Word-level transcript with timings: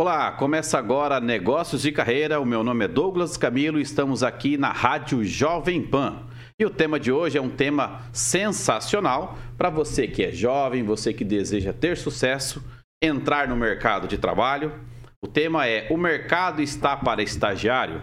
Olá, 0.00 0.30
começa 0.30 0.78
agora 0.78 1.18
Negócios 1.18 1.82
de 1.82 1.90
Carreira. 1.90 2.38
O 2.38 2.46
meu 2.46 2.62
nome 2.62 2.84
é 2.84 2.88
Douglas 2.88 3.36
Camilo 3.36 3.80
e 3.80 3.82
estamos 3.82 4.22
aqui 4.22 4.56
na 4.56 4.70
Rádio 4.70 5.24
Jovem 5.24 5.82
Pan. 5.82 6.22
E 6.56 6.64
o 6.64 6.70
tema 6.70 7.00
de 7.00 7.10
hoje 7.10 7.36
é 7.36 7.42
um 7.42 7.50
tema 7.50 8.02
sensacional 8.12 9.36
para 9.56 9.70
você 9.70 10.06
que 10.06 10.22
é 10.22 10.30
jovem, 10.30 10.84
você 10.84 11.12
que 11.12 11.24
deseja 11.24 11.72
ter 11.72 11.96
sucesso, 11.96 12.64
entrar 13.02 13.48
no 13.48 13.56
mercado 13.56 14.06
de 14.06 14.16
trabalho. 14.16 14.72
O 15.20 15.26
tema 15.26 15.66
é: 15.66 15.88
o 15.90 15.96
mercado 15.96 16.62
está 16.62 16.96
para 16.96 17.20
estagiário? 17.20 18.00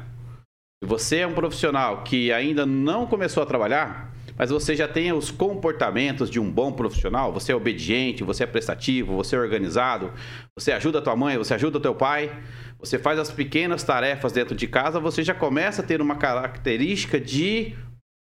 Se 0.84 0.90
você 0.90 1.20
é 1.20 1.28
um 1.28 1.34
profissional 1.34 2.04
que 2.04 2.30
ainda 2.30 2.66
não 2.66 3.08
começou 3.08 3.42
a 3.42 3.46
trabalhar, 3.46 4.14
mas 4.38 4.50
você 4.50 4.76
já 4.76 4.88
tem 4.88 5.12
os 5.14 5.32
comportamentos 5.32 6.30
de 6.30 6.40
um 6.40 6.52
bom 6.52 6.72
profissional, 6.72 7.32
você 7.32 7.52
é 7.52 7.56
obediente, 7.56 8.24
você 8.24 8.44
é 8.44 8.48
prestativo, 8.48 9.16
você 9.16 9.36
é 9.36 9.40
organizado, 9.40 10.12
você 10.58 10.72
ajuda 10.72 11.00
a 11.00 11.02
tua 11.02 11.16
mãe, 11.16 11.38
você 11.38 11.54
ajuda 11.54 11.78
o 11.78 11.82
teu 11.82 11.96
pai, 11.96 12.32
você 12.80 13.00
faz 13.00 13.18
as 13.20 13.32
pequenas 13.32 13.84
tarefas 13.84 14.32
dentro 14.32 14.56
de 14.56 14.68
casa, 14.68 15.00
você 15.00 15.24
já 15.24 15.34
começa 15.34 15.82
a 15.82 15.86
ter 15.86 16.02
uma 16.02 16.16
característica 16.16 17.20
de 17.20 17.76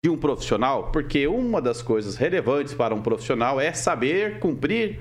de 0.05 0.11
um 0.11 0.19
profissional, 0.19 0.93
porque 0.93 1.27
uma 1.27 1.63
das 1.63 1.81
coisas 1.81 2.15
relevantes 2.15 2.75
para 2.75 2.95
um 2.95 3.01
profissional 3.01 3.59
é 3.59 3.73
saber 3.73 4.39
cumprir 4.39 5.01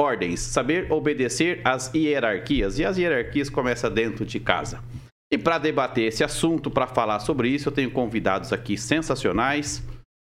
ordens, 0.00 0.40
saber 0.40 0.90
obedecer 0.90 1.60
às 1.62 1.92
hierarquias. 1.94 2.78
E 2.78 2.86
as 2.86 2.96
hierarquias 2.96 3.50
começam 3.50 3.92
dentro 3.92 4.24
de 4.24 4.40
casa. 4.40 4.82
E 5.32 5.38
para 5.38 5.56
debater 5.56 6.04
esse 6.04 6.22
assunto, 6.22 6.70
para 6.70 6.86
falar 6.86 7.18
sobre 7.20 7.48
isso, 7.48 7.70
eu 7.70 7.72
tenho 7.72 7.90
convidados 7.90 8.52
aqui 8.52 8.76
sensacionais 8.76 9.82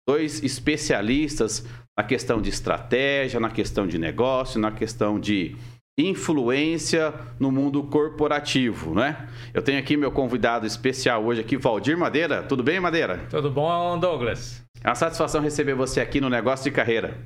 dois 0.08 0.42
especialistas 0.42 1.64
na 1.96 2.02
questão 2.02 2.42
de 2.42 2.48
estratégia, 2.48 3.38
na 3.38 3.50
questão 3.50 3.86
de 3.86 3.96
negócio, 3.96 4.58
na 4.58 4.72
questão 4.72 5.20
de 5.20 5.54
influência 5.96 7.14
no 7.38 7.52
mundo 7.52 7.84
corporativo, 7.84 8.94
né? 8.94 9.28
Eu 9.52 9.62
tenho 9.62 9.78
aqui 9.78 9.96
meu 9.96 10.10
convidado 10.10 10.66
especial 10.66 11.24
hoje 11.24 11.42
aqui, 11.42 11.56
Valdir 11.56 11.96
Madeira. 11.96 12.42
Tudo 12.42 12.62
bem, 12.62 12.80
Madeira? 12.80 13.19
Tudo 13.30 13.50
bom, 13.50 13.98
Douglas? 13.98 14.64
É 14.82 14.88
uma 14.88 14.94
satisfação 14.94 15.42
receber 15.42 15.74
você 15.74 16.00
aqui 16.00 16.20
no 16.20 16.30
Negócio 16.30 16.64
de 16.64 16.70
Carreira. 16.70 17.19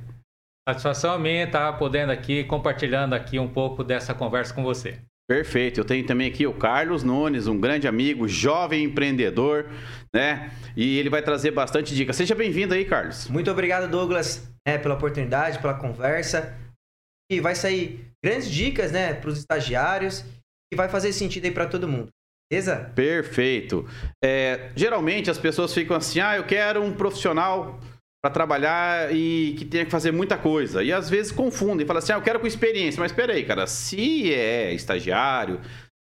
Satisfação 0.67 1.17
minha 1.17 1.45
estar 1.45 1.73
podendo 1.73 2.11
aqui, 2.11 2.43
compartilhando 2.43 3.13
aqui 3.13 3.39
um 3.39 3.47
pouco 3.47 3.83
dessa 3.83 4.13
conversa 4.13 4.53
com 4.53 4.63
você. 4.63 4.99
Perfeito. 5.27 5.79
Eu 5.79 5.85
tenho 5.85 6.05
também 6.05 6.27
aqui 6.27 6.45
o 6.45 6.53
Carlos 6.53 7.03
Nunes, 7.03 7.47
um 7.47 7.59
grande 7.59 7.87
amigo, 7.87 8.27
jovem 8.27 8.83
empreendedor, 8.83 9.69
né? 10.13 10.51
E 10.75 10.97
ele 10.99 11.09
vai 11.09 11.21
trazer 11.21 11.51
bastante 11.51 11.95
dicas. 11.95 12.15
Seja 12.15 12.35
bem-vindo 12.35 12.73
aí, 12.73 12.83
Carlos. 12.83 13.27
Muito 13.29 13.49
obrigado, 13.49 13.89
Douglas, 13.89 14.47
né, 14.67 14.77
pela 14.77 14.95
oportunidade, 14.95 15.59
pela 15.59 15.75
conversa. 15.75 16.57
E 17.31 17.39
vai 17.39 17.55
sair 17.55 18.11
grandes 18.23 18.51
dicas, 18.51 18.91
né, 18.91 19.13
para 19.13 19.29
os 19.29 19.39
estagiários 19.39 20.25
e 20.71 20.75
vai 20.75 20.89
fazer 20.89 21.13
sentido 21.13 21.45
aí 21.45 21.51
para 21.51 21.67
todo 21.67 21.87
mundo. 21.87 22.09
Beleza? 22.51 22.91
Perfeito. 22.93 23.87
É, 24.23 24.71
geralmente 24.75 25.31
as 25.31 25.37
pessoas 25.37 25.73
ficam 25.73 25.95
assim: 25.95 26.19
ah, 26.19 26.35
eu 26.35 26.43
quero 26.43 26.83
um 26.83 26.93
profissional 26.93 27.79
para 28.23 28.31
trabalhar 28.31 29.13
e 29.13 29.53
que 29.57 29.65
tenha 29.65 29.83
que 29.83 29.91
fazer 29.91 30.13
muita 30.13 30.37
coisa. 30.37 30.81
E 30.81 30.93
às 30.93 31.09
vezes 31.09 31.29
confundem, 31.29 31.85
falam 31.85 31.99
assim: 31.99 32.13
ah, 32.13 32.15
eu 32.15 32.21
quero 32.21 32.39
com 32.39 32.47
experiência. 32.47 33.01
Mas 33.01 33.11
espera 33.11 33.33
aí, 33.33 33.43
cara, 33.43 33.67
se 33.67 34.33
é 34.33 34.73
estagiário, 34.73 35.59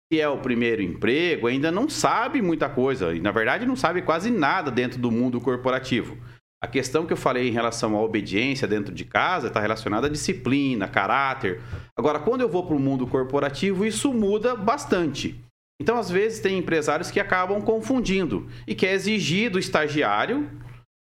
se 0.09 0.21
é 0.21 0.30
o 0.30 0.38
primeiro 0.38 0.81
emprego, 0.81 1.47
ainda 1.47 1.69
não 1.71 1.89
sabe 1.89 2.41
muita 2.41 2.69
coisa. 2.69 3.13
E 3.13 3.19
na 3.19 3.31
verdade 3.31 3.66
não 3.66 3.75
sabe 3.75 4.02
quase 4.02 4.31
nada 4.31 4.71
dentro 4.71 4.97
do 4.97 5.11
mundo 5.11 5.41
corporativo. 5.41 6.17
A 6.63 6.67
questão 6.67 7.05
que 7.05 7.11
eu 7.11 7.17
falei 7.17 7.49
em 7.49 7.52
relação 7.52 7.95
à 7.97 8.02
obediência 8.02 8.66
dentro 8.66 8.95
de 8.95 9.03
casa 9.03 9.47
está 9.47 9.59
relacionada 9.59 10.08
à 10.08 10.09
disciplina, 10.09 10.87
caráter. 10.87 11.61
Agora, 11.97 12.17
quando 12.17 12.42
eu 12.42 12.49
vou 12.49 12.65
para 12.65 12.77
o 12.77 12.80
mundo 12.80 13.05
corporativo, 13.05 13.86
isso 13.86 14.14
muda 14.14 14.55
bastante. 14.55 15.39
Então, 15.82 15.97
às 15.97 16.09
vezes, 16.09 16.39
tem 16.39 16.58
empresários 16.58 17.11
que 17.11 17.20
acabam 17.20 17.61
confundindo 17.61 18.47
e 18.65 18.73
quer 18.73 18.93
exigir 18.93 19.52
do 19.52 19.59
estagiário 19.59 20.49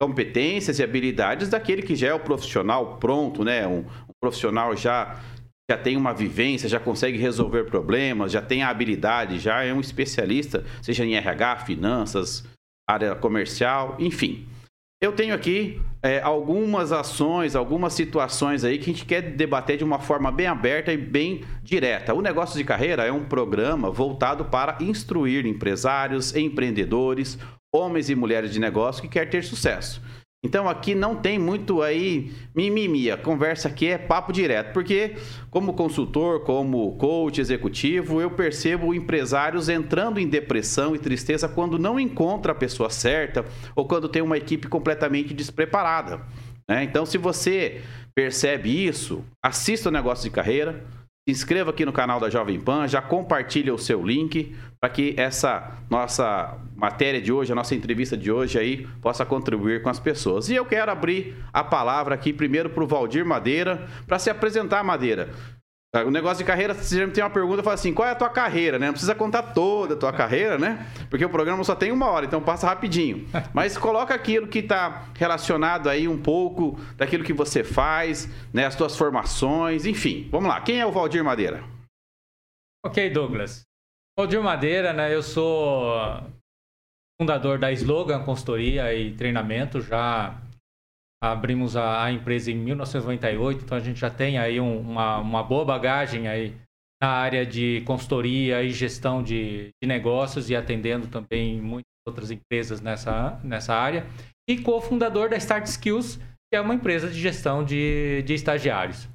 competências 0.02 0.80
e 0.80 0.84
habilidades 0.84 1.50
daquele 1.50 1.82
que 1.82 1.96
já 1.96 2.08
é 2.08 2.14
o 2.14 2.20
profissional 2.20 2.98
pronto, 2.98 3.44
né? 3.44 3.68
Um, 3.68 3.80
um, 3.80 4.14
profissional 4.22 4.76
já 4.76 5.20
já 5.70 5.78
tem 5.78 5.98
uma 5.98 6.14
vivência, 6.14 6.70
já 6.70 6.80
consegue 6.80 7.18
resolver 7.18 7.64
problemas, 7.64 8.32
já 8.32 8.42
tem 8.42 8.62
a 8.62 8.70
habilidade, 8.70 9.40
já 9.40 9.64
é 9.64 9.74
um 9.74 9.80
especialista, 9.80 10.64
seja 10.80 11.04
em 11.04 11.16
RH, 11.16 11.58
finanças, 11.66 12.44
área 12.88 13.16
comercial, 13.16 13.96
enfim. 13.98 14.48
Eu 15.02 15.12
tenho 15.12 15.34
aqui 15.34 15.82
é, 16.04 16.22
algumas 16.22 16.92
ações, 16.92 17.56
algumas 17.56 17.94
situações 17.94 18.64
aí 18.64 18.78
que 18.78 18.92
a 18.92 18.94
gente 18.94 19.06
quer 19.06 19.22
debater 19.22 19.78
de 19.78 19.84
uma 19.84 20.00
forma 20.00 20.32
bem 20.32 20.46
aberta 20.46 20.94
e 20.94 20.98
bem 20.98 21.44
direta. 21.64 22.14
O 22.14 22.22
Negócio 22.22 22.58
de 22.58 22.64
Carreira 22.64 23.04
é 23.04 23.12
um 23.12 23.26
programa 23.26 23.90
voltado 23.90 24.46
para 24.46 24.78
instruir 24.80 25.46
empresários, 25.48 26.36
empreendedores, 26.36 27.40
homens 27.76 28.10
e 28.10 28.16
mulheres 28.16 28.52
de 28.52 28.60
negócio 28.60 29.02
que 29.02 29.08
quer 29.08 29.30
ter 29.30 29.44
sucesso. 29.44 30.02
Então 30.46 30.70
aqui 30.70 30.94
não 30.94 31.16
tem 31.16 31.40
muito 31.40 31.82
aí 31.82 32.32
mimimi, 32.56 33.10
a 33.10 33.18
conversa 33.18 33.68
aqui 33.68 33.88
é 33.88 33.98
papo 33.98 34.32
direto, 34.32 34.74
porque 34.74 35.16
como 35.50 35.74
consultor, 35.74 36.42
como 36.42 36.96
coach 36.98 37.42
executivo, 37.42 38.22
eu 38.22 38.30
percebo 38.30 38.94
empresários 38.94 39.70
entrando 39.70 40.20
em 40.20 40.28
depressão 40.28 40.96
e 40.96 41.00
tristeza 41.00 41.50
quando 41.50 41.80
não 41.80 42.00
encontra 42.00 42.52
a 42.52 42.56
pessoa 42.56 42.92
certa 42.92 43.44
ou 43.76 43.88
quando 43.88 44.08
tem 44.08 44.22
uma 44.22 44.38
equipe 44.38 44.68
completamente 44.68 45.34
despreparada. 45.34 46.22
Né? 46.70 46.84
Então 46.84 47.08
se 47.08 47.18
você 47.18 47.82
percebe 48.14 48.70
isso, 48.70 49.26
assista 49.44 49.90
o 49.90 49.92
negócio 49.92 50.24
de 50.26 50.30
carreira, 50.30 50.86
se 51.28 51.32
inscreva 51.32 51.72
aqui 51.72 51.84
no 51.84 51.92
canal 51.92 52.20
da 52.20 52.30
Jovem 52.30 52.60
Pan, 52.60 52.88
já 52.88 53.02
compartilha 53.02 53.74
o 53.74 53.80
seu 53.80 54.06
link 54.06 54.56
para 54.80 54.92
que 54.92 55.16
essa 55.18 55.76
nossa 55.90 56.56
matéria 56.76 57.20
de 57.20 57.34
hoje, 57.34 57.52
a 57.52 57.56
nossa 57.56 57.74
entrevista 57.74 58.16
de 58.16 58.32
hoje 58.32 58.60
aí 58.60 58.88
possa 59.02 59.26
contribuir 59.26 59.82
com 59.82 59.90
as 59.90 60.00
pessoas. 60.00 60.50
E 60.50 60.56
eu 60.56 60.64
quero 60.64 60.92
abrir 60.92 61.36
a 61.52 61.64
palavra 61.64 62.14
aqui 62.14 62.32
primeiro 62.32 62.70
para 62.70 62.84
o 62.84 62.88
Valdir 62.88 63.26
Madeira, 63.26 63.88
para 64.06 64.20
se 64.20 64.30
apresentar, 64.30 64.84
Madeira. 64.84 65.32
O 66.04 66.12
negócio 66.12 66.38
de 66.38 66.44
carreira, 66.44 66.74
você 66.74 66.96
sempre 66.96 67.14
tem 67.14 67.24
uma 67.24 67.30
pergunta, 67.30 67.64
fala 67.64 67.76
assim, 67.76 67.94
qual 67.94 68.08
é 68.08 68.12
a 68.12 68.16
tua 68.16 68.30
carreira, 68.30 68.80
né? 68.80 68.88
Não 68.88 68.94
precisa 68.94 69.16
contar 69.16 69.44
toda 69.44 69.94
a 69.94 69.98
tua 69.98 70.12
carreira, 70.12 70.58
né? 70.58 70.88
Porque 71.10 71.24
o 71.24 71.30
programa 71.30 71.64
só 71.64 71.76
tem 71.76 71.92
uma 71.92 72.10
hora, 72.10 72.26
então 72.26 72.42
passa 72.42 72.68
rapidinho. 72.68 73.28
Mas 73.54 73.78
coloca 73.78 74.14
aquilo 74.14 74.48
que 74.48 74.60
está 74.60 75.06
relacionado 75.14 75.90
aí 75.90 76.08
um 76.08 76.22
pouco 76.22 76.80
daquilo 76.98 77.24
que 77.24 77.34
você 77.34 77.64
faz, 77.64 78.30
né? 78.54 78.66
As 78.66 78.76
tuas 78.76 78.98
formações, 78.98 79.86
enfim. 79.86 80.28
Vamos 80.32 80.50
lá, 80.50 80.60
quem 80.62 80.80
é 80.80 80.86
o 80.86 80.92
Valdir 80.92 81.24
Madeira? 81.24 81.64
Ok, 82.86 83.10
Douglas. 83.10 83.64
Valdir 84.18 84.42
Madeira, 84.42 84.94
né? 84.94 85.14
Eu 85.14 85.22
sou 85.22 85.94
fundador 87.20 87.58
da 87.58 87.72
Slogan 87.72 88.24
Consultoria 88.24 88.94
e 88.94 89.14
Treinamento, 89.16 89.82
já 89.82 90.42
abrimos 91.24 91.76
a, 91.76 92.06
a, 92.06 92.12
empresa 92.12 92.52
em 92.52 92.56
1998, 92.56 93.64
então 93.64 93.78
a 93.78 93.82
gente 93.82 94.00
já 94.00 94.10
tem 94.10 94.38
aí 94.38 94.60
um, 94.60 94.80
uma, 94.80 95.18
uma 95.18 95.44
boa 95.44 95.66
bagagem 95.66 96.28
aí 96.28 96.56
na 97.02 97.10
área 97.10 97.46
de 97.46 97.82
consultoria 97.86 98.64
e 98.64 98.72
gestão 98.72 99.22
de, 99.22 99.70
de 99.82 99.88
negócios 99.88 100.50
e 100.50 100.56
atendendo 100.56 101.08
também 101.08 101.62
muitas 101.62 101.86
outras 102.08 102.32
empresas 102.32 102.82
nessa, 102.82 103.40
nessa 103.44 103.74
área. 103.74 104.06
E 104.48 104.62
cofundador 104.62 105.30
da 105.30 105.38
Start 105.38 105.66
Skills, 105.66 106.18
que 106.18 106.56
é 106.56 106.62
uma 106.62 106.76
empresa 106.76 107.10
de 107.10 107.20
gestão 107.20 107.64
de, 107.64 108.22
de 108.24 108.34
estagiários. 108.34 109.10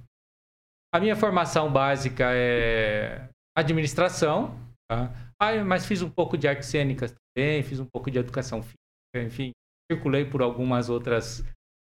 A 0.92 0.98
minha 0.98 1.14
formação 1.14 1.72
básica 1.72 2.26
é 2.32 3.28
administração, 3.56 4.58
tá? 4.90 5.12
ah, 5.40 5.64
mas 5.64 5.86
fiz 5.86 6.02
um 6.02 6.10
pouco 6.10 6.36
de 6.36 6.48
artes 6.48 6.68
cênicas 6.68 7.14
também, 7.14 7.62
fiz 7.62 7.78
um 7.78 7.86
pouco 7.86 8.10
de 8.10 8.18
educação 8.18 8.60
física, 8.60 9.24
enfim, 9.24 9.52
circulei 9.90 10.24
por 10.24 10.42
algumas 10.42 10.88
outras 10.88 11.44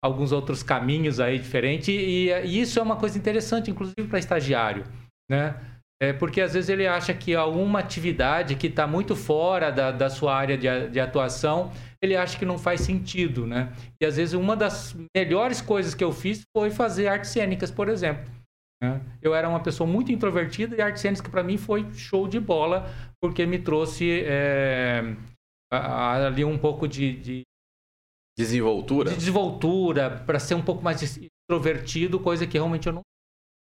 alguns 0.04 0.34
outros 0.34 0.62
caminhos 0.62 1.22
aí 1.22 1.40
diferentes 1.40 1.88
e, 1.88 2.30
e 2.44 2.60
isso 2.60 2.78
é 2.78 2.84
uma 2.84 2.98
coisa 2.98 3.18
interessante, 3.18 3.72
inclusive 3.72 4.04
para 4.04 4.20
estagiário, 4.20 4.84
né? 5.32 5.56
É 6.02 6.12
porque 6.12 6.42
às 6.42 6.54
vezes 6.54 6.70
ele 6.70 6.86
acha 6.86 7.14
que 7.14 7.34
alguma 7.34 7.80
atividade 7.80 8.56
que 8.56 8.68
está 8.68 8.86
muito 8.86 9.16
fora 9.16 9.72
da, 9.72 9.90
da 9.90 10.10
sua 10.10 10.36
área 10.36 10.58
de, 10.58 10.90
de, 10.90 11.00
atuação, 11.00 11.72
ele 12.02 12.14
acha 12.14 12.38
que 12.38 12.44
não 12.44 12.58
faz 12.58 12.82
sentido, 12.82 13.48
né? 13.48 13.72
E 14.02 14.06
às 14.06 14.18
vezes 14.18 14.34
uma 14.34 14.54
das 14.54 14.94
melhores 15.16 15.62
coisas 15.62 15.96
que 15.96 16.04
eu 16.04 16.12
fiz 16.12 16.42
foi 16.52 16.70
fazer 16.70 17.08
artes 17.08 17.30
cênicas, 17.30 17.72
por 17.72 17.88
exemplo. 17.88 18.30
Né? 18.84 19.00
Eu 19.22 19.34
era 19.34 19.48
uma 19.48 19.62
pessoa 19.62 19.90
muito 19.90 20.12
introvertida 20.12 20.76
e 20.76 20.82
artes 20.82 21.02
cênicas 21.02 21.26
para 21.26 21.42
mim 21.42 21.58
foi 21.58 21.90
show 21.94 22.28
de 22.28 22.38
bola, 22.38 22.92
porque 23.22 23.46
me 23.46 23.60
trouxe 23.60 24.24
é, 24.26 25.16
ali 25.72 26.44
um 26.44 26.58
pouco 26.58 26.86
de, 26.86 27.14
de 27.14 27.44
Desenvoltura? 28.38 29.12
De 29.12 29.18
desenvoltura, 29.18 30.10
para 30.26 30.40
ser 30.40 30.56
um 30.56 30.62
pouco 30.62 30.84
mais 30.84 31.02
extrovertido, 31.02 32.20
coisa 32.20 32.48
que 32.48 32.58
realmente 32.58 32.88
eu 32.88 32.94
não. 32.94 33.02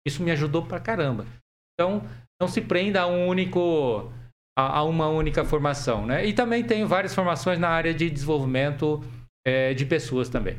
Isso 0.08 0.22
me 0.24 0.32
ajudou 0.32 0.66
pra 0.66 0.80
caramba. 0.80 1.26
Então, 1.74 2.04
não 2.40 2.48
se 2.48 2.62
prenda 2.62 3.02
a 3.02 3.08
um 3.08 3.28
único. 3.28 4.12
a, 4.58 4.80
a 4.80 4.84
uma 4.84 5.08
única 5.08 5.44
formação, 5.44 6.06
né? 6.06 6.26
E 6.26 6.34
também 6.34 6.64
tenho 6.64 6.88
várias 6.88 7.16
formações 7.16 7.58
na 7.58 7.70
área 7.70 7.94
de 7.94 8.10
desenvolvimento 8.10 9.02
é, 9.46 9.74
de 9.74 9.86
pessoas 9.86 10.30
também. 10.30 10.58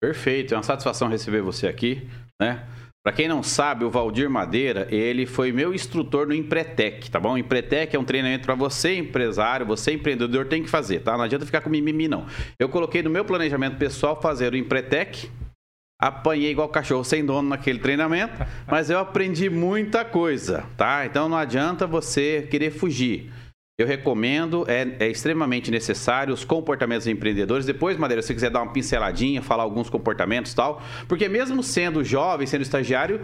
Perfeito, 0.00 0.52
é 0.52 0.56
uma 0.56 0.62
satisfação 0.62 1.08
receber 1.08 1.42
você 1.42 1.66
aqui, 1.66 2.08
né? 2.40 2.66
Para 3.04 3.12
quem 3.12 3.26
não 3.26 3.42
sabe, 3.42 3.84
o 3.84 3.90
Valdir 3.90 4.30
Madeira, 4.30 4.86
ele 4.88 5.26
foi 5.26 5.50
meu 5.50 5.74
instrutor 5.74 6.28
no 6.28 6.32
Empretec, 6.32 7.10
tá 7.10 7.18
bom? 7.18 7.36
Empretec 7.36 7.96
é 7.96 7.98
um 7.98 8.04
treinamento 8.04 8.46
para 8.46 8.54
você, 8.54 8.96
empresário, 8.96 9.66
você 9.66 9.92
empreendedor, 9.92 10.46
tem 10.46 10.62
que 10.62 10.70
fazer, 10.70 11.00
tá? 11.00 11.16
Não 11.16 11.24
adianta 11.24 11.44
ficar 11.44 11.62
com 11.62 11.68
mimimi, 11.68 12.06
não. 12.06 12.26
Eu 12.60 12.68
coloquei 12.68 13.02
no 13.02 13.10
meu 13.10 13.24
planejamento 13.24 13.76
pessoal 13.76 14.20
fazer 14.22 14.52
o 14.52 14.56
Empretec, 14.56 15.28
apanhei 16.00 16.52
igual 16.52 16.68
cachorro 16.68 17.02
sem 17.02 17.26
dono 17.26 17.48
naquele 17.48 17.80
treinamento, 17.80 18.34
mas 18.68 18.88
eu 18.88 19.00
aprendi 19.00 19.50
muita 19.50 20.04
coisa, 20.04 20.64
tá? 20.76 21.04
Então 21.04 21.28
não 21.28 21.36
adianta 21.36 21.88
você 21.88 22.46
querer 22.48 22.70
fugir. 22.70 23.32
Eu 23.78 23.86
recomendo, 23.86 24.66
é, 24.68 24.96
é, 25.00 25.08
extremamente 25.08 25.70
necessário 25.70 26.34
os 26.34 26.44
comportamentos 26.44 27.06
empreendedores. 27.06 27.64
Depois, 27.64 27.96
Madeira, 27.96 28.20
se 28.20 28.28
você 28.28 28.34
quiser 28.34 28.50
dar 28.50 28.62
uma 28.62 28.72
pinceladinha, 28.72 29.40
falar 29.40 29.62
alguns 29.62 29.88
comportamentos 29.88 30.52
e 30.52 30.56
tal, 30.56 30.82
porque 31.08 31.28
mesmo 31.28 31.62
sendo 31.62 32.04
jovem, 32.04 32.46
sendo 32.46 32.62
estagiário, 32.62 33.22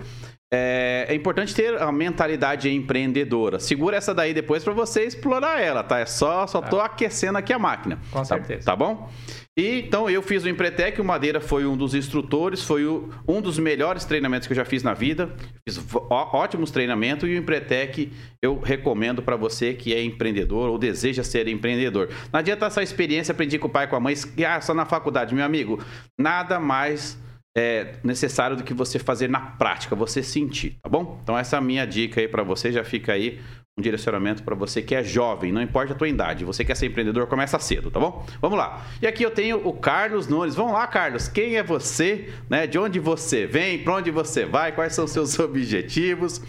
é, 0.50 1.04
é, 1.06 1.14
importante 1.14 1.54
ter 1.54 1.80
a 1.80 1.92
mentalidade 1.92 2.70
empreendedora. 2.70 3.60
Segura 3.60 3.98
essa 3.98 4.14
daí 4.14 4.32
depois 4.32 4.64
para 4.64 4.72
você 4.72 5.04
explorar 5.04 5.60
ela, 5.60 5.82
tá? 5.82 5.98
É 5.98 6.06
só, 6.06 6.46
só 6.46 6.62
tô 6.62 6.80
é. 6.80 6.86
aquecendo 6.86 7.36
aqui 7.36 7.52
a 7.52 7.58
máquina. 7.58 8.00
Com 8.10 8.20
tá, 8.20 8.24
certeza. 8.24 8.64
Tá 8.64 8.74
bom? 8.74 9.10
E 9.58 9.81
então 9.81 10.08
eu 10.08 10.22
fiz 10.22 10.44
o 10.44 10.49
Empretec, 10.49 11.00
o 11.00 11.05
Madeira 11.05 11.40
foi 11.40 11.66
um 11.66 11.76
dos 11.76 11.93
instrutores, 11.93 12.62
foi 12.62 12.87
o, 12.87 13.10
um 13.26 13.40
dos 13.40 13.58
melhores 13.58 14.05
treinamentos 14.05 14.46
que 14.46 14.52
eu 14.52 14.56
já 14.56 14.64
fiz 14.64 14.84
na 14.84 14.94
vida. 14.94 15.34
Fiz 15.69 15.84
ótimos 16.08 16.70
treinamentos 16.70 17.28
e 17.28 17.32
o 17.32 17.37
Empretec 17.37 18.12
eu 18.40 18.60
recomendo 18.60 19.20
para 19.20 19.34
você 19.34 19.75
que 19.75 19.93
é 19.93 20.00
empreendedor 20.00 20.70
ou 20.70 20.78
deseja 20.78 21.25
ser 21.25 21.49
empreendedor. 21.49 22.08
Não 22.32 22.38
adianta 22.38 22.66
essa 22.66 22.84
experiência, 22.84 23.32
aprendi 23.32 23.58
com 23.58 23.66
o 23.66 23.70
pai 23.70 23.87
e 23.87 23.88
com 23.88 23.96
a 23.96 24.00
mãe, 24.00 24.14
ah, 24.46 24.60
só 24.60 24.72
na 24.72 24.87
faculdade, 24.87 25.34
meu 25.34 25.44
amigo. 25.44 25.82
Nada 26.16 26.61
mais 26.61 27.19
é, 27.56 27.96
necessário 28.04 28.56
do 28.56 28.62
que 28.62 28.72
você 28.72 29.00
fazer 29.00 29.28
na 29.28 29.40
prática, 29.40 29.96
você 29.96 30.22
sentir, 30.22 30.78
tá 30.81 30.88
bom? 30.88 31.19
Então 31.20 31.37
essa 31.37 31.56
é 31.56 31.58
a 31.58 31.62
minha 31.62 31.84
dica 31.84 32.20
aí 32.20 32.28
para 32.28 32.44
você, 32.44 32.70
já 32.70 32.84
fica 32.84 33.12
aí 33.12 33.40
um 33.78 33.80
direcionamento 33.80 34.42
para 34.42 34.56
você 34.56 34.82
que 34.82 34.94
é 34.94 35.04
jovem, 35.04 35.52
não 35.52 35.62
importa 35.62 35.92
a 35.92 35.96
tua 35.96 36.08
idade. 36.08 36.44
Você 36.44 36.64
quer 36.64 36.75
ser 36.75 36.86
empreendedor, 36.86 37.28
começa 37.28 37.58
cedo, 37.60 37.90
tá 37.90 38.00
bom? 38.00 38.26
Vamos 38.42 38.58
lá. 38.58 38.84
E 39.00 39.06
aqui 39.06 39.22
eu 39.22 39.30
tenho 39.30 39.66
o 39.66 39.72
Carlos 39.72 40.26
Nunes. 40.26 40.56
Vamos 40.56 40.72
lá, 40.72 40.86
Carlos. 40.86 41.28
Quem 41.28 41.56
é 41.56 41.62
você? 41.62 42.28
Né? 42.50 42.66
De 42.66 42.78
onde 42.78 42.98
você 42.98 43.46
vem? 43.46 43.78
Para 43.78 43.94
onde 43.94 44.10
você 44.10 44.44
vai? 44.44 44.72
Quais 44.72 44.94
são 44.94 45.06
seus 45.06 45.38
objetivos? 45.38 46.42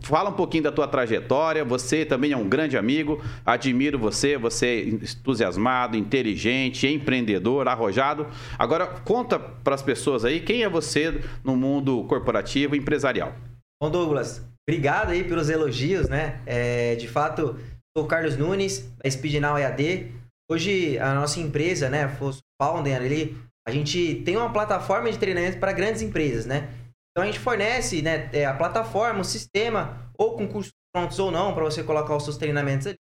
Fala 0.00 0.30
um 0.30 0.34
pouquinho 0.34 0.62
da 0.62 0.72
tua 0.72 0.86
trajetória. 0.86 1.64
Você 1.64 2.04
também 2.04 2.30
é 2.30 2.36
um 2.36 2.48
grande 2.48 2.78
amigo. 2.78 3.20
Admiro 3.44 3.98
você. 3.98 4.38
Você 4.38 4.66
é 4.66 4.88
entusiasmado, 4.88 5.96
inteligente, 5.96 6.86
empreendedor, 6.86 7.66
arrojado. 7.66 8.28
Agora 8.56 8.86
conta 8.86 9.38
para 9.38 9.74
as 9.74 9.82
pessoas 9.82 10.24
aí 10.24 10.40
quem 10.40 10.62
é 10.62 10.68
você 10.68 11.20
no 11.42 11.56
mundo 11.56 12.04
corporativo 12.04 12.76
empresarial. 12.76 13.34
Bom, 13.82 13.90
Douglas, 13.90 14.42
Obrigado 14.68 15.10
aí 15.10 15.22
pelos 15.22 15.48
elogios, 15.48 16.08
né? 16.08 16.42
É, 16.44 16.96
de 16.96 17.06
fato, 17.06 17.56
sou 17.96 18.04
o 18.04 18.08
Carlos 18.08 18.36
Nunes, 18.36 18.80
da 19.02 19.08
Speednow 19.08 19.56
EAD. 19.56 20.12
Hoje, 20.50 20.98
a 20.98 21.14
nossa 21.14 21.38
empresa, 21.38 21.88
né, 21.88 22.08
Fosse 22.08 22.40
Founder 22.60 22.96
ali, 22.96 23.36
a 23.66 23.70
gente 23.70 24.22
tem 24.24 24.36
uma 24.36 24.52
plataforma 24.52 25.10
de 25.10 25.18
treinamento 25.18 25.58
para 25.58 25.72
grandes 25.72 26.02
empresas, 26.02 26.46
né? 26.46 26.68
Então, 27.10 27.22
a 27.22 27.26
gente 27.26 27.38
fornece 27.38 28.02
né, 28.02 28.28
é, 28.32 28.44
a 28.44 28.54
plataforma, 28.54 29.20
o 29.20 29.24
sistema, 29.24 30.10
ou 30.18 30.36
com 30.36 30.46
cursos 30.48 30.72
prontos 30.92 31.18
ou 31.18 31.30
não, 31.30 31.54
para 31.54 31.64
você 31.64 31.82
colocar 31.82 32.16
os 32.16 32.24
seus 32.24 32.36
treinamentos 32.36 32.88
ali, 32.88 32.96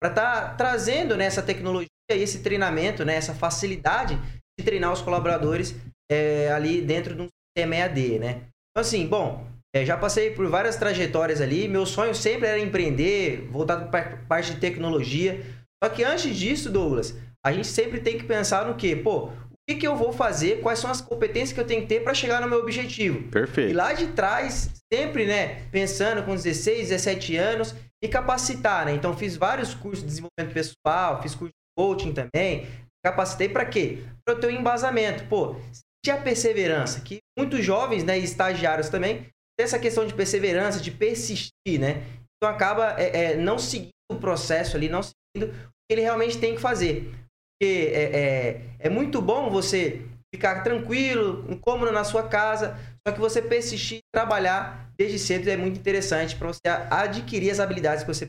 para 0.00 0.10
estar 0.10 0.40
tá 0.50 0.54
trazendo 0.54 1.16
né, 1.16 1.24
essa 1.24 1.42
tecnologia 1.42 1.88
e 2.10 2.22
esse 2.22 2.42
treinamento, 2.42 3.04
né, 3.04 3.16
essa 3.16 3.34
facilidade 3.34 4.16
de 4.58 4.64
treinar 4.64 4.92
os 4.92 5.02
colaboradores 5.02 5.74
é, 6.10 6.50
ali 6.52 6.80
dentro 6.80 7.14
de 7.14 7.22
um 7.22 7.28
sistema 7.56 7.76
EAD, 7.76 8.18
né? 8.18 8.30
Então, 8.70 8.80
assim, 8.80 9.06
bom, 9.06 9.46
é, 9.78 9.86
já 9.86 9.96
passei 9.96 10.30
por 10.30 10.46
várias 10.48 10.76
trajetórias 10.76 11.40
ali. 11.40 11.68
Meu 11.68 11.86
sonho 11.86 12.14
sempre 12.14 12.48
era 12.48 12.58
empreender, 12.58 13.48
voltado 13.50 13.90
para 13.90 14.18
parte 14.28 14.54
de 14.54 14.60
tecnologia. 14.60 15.40
Só 15.82 15.90
que 15.90 16.02
antes 16.02 16.34
disso, 16.36 16.70
Douglas, 16.70 17.16
a 17.44 17.52
gente 17.52 17.68
sempre 17.68 18.00
tem 18.00 18.18
que 18.18 18.24
pensar 18.24 18.66
no 18.66 18.74
quê? 18.74 18.96
Pô, 18.96 19.26
o 19.26 19.32
que, 19.68 19.76
que 19.76 19.86
eu 19.86 19.96
vou 19.96 20.12
fazer? 20.12 20.60
Quais 20.60 20.78
são 20.78 20.90
as 20.90 21.00
competências 21.00 21.52
que 21.52 21.60
eu 21.60 21.66
tenho 21.66 21.82
que 21.82 21.88
ter 21.88 22.02
para 22.02 22.14
chegar 22.14 22.40
no 22.40 22.48
meu 22.48 22.58
objetivo? 22.58 23.22
Perfeito. 23.28 23.70
E 23.70 23.74
lá 23.74 23.92
de 23.92 24.08
trás, 24.08 24.70
sempre, 24.92 25.26
né, 25.26 25.62
pensando 25.70 26.22
com 26.24 26.34
16, 26.34 26.88
17 26.88 27.36
anos, 27.36 27.74
e 28.02 28.08
capacitar, 28.08 28.86
né? 28.86 28.94
Então, 28.94 29.16
fiz 29.16 29.36
vários 29.36 29.74
cursos 29.74 30.00
de 30.00 30.06
desenvolvimento 30.06 30.54
pessoal, 30.54 31.20
fiz 31.20 31.34
curso 31.34 31.52
de 31.52 31.76
coaching 31.76 32.12
também. 32.12 32.66
Capacitei 33.04 33.48
para 33.48 33.64
quê? 33.64 34.04
Para 34.24 34.34
eu 34.34 34.40
ter 34.40 34.46
um 34.48 34.50
embasamento. 34.50 35.24
Pô, 35.24 35.56
se 36.04 36.10
a 36.10 36.16
perseverança, 36.16 37.00
que 37.00 37.18
muitos 37.36 37.64
jovens, 37.64 38.04
né, 38.04 38.18
e 38.18 38.24
estagiários 38.24 38.88
também, 38.88 39.26
essa 39.58 39.78
questão 39.78 40.06
de 40.06 40.14
perseverança, 40.14 40.80
de 40.80 40.90
persistir, 40.90 41.80
né? 41.80 42.04
Então 42.36 42.54
acaba 42.54 42.94
é, 42.98 43.32
é, 43.32 43.36
não 43.36 43.58
seguindo 43.58 43.90
o 44.10 44.16
processo 44.16 44.76
ali, 44.76 44.88
não 44.88 45.02
seguindo 45.02 45.52
o 45.52 45.70
que 45.88 45.92
ele 45.92 46.02
realmente 46.02 46.38
tem 46.38 46.54
que 46.54 46.60
fazer. 46.60 47.12
Porque 47.60 47.90
é, 47.92 48.02
é, 48.02 48.62
é 48.78 48.88
muito 48.88 49.20
bom 49.20 49.50
você 49.50 50.02
ficar 50.32 50.62
tranquilo, 50.62 51.58
cômodo 51.60 51.90
na 51.90 52.04
sua 52.04 52.28
casa, 52.28 52.78
só 53.06 53.12
que 53.12 53.20
você 53.20 53.42
persistir 53.42 54.00
trabalhar 54.14 54.90
desde 54.96 55.18
cedo 55.18 55.48
é 55.48 55.56
muito 55.56 55.78
interessante 55.78 56.36
para 56.36 56.48
você 56.48 56.60
adquirir 56.90 57.50
as 57.50 57.60
habilidades 57.60 58.04
que 58.04 58.08
você 58.08 58.28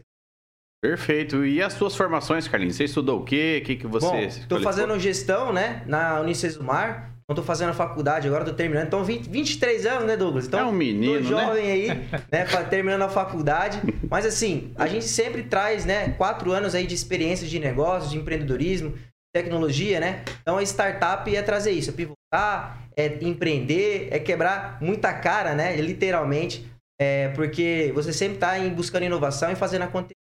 Perfeito. 0.82 1.46
E 1.46 1.62
as 1.62 1.74
suas 1.74 1.96
formações, 1.96 2.48
Carlinhos? 2.48 2.78
Você 2.78 2.86
estudou 2.86 3.20
o 3.20 3.26
quê? 3.26 3.60
O 3.62 3.66
que, 3.66 3.76
que 3.76 3.88
você... 3.88 4.22
Estou 4.22 4.62
fazendo 4.62 4.98
gestão, 4.98 5.52
né? 5.52 5.84
Na 5.86 6.22
Unicesumar. 6.22 7.14
Não 7.30 7.36
tô 7.36 7.44
fazendo 7.44 7.72
faculdade, 7.76 8.28
agora 8.28 8.44
tô 8.44 8.54
terminando. 8.54 8.88
Então, 8.88 9.04
20, 9.04 9.30
23 9.30 9.86
anos, 9.86 10.06
né, 10.06 10.18
Douglas? 10.18 10.48
Então, 10.48 10.62
é 10.62 10.66
um 10.66 10.72
menino, 10.72 11.22
tô 11.22 11.30
jovem 11.30 11.62
né? 11.64 11.72
aí, 11.72 11.88
né, 12.32 12.46
terminando 12.68 13.04
a 13.04 13.10
faculdade. 13.10 13.80
Mas, 14.10 14.26
assim, 14.26 14.74
a 14.76 14.88
gente 14.88 15.06
sempre 15.06 15.44
traz, 15.44 15.86
né, 15.86 16.10
quatro 16.18 16.52
anos 16.52 16.74
aí 16.74 16.88
de 16.88 16.96
experiência 16.96 17.48
de 17.48 17.60
negócios, 17.60 18.12
de 18.12 18.18
empreendedorismo, 18.18 18.98
tecnologia, 19.32 20.00
né? 20.00 20.24
Então, 20.42 20.58
a 20.58 20.64
startup 20.64 21.36
é 21.36 21.42
trazer 21.44 21.70
isso, 21.70 21.92
é 21.92 21.94
pivotar, 21.94 22.90
é 22.98 23.20
empreender, 23.22 24.08
é 24.10 24.18
quebrar 24.18 24.82
muita 24.82 25.14
cara, 25.14 25.54
né, 25.54 25.76
literalmente. 25.76 26.68
É, 27.00 27.30
porque 27.30 27.92
você 27.94 28.12
sempre 28.12 28.36
está 28.36 28.58
buscando 28.70 29.06
inovação 29.06 29.52
e 29.52 29.56
fazendo 29.56 29.84
acontecer. 29.84 30.16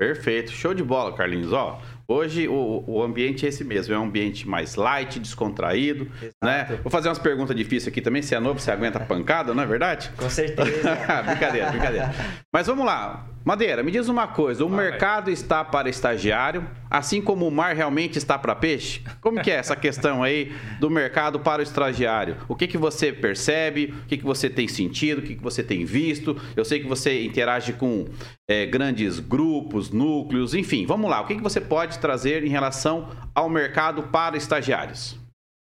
Perfeito, 0.00 0.50
show 0.50 0.74
de 0.74 0.82
bola, 0.82 1.14
Carlinhos. 1.14 1.52
Ó, 1.52 1.80
hoje 2.12 2.48
o, 2.48 2.84
o 2.86 3.02
ambiente 3.02 3.46
é 3.46 3.48
esse 3.48 3.64
mesmo, 3.64 3.94
é 3.94 3.98
um 3.98 4.04
ambiente 4.04 4.48
mais 4.48 4.74
light, 4.74 5.18
descontraído, 5.18 6.04
né? 6.42 6.60
Exato. 6.60 6.72
né? 6.72 6.78
Vou 6.82 6.90
fazer 6.90 7.08
umas 7.08 7.18
perguntas 7.18 7.56
difíceis 7.56 7.88
aqui 7.88 8.00
também, 8.00 8.22
se 8.22 8.34
é 8.34 8.40
novo, 8.40 8.60
você 8.60 8.70
aguenta 8.70 8.98
a 8.98 9.04
pancada, 9.04 9.54
não 9.54 9.62
é 9.62 9.66
verdade? 9.66 10.10
Com 10.16 10.28
certeza. 10.28 10.94
brincadeira, 11.26 11.70
brincadeira. 11.70 12.14
Mas 12.52 12.66
vamos 12.66 12.84
lá. 12.84 13.31
Madeira, 13.44 13.82
me 13.82 13.90
diz 13.90 14.08
uma 14.08 14.28
coisa: 14.28 14.64
o 14.64 14.68
Vai. 14.68 14.90
mercado 14.90 15.30
está 15.30 15.64
para 15.64 15.88
estagiário, 15.88 16.68
assim 16.88 17.20
como 17.20 17.46
o 17.46 17.50
mar 17.50 17.74
realmente 17.74 18.16
está 18.16 18.38
para 18.38 18.54
peixe? 18.54 19.02
Como 19.20 19.42
que 19.42 19.50
é 19.50 19.54
essa 19.54 19.74
questão 19.74 20.22
aí 20.22 20.52
do 20.78 20.88
mercado 20.88 21.40
para 21.40 21.60
o 21.60 21.62
estagiário? 21.62 22.36
O 22.48 22.54
que, 22.54 22.66
que 22.66 22.78
você 22.78 23.12
percebe? 23.12 23.94
O 24.04 24.06
que, 24.06 24.16
que 24.16 24.24
você 24.24 24.48
tem 24.48 24.68
sentido? 24.68 25.18
O 25.18 25.22
que, 25.22 25.34
que 25.34 25.42
você 25.42 25.62
tem 25.62 25.84
visto? 25.84 26.36
Eu 26.56 26.64
sei 26.64 26.80
que 26.80 26.86
você 26.86 27.24
interage 27.24 27.72
com 27.72 28.06
é, 28.48 28.64
grandes 28.66 29.18
grupos, 29.18 29.90
núcleos, 29.90 30.54
enfim. 30.54 30.86
Vamos 30.86 31.10
lá. 31.10 31.20
O 31.20 31.26
que, 31.26 31.34
que 31.34 31.42
você 31.42 31.60
pode 31.60 31.98
trazer 31.98 32.44
em 32.44 32.48
relação 32.48 33.08
ao 33.34 33.48
mercado 33.48 34.04
para 34.04 34.36
estagiários? 34.36 35.20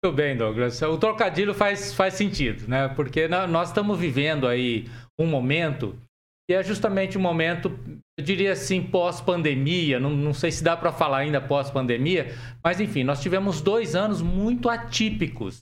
Muito 0.02 0.14
bem, 0.14 0.36
Douglas. 0.36 0.80
O 0.80 0.96
trocadilho 0.96 1.52
faz, 1.52 1.92
faz 1.92 2.14
sentido, 2.14 2.68
né? 2.68 2.88
Porque 2.88 3.26
nós 3.26 3.68
estamos 3.68 3.98
vivendo 3.98 4.46
aí 4.46 4.86
um 5.18 5.26
momento 5.26 5.96
e 6.50 6.54
é 6.54 6.62
justamente 6.62 7.16
o 7.16 7.20
um 7.20 7.22
momento, 7.22 7.78
eu 8.18 8.24
diria 8.24 8.52
assim, 8.52 8.82
pós-pandemia, 8.82 10.00
não, 10.00 10.10
não 10.10 10.32
sei 10.32 10.50
se 10.50 10.64
dá 10.64 10.76
para 10.76 10.90
falar 10.90 11.18
ainda 11.18 11.40
pós-pandemia, 11.40 12.34
mas 12.64 12.80
enfim, 12.80 13.04
nós 13.04 13.20
tivemos 13.20 13.60
dois 13.60 13.94
anos 13.94 14.22
muito 14.22 14.70
atípicos 14.70 15.58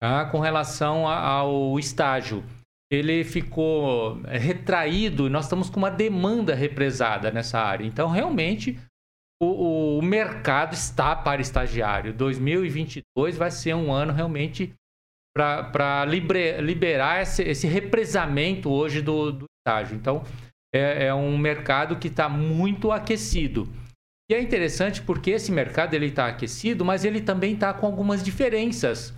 tá? 0.00 0.24
com 0.26 0.38
relação 0.38 1.06
ao 1.06 1.78
estágio. 1.78 2.44
Ele 2.92 3.22
ficou 3.22 4.20
retraído 4.22 5.26
e 5.26 5.30
nós 5.30 5.44
estamos 5.44 5.70
com 5.70 5.78
uma 5.78 5.90
demanda 5.90 6.54
represada 6.54 7.30
nessa 7.30 7.60
área. 7.60 7.84
Então, 7.84 8.08
realmente, 8.08 8.78
o, 9.40 9.98
o 9.98 10.02
mercado 10.02 10.74
está 10.74 11.14
para 11.14 11.40
estagiário. 11.40 12.12
2022 12.12 13.36
vai 13.36 13.50
ser 13.50 13.74
um 13.74 13.92
ano 13.92 14.12
realmente 14.12 14.74
para 15.34 16.04
liberar 16.04 17.22
esse, 17.22 17.42
esse, 17.44 17.66
represamento 17.68 18.68
hoje 18.68 19.00
do, 19.00 19.30
do 19.30 19.44
estágio. 19.70 19.96
Então, 19.96 20.24
é, 20.74 21.06
é 21.06 21.14
um 21.14 21.38
mercado 21.38 21.96
que 21.96 22.08
está 22.08 22.28
muito 22.28 22.90
aquecido. 22.90 23.68
E 24.30 24.34
é 24.34 24.40
interessante 24.40 25.02
porque 25.02 25.30
esse 25.30 25.50
mercado 25.50 25.94
ele 25.94 26.06
está 26.06 26.26
aquecido, 26.26 26.84
mas 26.84 27.04
ele 27.04 27.20
também 27.20 27.54
está 27.54 27.72
com 27.72 27.86
algumas 27.86 28.22
diferenças. 28.22 29.14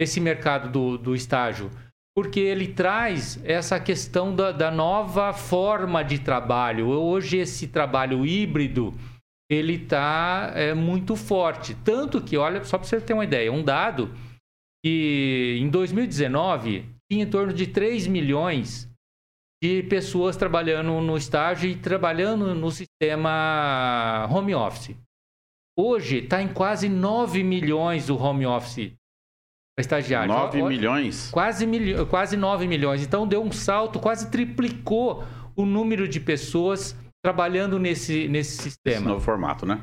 Esse 0.00 0.20
mercado 0.20 0.70
do, 0.70 0.98
do 0.98 1.14
estágio, 1.14 1.70
porque 2.14 2.40
ele 2.40 2.68
traz 2.68 3.40
essa 3.44 3.78
questão 3.78 4.34
da, 4.34 4.50
da 4.52 4.70
nova 4.70 5.32
forma 5.32 6.02
de 6.02 6.18
trabalho. 6.18 6.88
Hoje 6.88 7.38
esse 7.38 7.68
trabalho 7.68 8.26
híbrido 8.26 8.94
ele 9.50 9.74
está 9.74 10.52
é, 10.54 10.72
muito 10.72 11.14
forte, 11.14 11.74
tanto 11.84 12.22
que 12.22 12.38
olha 12.38 12.64
só 12.64 12.78
para 12.78 12.88
você 12.88 13.00
ter 13.00 13.12
uma 13.12 13.24
ideia, 13.24 13.52
um 13.52 13.62
dado 13.62 14.14
que 14.82 15.58
em 15.60 15.68
2019 15.68 16.86
tinha 17.10 17.24
em 17.24 17.30
torno 17.30 17.52
de 17.52 17.66
3 17.66 18.06
milhões 18.06 18.91
de 19.62 19.82
pessoas 19.84 20.36
trabalhando 20.36 21.00
no 21.00 21.16
estágio 21.16 21.70
e 21.70 21.76
trabalhando 21.76 22.52
no 22.54 22.70
sistema 22.70 24.28
home 24.28 24.54
office. 24.54 24.96
Hoje 25.78 26.18
está 26.18 26.42
em 26.42 26.48
quase 26.48 26.88
9 26.88 27.44
milhões 27.44 28.10
o 28.10 28.16
home 28.16 28.44
office 28.44 28.92
para 29.76 29.82
estagiário. 29.82 30.34
9 30.34 30.62
Olha, 30.62 30.68
milhões? 30.68 31.30
Quase, 31.30 31.66
milho, 31.66 32.04
quase 32.06 32.36
9 32.36 32.66
milhões. 32.66 33.02
Então 33.02 33.26
deu 33.26 33.42
um 33.42 33.52
salto, 33.52 34.00
quase 34.00 34.30
triplicou 34.30 35.24
o 35.54 35.64
número 35.64 36.08
de 36.08 36.18
pessoas 36.18 36.96
trabalhando 37.24 37.78
nesse, 37.78 38.26
nesse 38.26 38.60
sistema. 38.60 38.96
Esse 38.96 39.06
novo 39.06 39.20
formato, 39.20 39.64
né? 39.64 39.80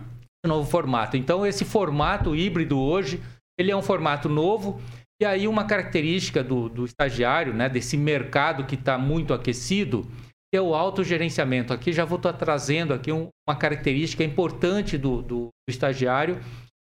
novo 0.47 0.69
formato. 0.69 1.17
Então, 1.17 1.45
esse 1.45 1.65
formato 1.65 2.35
híbrido 2.35 2.79
hoje, 2.79 3.21
ele 3.57 3.71
é 3.71 3.75
um 3.75 3.81
formato 3.81 4.29
novo. 4.29 4.81
E 5.21 5.25
aí, 5.25 5.47
uma 5.47 5.65
característica 5.65 6.41
do, 6.41 6.69
do 6.69 6.85
estagiário, 6.85 7.53
né, 7.53 7.67
desse 7.67 7.97
mercado 7.97 8.65
que 8.65 8.75
está 8.75 8.97
muito 8.97 9.33
aquecido, 9.33 10.07
que 10.49 10.57
é 10.57 10.61
o 10.61 10.73
autogerenciamento. 10.73 11.73
Aqui 11.73 11.91
já 11.91 12.05
vou 12.05 12.15
estar 12.15 12.33
trazendo 12.33 12.93
aqui 12.93 13.11
um, 13.11 13.27
uma 13.47 13.55
característica 13.55 14.23
importante 14.23 14.97
do, 14.97 15.21
do, 15.21 15.39
do 15.47 15.49
estagiário, 15.69 16.39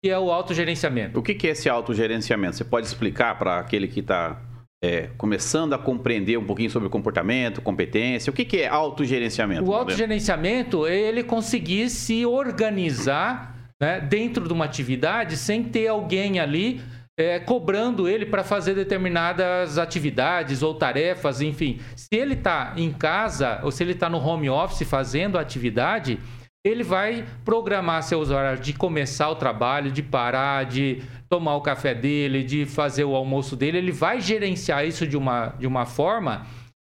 que 0.03 0.09
é 0.09 0.17
o 0.17 0.31
autogerenciamento. 0.31 1.19
O 1.19 1.23
que, 1.23 1.35
que 1.35 1.47
é 1.47 1.51
esse 1.51 1.69
autogerenciamento? 1.69 2.55
Você 2.55 2.65
pode 2.65 2.87
explicar 2.87 3.37
para 3.37 3.59
aquele 3.59 3.87
que 3.87 3.99
está 3.99 4.41
é, 4.83 5.09
começando 5.17 5.73
a 5.73 5.77
compreender 5.77 6.37
um 6.37 6.45
pouquinho 6.45 6.69
sobre 6.69 6.89
comportamento, 6.89 7.61
competência. 7.61 8.31
O 8.31 8.33
que, 8.33 8.43
que 8.43 8.57
é 8.57 8.67
autogerenciamento? 8.67 9.69
O 9.69 9.73
autogerenciamento 9.73 10.85
é 10.85 10.97
ele 10.97 11.23
conseguir 11.23 11.89
se 11.91 12.25
organizar 12.25 13.55
né, 13.81 13.99
dentro 14.01 14.47
de 14.47 14.53
uma 14.53 14.65
atividade 14.65 15.37
sem 15.37 15.63
ter 15.63 15.87
alguém 15.87 16.39
ali 16.39 16.81
é, 17.17 17.39
cobrando 17.39 18.09
ele 18.09 18.25
para 18.25 18.43
fazer 18.43 18.73
determinadas 18.73 19.77
atividades 19.77 20.61
ou 20.61 20.75
tarefas, 20.75 21.41
enfim. 21.41 21.79
Se 21.95 22.09
ele 22.11 22.33
está 22.33 22.73
em 22.75 22.91
casa 22.91 23.59
ou 23.63 23.71
se 23.71 23.83
ele 23.83 23.93
está 23.93 24.09
no 24.09 24.17
home 24.17 24.49
office 24.49 24.87
fazendo 24.87 25.37
atividade, 25.37 26.19
ele 26.65 26.83
vai 26.83 27.25
programar 27.45 28.01
seus 28.03 28.31
horários 28.31 28.65
de 28.65 28.73
começar 28.73 29.29
o 29.29 29.35
trabalho, 29.35 29.91
de 29.91 30.01
parar, 30.01 30.65
de 30.65 31.03
tomar 31.29 31.55
o 31.55 31.61
café 31.61 31.93
dele, 31.93 32.43
de 32.43 32.65
fazer 32.65 33.03
o 33.03 33.15
almoço 33.15 33.55
dele. 33.55 33.77
Ele 33.77 33.91
vai 33.91 34.19
gerenciar 34.19 34.85
isso 34.85 35.05
de 35.05 35.15
uma, 35.15 35.49
de 35.59 35.67
uma 35.67 35.85
forma 35.85 36.45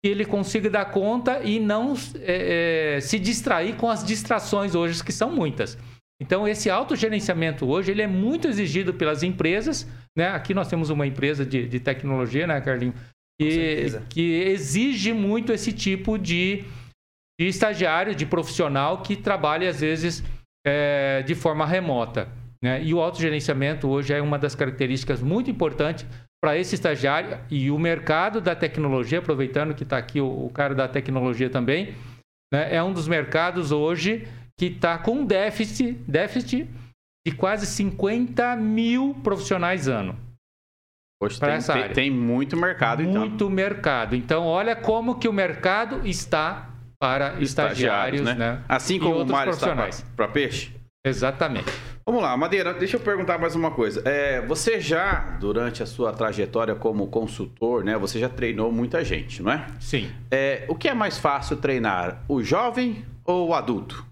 que 0.03 0.09
ele 0.09 0.25
consiga 0.25 0.69
dar 0.69 0.86
conta 0.86 1.41
e 1.43 1.59
não 1.59 1.95
é, 2.21 2.95
é, 2.95 3.01
se 3.01 3.19
distrair 3.19 3.75
com 3.75 3.89
as 3.89 4.03
distrações 4.03 4.74
hoje, 4.74 5.03
que 5.03 5.12
são 5.12 5.29
muitas. 5.31 5.77
Então, 6.21 6.47
esse 6.47 6.69
autogerenciamento 6.69 7.67
hoje 7.67 7.91
ele 7.91 8.01
é 8.01 8.07
muito 8.07 8.47
exigido 8.47 8.93
pelas 8.93 9.21
empresas. 9.21 9.88
Né? 10.17 10.29
Aqui 10.29 10.53
nós 10.53 10.67
temos 10.67 10.89
uma 10.89 11.05
empresa 11.05 11.45
de, 11.45 11.67
de 11.67 11.79
tecnologia, 11.79 12.47
né, 12.47 12.59
Carlinhos? 12.59 12.95
Que, 13.39 13.86
que 14.09 14.41
exige 14.47 15.13
muito 15.13 15.53
esse 15.53 15.71
tipo 15.71 16.17
de, 16.17 16.65
de 17.39 17.47
estagiário, 17.47 18.15
de 18.15 18.25
profissional 18.25 19.03
que 19.03 19.15
trabalha, 19.15 19.69
às 19.69 19.79
vezes, 19.79 20.24
é, 20.65 21.21
de 21.21 21.36
forma 21.36 21.67
remota. 21.67 22.27
Né? 22.63 22.83
E 22.83 22.95
o 22.95 23.00
autogerenciamento 23.00 23.88
hoje 23.88 24.12
é 24.12 24.19
uma 24.19 24.39
das 24.39 24.55
características 24.55 25.21
muito 25.21 25.51
importantes 25.51 26.03
para 26.43 26.57
esse 26.57 26.74
estagiário 26.74 27.39
e 27.50 27.69
o 27.69 27.77
mercado 27.77 28.41
da 28.41 28.55
tecnologia, 28.55 29.19
aproveitando 29.19 29.75
que 29.75 29.83
está 29.83 30.00
aqui 30.00 30.19
o, 30.19 30.45
o, 30.45 30.50
cara 30.50 30.74
da 30.74 30.88
tecnologia 30.88 31.50
também, 31.50 31.93
né? 32.51 32.75
é 32.75 32.81
um 32.81 32.93
dos 32.93 33.07
mercados 33.07 33.71
hoje 33.71 34.27
que 34.57 34.65
está 34.65 34.97
com 34.97 35.24
déficit, 35.24 35.93
déficit 36.07 36.67
de 37.27 37.36
quase 37.36 37.65
50 37.65 38.55
mil 38.55 39.13
profissionais 39.22 39.89
ano. 39.89 40.15
Hoje 41.22 41.38
tem, 41.38 41.60
tem, 41.60 41.89
tem, 41.89 42.10
muito 42.10 42.55
mercado, 42.55 43.03
muito 43.03 43.10
então. 43.10 43.27
Muito 43.27 43.50
mercado. 43.50 44.15
Então, 44.15 44.46
olha 44.46 44.77
como 44.77 45.19
que 45.19 45.27
o 45.27 45.34
mercado 45.34 46.07
está 46.07 46.69
para 46.98 47.41
estagiários, 47.41 48.22
estagiários 48.22 48.22
né? 48.22 48.34
né? 48.34 48.63
Assim 48.69 48.98
como 48.98 49.24
o 49.24 49.27
mar 49.27 49.50
está 49.50 49.75
para 50.15 50.27
peixe? 50.29 50.72
Exatamente. 51.05 51.69
Vamos 52.05 52.22
lá, 52.22 52.38
Madeira, 52.38 52.74
deixa 52.74 52.96
eu 52.96 53.01
perguntar 53.01 53.38
mais 53.38 53.55
uma 53.55 53.72
coisa. 53.72 54.01
É, 54.05 54.39
você 54.39 54.79
já, 54.79 55.38
durante 55.38 55.84
a 55.84 55.86
sua 55.86 56.13
trajetória 56.13 56.75
como 56.75 57.07
consultor, 57.07 57.84
né? 57.84 57.98
Você 57.98 58.19
já 58.19 58.29
treinou 58.29 58.72
muita 58.72 59.03
gente, 59.03 59.43
não 59.43 59.51
é? 59.51 59.67
Sim. 59.81 60.10
É, 60.31 60.63
o 60.69 60.75
que 60.75 60.88
é 60.88 60.93
mais 60.93 61.17
fácil 61.17 61.57
treinar, 61.57 62.24
o 62.29 62.41
jovem 62.41 63.03
ou 63.25 63.50
o 63.50 63.53
adulto? 63.53 64.07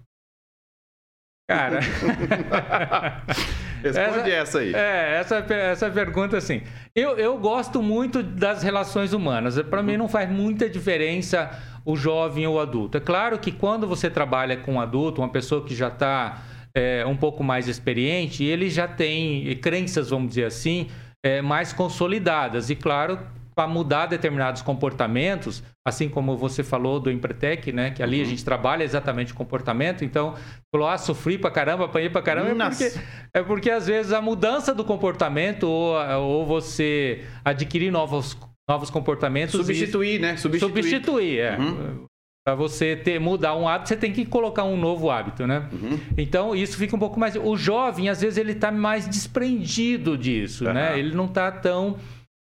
Cara. 1.48 1.80
Responde 3.82 4.30
essa, 4.30 4.30
essa, 4.30 4.58
aí. 4.58 4.74
É, 4.74 5.18
essa, 5.20 5.54
essa 5.54 5.90
pergunta, 5.90 6.36
assim. 6.36 6.62
Eu, 6.94 7.16
eu 7.16 7.38
gosto 7.38 7.82
muito 7.82 8.22
das 8.22 8.62
relações 8.62 9.12
humanas. 9.12 9.60
Para 9.62 9.80
uhum. 9.80 9.86
mim, 9.86 9.96
não 9.96 10.08
faz 10.08 10.28
muita 10.28 10.68
diferença 10.68 11.50
o 11.84 11.94
jovem 11.94 12.46
ou 12.46 12.56
o 12.56 12.60
adulto. 12.60 12.98
É 12.98 13.00
claro 13.00 13.38
que 13.38 13.52
quando 13.52 13.86
você 13.86 14.10
trabalha 14.10 14.56
com 14.56 14.74
um 14.74 14.80
adulto, 14.80 15.20
uma 15.20 15.28
pessoa 15.28 15.64
que 15.64 15.74
já 15.74 15.86
está 15.86 16.42
é, 16.74 17.06
um 17.06 17.16
pouco 17.16 17.44
mais 17.44 17.68
experiente, 17.68 18.42
ele 18.42 18.68
já 18.68 18.88
tem 18.88 19.56
crenças, 19.58 20.10
vamos 20.10 20.30
dizer 20.30 20.46
assim, 20.46 20.88
é, 21.24 21.40
mais 21.40 21.72
consolidadas. 21.72 22.70
E, 22.70 22.74
claro, 22.74 23.20
para 23.56 23.66
mudar 23.66 24.04
determinados 24.04 24.60
comportamentos, 24.60 25.62
assim 25.82 26.10
como 26.10 26.36
você 26.36 26.62
falou 26.62 27.00
do 27.00 27.10
Empretec, 27.10 27.72
né? 27.72 27.90
Que 27.90 28.02
ali 28.02 28.18
uhum. 28.18 28.26
a 28.26 28.28
gente 28.28 28.44
trabalha 28.44 28.84
exatamente 28.84 29.32
o 29.32 29.34
comportamento. 29.34 30.04
Então, 30.04 30.34
falou, 30.70 30.86
ah, 30.86 30.98
sofri 30.98 31.38
pra 31.38 31.50
caramba, 31.50 31.86
apanhei 31.86 32.10
pra 32.10 32.20
caramba. 32.20 32.50
É 32.50 32.68
porque, 32.68 32.92
é 33.32 33.42
porque, 33.42 33.70
às 33.70 33.86
vezes, 33.86 34.12
a 34.12 34.20
mudança 34.20 34.74
do 34.74 34.84
comportamento 34.84 35.62
ou, 35.64 35.96
ou 36.20 36.44
você 36.44 37.24
adquirir 37.42 37.90
novos, 37.90 38.36
novos 38.68 38.90
comportamentos... 38.90 39.56
Substituir, 39.56 40.16
e... 40.16 40.18
né? 40.18 40.36
Substituir. 40.36 40.82
Substituir, 40.82 41.38
é. 41.38 41.58
Uhum. 41.58 42.04
Para 42.46 42.54
você 42.54 42.94
ter, 42.94 43.18
mudar 43.18 43.56
um 43.56 43.66
hábito, 43.66 43.88
você 43.88 43.96
tem 43.96 44.12
que 44.12 44.26
colocar 44.26 44.64
um 44.64 44.76
novo 44.76 45.10
hábito, 45.10 45.46
né? 45.46 45.66
Uhum. 45.72 45.98
Então, 46.18 46.54
isso 46.54 46.76
fica 46.76 46.94
um 46.94 46.98
pouco 46.98 47.18
mais... 47.18 47.34
O 47.34 47.56
jovem, 47.56 48.10
às 48.10 48.20
vezes, 48.20 48.36
ele 48.36 48.52
está 48.52 48.70
mais 48.70 49.08
desprendido 49.08 50.16
disso, 50.18 50.66
uhum. 50.66 50.74
né? 50.74 50.98
Ele 50.98 51.14
não 51.14 51.24
está 51.24 51.50
tão 51.50 51.96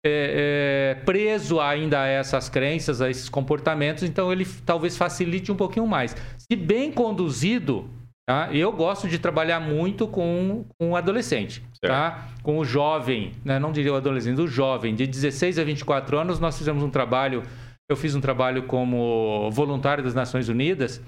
é, 0.04 0.96
é, 0.98 1.04
preso 1.06 1.60
ainda 1.60 2.02
a 2.02 2.08
essas 2.08 2.50
crenças, 2.50 3.02
a 3.02 3.10
esses 3.10 3.30
comportamentos, 3.30 4.04
então 4.04 4.32
ele 4.32 4.46
talvez 4.66 4.98
facilite 4.98 5.52
um 5.52 5.56
pouquinho 5.56 5.86
mais. 5.86 6.16
Se 6.38 6.56
bem 6.56 6.92
conduzido, 6.92 7.90
tá? 8.28 8.50
eu 8.52 8.72
gosto 8.72 9.08
de 9.08 9.20
trabalhar 9.20 9.60
muito 9.60 10.08
com, 10.08 10.66
o 10.80 10.96
adolescente, 10.96 11.64
tá? 11.82 12.28
com 12.42 12.58
o 12.58 12.66
jovem, 12.66 13.34
né? 13.46 13.60
não 13.60 13.72
diria 13.72 13.94
o 13.94 13.96
adolescente, 13.96 14.42
o 14.42 14.48
jovem, 14.48 14.96
de 14.96 15.06
16 15.06 15.60
a 15.60 15.64
24 15.64 16.18
anos, 16.18 16.40
nós 16.40 16.58
fizemos 16.58 16.84
um 16.84 16.90
trabalho 16.90 17.44
eu 17.90 17.96
fiz 17.98 18.16
um 18.16 18.22
trabalho 18.22 18.64
como 18.64 19.52
voluntário 19.52 20.02
das 20.02 20.16
Nações 20.16 20.48
Unidas 20.48 21.02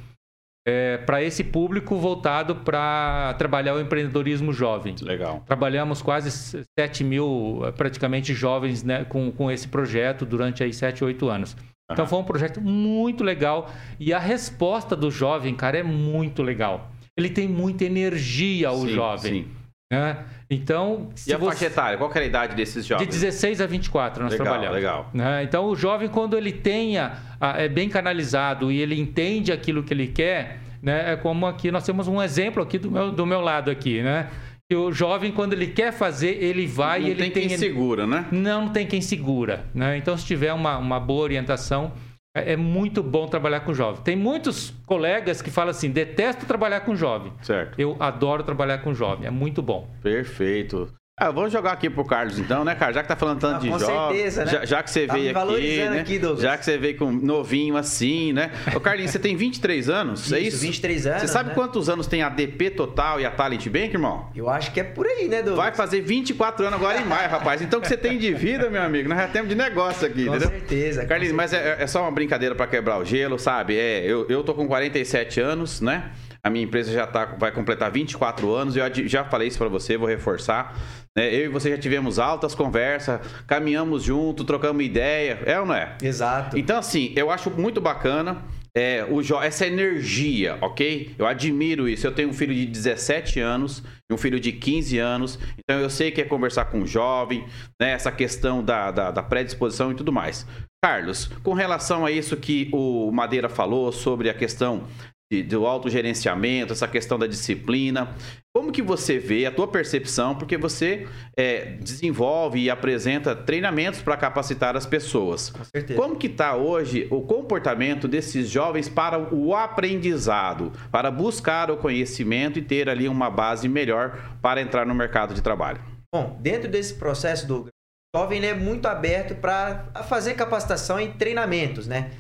é, 0.66 0.98
para 0.98 1.22
esse 1.22 1.44
público 1.44 1.98
voltado 1.98 2.56
para 2.58 3.34
trabalhar 3.38 3.76
o 3.76 3.82
empreendedorismo 3.82 4.54
jovem. 4.54 4.96
Legal. 5.02 5.44
Trabalhamos 5.46 6.02
quase 6.02 6.66
7 6.80 7.04
mil, 7.04 7.62
praticamente, 7.76 8.34
jovens 8.34 8.84
né, 8.84 9.04
com, 9.04 9.32
com 9.32 9.52
esse 9.52 9.68
projeto 9.68 10.26
durante 10.26 10.64
aí 10.64 10.74
7, 10.74 11.04
8 11.04 11.30
anos. 11.30 11.58
Então 11.92 12.08
foi 12.08 12.18
um 12.18 12.24
projeto 12.24 12.62
muito 12.62 13.24
legal 13.24 13.70
e 14.00 14.14
a 14.14 14.20
resposta 14.20 14.96
do 14.96 15.12
jovem, 15.12 15.54
cara, 15.54 15.78
é 15.78 15.84
muito 15.84 16.42
legal. 16.42 16.92
Ele 17.16 17.30
tem 17.30 17.48
muita 17.48 17.84
energia, 17.84 18.72
o 18.72 18.88
sim, 18.88 18.94
jovem. 18.94 19.34
Sim. 19.44 19.48
Né? 19.94 20.18
Então, 20.50 21.10
e 21.28 21.34
a 21.34 21.38
você... 21.38 21.52
faixa 21.52 21.66
etária? 21.66 21.98
Qual 22.00 22.10
era 22.12 22.22
a 22.22 22.26
idade 22.26 22.56
desses 22.56 22.84
jovens? 22.84 23.06
De 23.06 23.12
16 23.12 23.62
a 23.62 23.68
24 23.68 24.24
nós 24.24 24.32
legal, 24.32 24.46
trabalhamos. 24.46 24.76
Legal. 24.76 25.10
Né? 25.14 25.44
Então, 25.44 25.66
o 25.66 25.76
jovem, 25.76 26.10
quando 26.10 26.36
ele 26.36 26.52
tenha, 26.52 27.14
é 27.40 27.68
bem 27.70 27.88
canalizado 27.88 28.72
e 28.72 28.82
ele 28.82 29.00
entende 29.00 29.52
aquilo 29.52 29.84
que 29.84 29.94
ele 29.94 30.08
quer, 30.08 30.60
né? 30.82 31.14
é 31.14 31.16
como 31.16 31.46
aqui, 31.46 31.72
nós 31.72 31.86
temos 31.86 32.08
um 32.08 32.22
exemplo 32.22 32.64
aqui 32.64 32.80
do 32.80 32.90
meu, 32.90 33.12
do 33.12 33.26
meu 33.26 33.40
lado 33.40 33.70
aqui, 33.70 34.02
né? 34.02 34.30
Que 34.68 34.76
o 34.76 34.92
jovem, 34.92 35.32
quando 35.32 35.54
ele 35.54 35.68
quer 35.68 35.92
fazer, 35.92 36.42
ele 36.44 36.66
vai 36.66 37.02
não 37.02 37.08
e 37.08 37.12
ele 37.12 37.20
tem... 37.20 37.32
tem 37.32 37.48
quem 37.50 37.58
segura, 37.58 38.08
né? 38.08 38.26
Não, 38.32 38.62
não 38.62 38.70
tem 38.70 38.88
quem 38.88 39.02
segura. 39.02 39.66
Né? 39.76 39.98
Então, 39.98 40.18
se 40.18 40.26
tiver 40.26 40.54
uma, 40.54 40.78
uma 40.78 41.00
boa 41.00 41.22
orientação, 41.22 41.92
é, 42.36 42.54
é 42.54 42.58
muito 42.58 43.04
bom 43.04 43.28
trabalhar 43.28 43.62
com 43.62 43.74
jovem. 43.74 44.02
Tem 44.04 44.16
muitos 44.16 44.74
colegas 44.86 45.42
que 45.42 45.52
falam 45.52 45.72
assim: 45.72 45.90
detesto 45.90 46.46
trabalhar 46.46 46.82
com 46.82 46.96
jovem. 46.96 47.32
Certo. 47.42 47.80
Eu 47.80 47.96
adoro 48.00 48.44
trabalhar 48.44 48.80
com 48.80 48.94
jovem, 48.94 49.28
é 49.28 49.32
muito 49.32 49.62
bom. 49.62 49.88
Perfeito. 50.02 50.92
Ah, 51.16 51.30
vamos 51.30 51.54
jogar 51.54 51.74
aqui 51.74 51.92
pro 51.92 52.04
Carlos 52.04 52.40
então, 52.40 52.66
né, 52.66 52.74
cara? 52.74 52.92
Já 52.92 53.04
que 53.04 53.08
tá 53.08 53.16
falando 53.16 53.40
tanto 53.40 53.58
ah, 53.58 53.60
de 53.60 53.70
com 53.70 53.78
jovem, 53.78 54.18
certeza, 54.18 54.46
né? 54.46 54.52
já, 54.52 54.66
já, 54.66 54.82
que 54.82 54.90
você 54.90 55.06
tá 55.06 55.14
veio 55.14 55.38
aqui, 55.38 55.78
né? 55.78 56.00
Aqui, 56.00 56.22
já 56.42 56.58
que 56.58 56.66
você 56.66 56.76
veio 56.76 56.98
com 56.98 57.12
novinho 57.12 57.78
assim, 57.78 58.34
né? 58.34 58.52
Ô, 58.76 58.80
Carlinhos, 58.80 59.12
você 59.12 59.20
tem 59.20 59.36
23 59.36 59.90
anos, 59.90 60.26
isso, 60.26 60.36
é 60.36 60.40
isso? 60.40 60.58
23 60.58 61.06
anos, 61.06 61.22
Você 61.22 61.28
sabe 61.28 61.50
né? 61.50 61.56
quantos 61.56 61.88
anos 61.88 62.08
tem 62.08 62.24
a 62.24 62.30
DP 62.30 62.72
Total 62.72 63.22
e 63.22 63.28
a 63.28 63.30
Talent 63.30 63.64
Bank, 63.68 63.94
irmão? 63.94 64.32
Eu 64.36 64.50
acho 64.50 64.74
que 64.74 64.80
é 64.80 64.84
por 64.84 65.06
aí, 65.06 65.28
né, 65.28 65.44
Douglas? 65.44 65.58
Vai 65.58 65.76
fazer 65.76 66.02
24 66.02 66.66
anos 66.66 66.80
agora 66.80 67.00
em 67.00 67.06
maio, 67.06 67.30
rapaz. 67.30 67.62
Então, 67.62 67.78
o 67.78 67.82
que 67.84 67.90
você 67.90 67.98
tem 67.98 68.18
de 68.18 68.34
vida, 68.34 68.68
meu 68.72 68.82
amigo, 68.82 69.08
nós 69.08 69.20
já 69.20 69.28
temos 69.28 69.50
de 69.50 69.56
negócio 69.56 70.08
aqui, 70.08 70.26
com 70.26 70.36
entendeu? 70.36 70.50
Certeza, 70.50 71.06
Carlinhos, 71.06 71.32
com 71.32 71.38
mas 71.38 71.52
certeza. 71.52 71.76
É, 71.80 71.84
é, 71.84 71.88
só 71.88 72.02
uma 72.02 72.12
brincadeira 72.12 72.56
para 72.56 72.66
quebrar 72.66 72.98
o 72.98 73.06
gelo, 73.06 73.38
sabe? 73.38 73.78
É, 73.78 74.04
eu, 74.04 74.26
eu 74.30 74.44
tô 74.44 74.56
com 74.56 74.68
47 74.68 75.40
anos, 75.40 75.80
né? 75.80 76.10
A 76.42 76.50
minha 76.50 76.66
empresa 76.66 76.92
já 76.92 77.08
tá, 77.08 77.24
vai 77.24 77.52
completar 77.52 77.90
24 77.90 78.54
anos. 78.54 78.76
Eu 78.76 78.84
já 79.06 79.24
falei 79.24 79.48
isso 79.48 79.58
para 79.58 79.70
você, 79.70 79.96
vou 79.96 80.10
reforçar. 80.10 80.76
Né? 81.16 81.34
Eu 81.34 81.46
e 81.46 81.48
você 81.48 81.70
já 81.70 81.78
tivemos 81.78 82.20
altas 82.20 82.56
conversas, 82.56 83.22
caminhamos 83.48 84.04
junto, 84.04 84.44
trocamos 84.44 84.84
ideia. 84.84 85.40
É 85.46 85.60
ou 85.60 85.66
não 85.66 85.76
é? 85.76 85.98
Exato. 86.02 86.58
Então, 86.58 86.78
assim, 86.78 87.14
eu 87.16 87.30
acho 87.30 87.50
muito 87.52 87.80
bacana 87.80 88.44
é, 88.76 89.06
o 89.08 89.22
essa 89.44 89.68
energia, 89.68 90.58
ok? 90.60 91.14
Eu 91.18 91.28
admiro 91.28 91.88
isso. 91.88 92.08
Eu 92.08 92.12
tenho 92.12 92.30
um 92.30 92.34
filho 92.34 92.54
de 92.54 92.66
17 92.66 93.40
anos 93.40 93.84
e 94.10 94.14
um 94.14 94.18
filho 94.18 94.40
de 94.40 94.52
15 94.52 94.98
anos, 94.98 95.40
então 95.60 95.80
eu 95.80 95.90
sei 95.90 96.12
que 96.12 96.22
é 96.22 96.26
conversar 96.26 96.66
com 96.66 96.80
um 96.80 96.88
jovem, 96.88 97.46
né? 97.80 97.92
essa 97.92 98.12
questão 98.12 98.64
da, 98.64 98.92
da, 98.92 99.12
da 99.12 99.24
predisposição 99.24 99.92
e 99.92 99.96
tudo 99.96 100.12
mais. 100.12 100.46
Carlos, 100.84 101.28
com 101.44 101.54
relação 101.54 102.06
a 102.06 102.12
isso 102.12 102.36
que 102.36 102.70
o 102.74 103.10
Madeira 103.12 103.48
falou 103.48 103.92
sobre 103.92 104.30
a 104.30 104.34
questão 104.34 104.84
de, 105.34 105.42
do 105.42 105.66
autogerenciamento, 105.66 106.74
essa 106.74 106.88
questão 106.88 107.18
da 107.18 107.26
disciplina. 107.26 108.16
Como 108.54 108.72
que 108.72 108.84
você 108.84 109.18
vê 109.18 109.48
a 109.48 109.52
tua 109.52 109.68
percepção? 109.68 110.36
Porque 110.36 110.58
você 110.58 111.08
é, 111.36 111.78
desenvolve 111.82 112.60
e 112.60 112.70
apresenta 112.70 113.36
treinamentos 113.36 114.02
para 114.02 114.16
capacitar 114.16 114.78
as 114.78 114.86
pessoas. 114.86 115.50
Com 115.50 115.64
certeza. 115.64 116.00
Como 116.00 116.16
que 116.16 116.28
está 116.28 116.56
hoje 116.56 117.08
o 117.10 117.22
comportamento 117.22 118.08
desses 118.08 118.48
jovens 118.48 118.88
para 118.88 119.18
o 119.34 119.56
aprendizado, 119.56 120.72
para 120.92 121.10
buscar 121.10 121.72
o 121.72 121.78
conhecimento 121.78 122.60
e 122.60 122.62
ter 122.62 122.88
ali 122.88 123.08
uma 123.08 123.30
base 123.30 123.68
melhor 123.68 124.38
para 124.40 124.62
entrar 124.62 124.86
no 124.86 124.94
mercado 124.94 125.34
de 125.34 125.42
trabalho? 125.42 125.82
Bom, 126.14 126.38
dentro 126.40 126.70
desse 126.70 126.94
processo, 126.94 127.48
Douglas, 127.48 127.72
o 128.14 128.20
jovem 128.20 128.46
é 128.46 128.54
muito 128.54 128.88
aberto 128.88 129.34
para 129.34 129.86
fazer 130.08 130.36
capacitação 130.36 131.00
e 131.00 131.08
treinamentos, 131.08 131.88
né? 131.88 132.12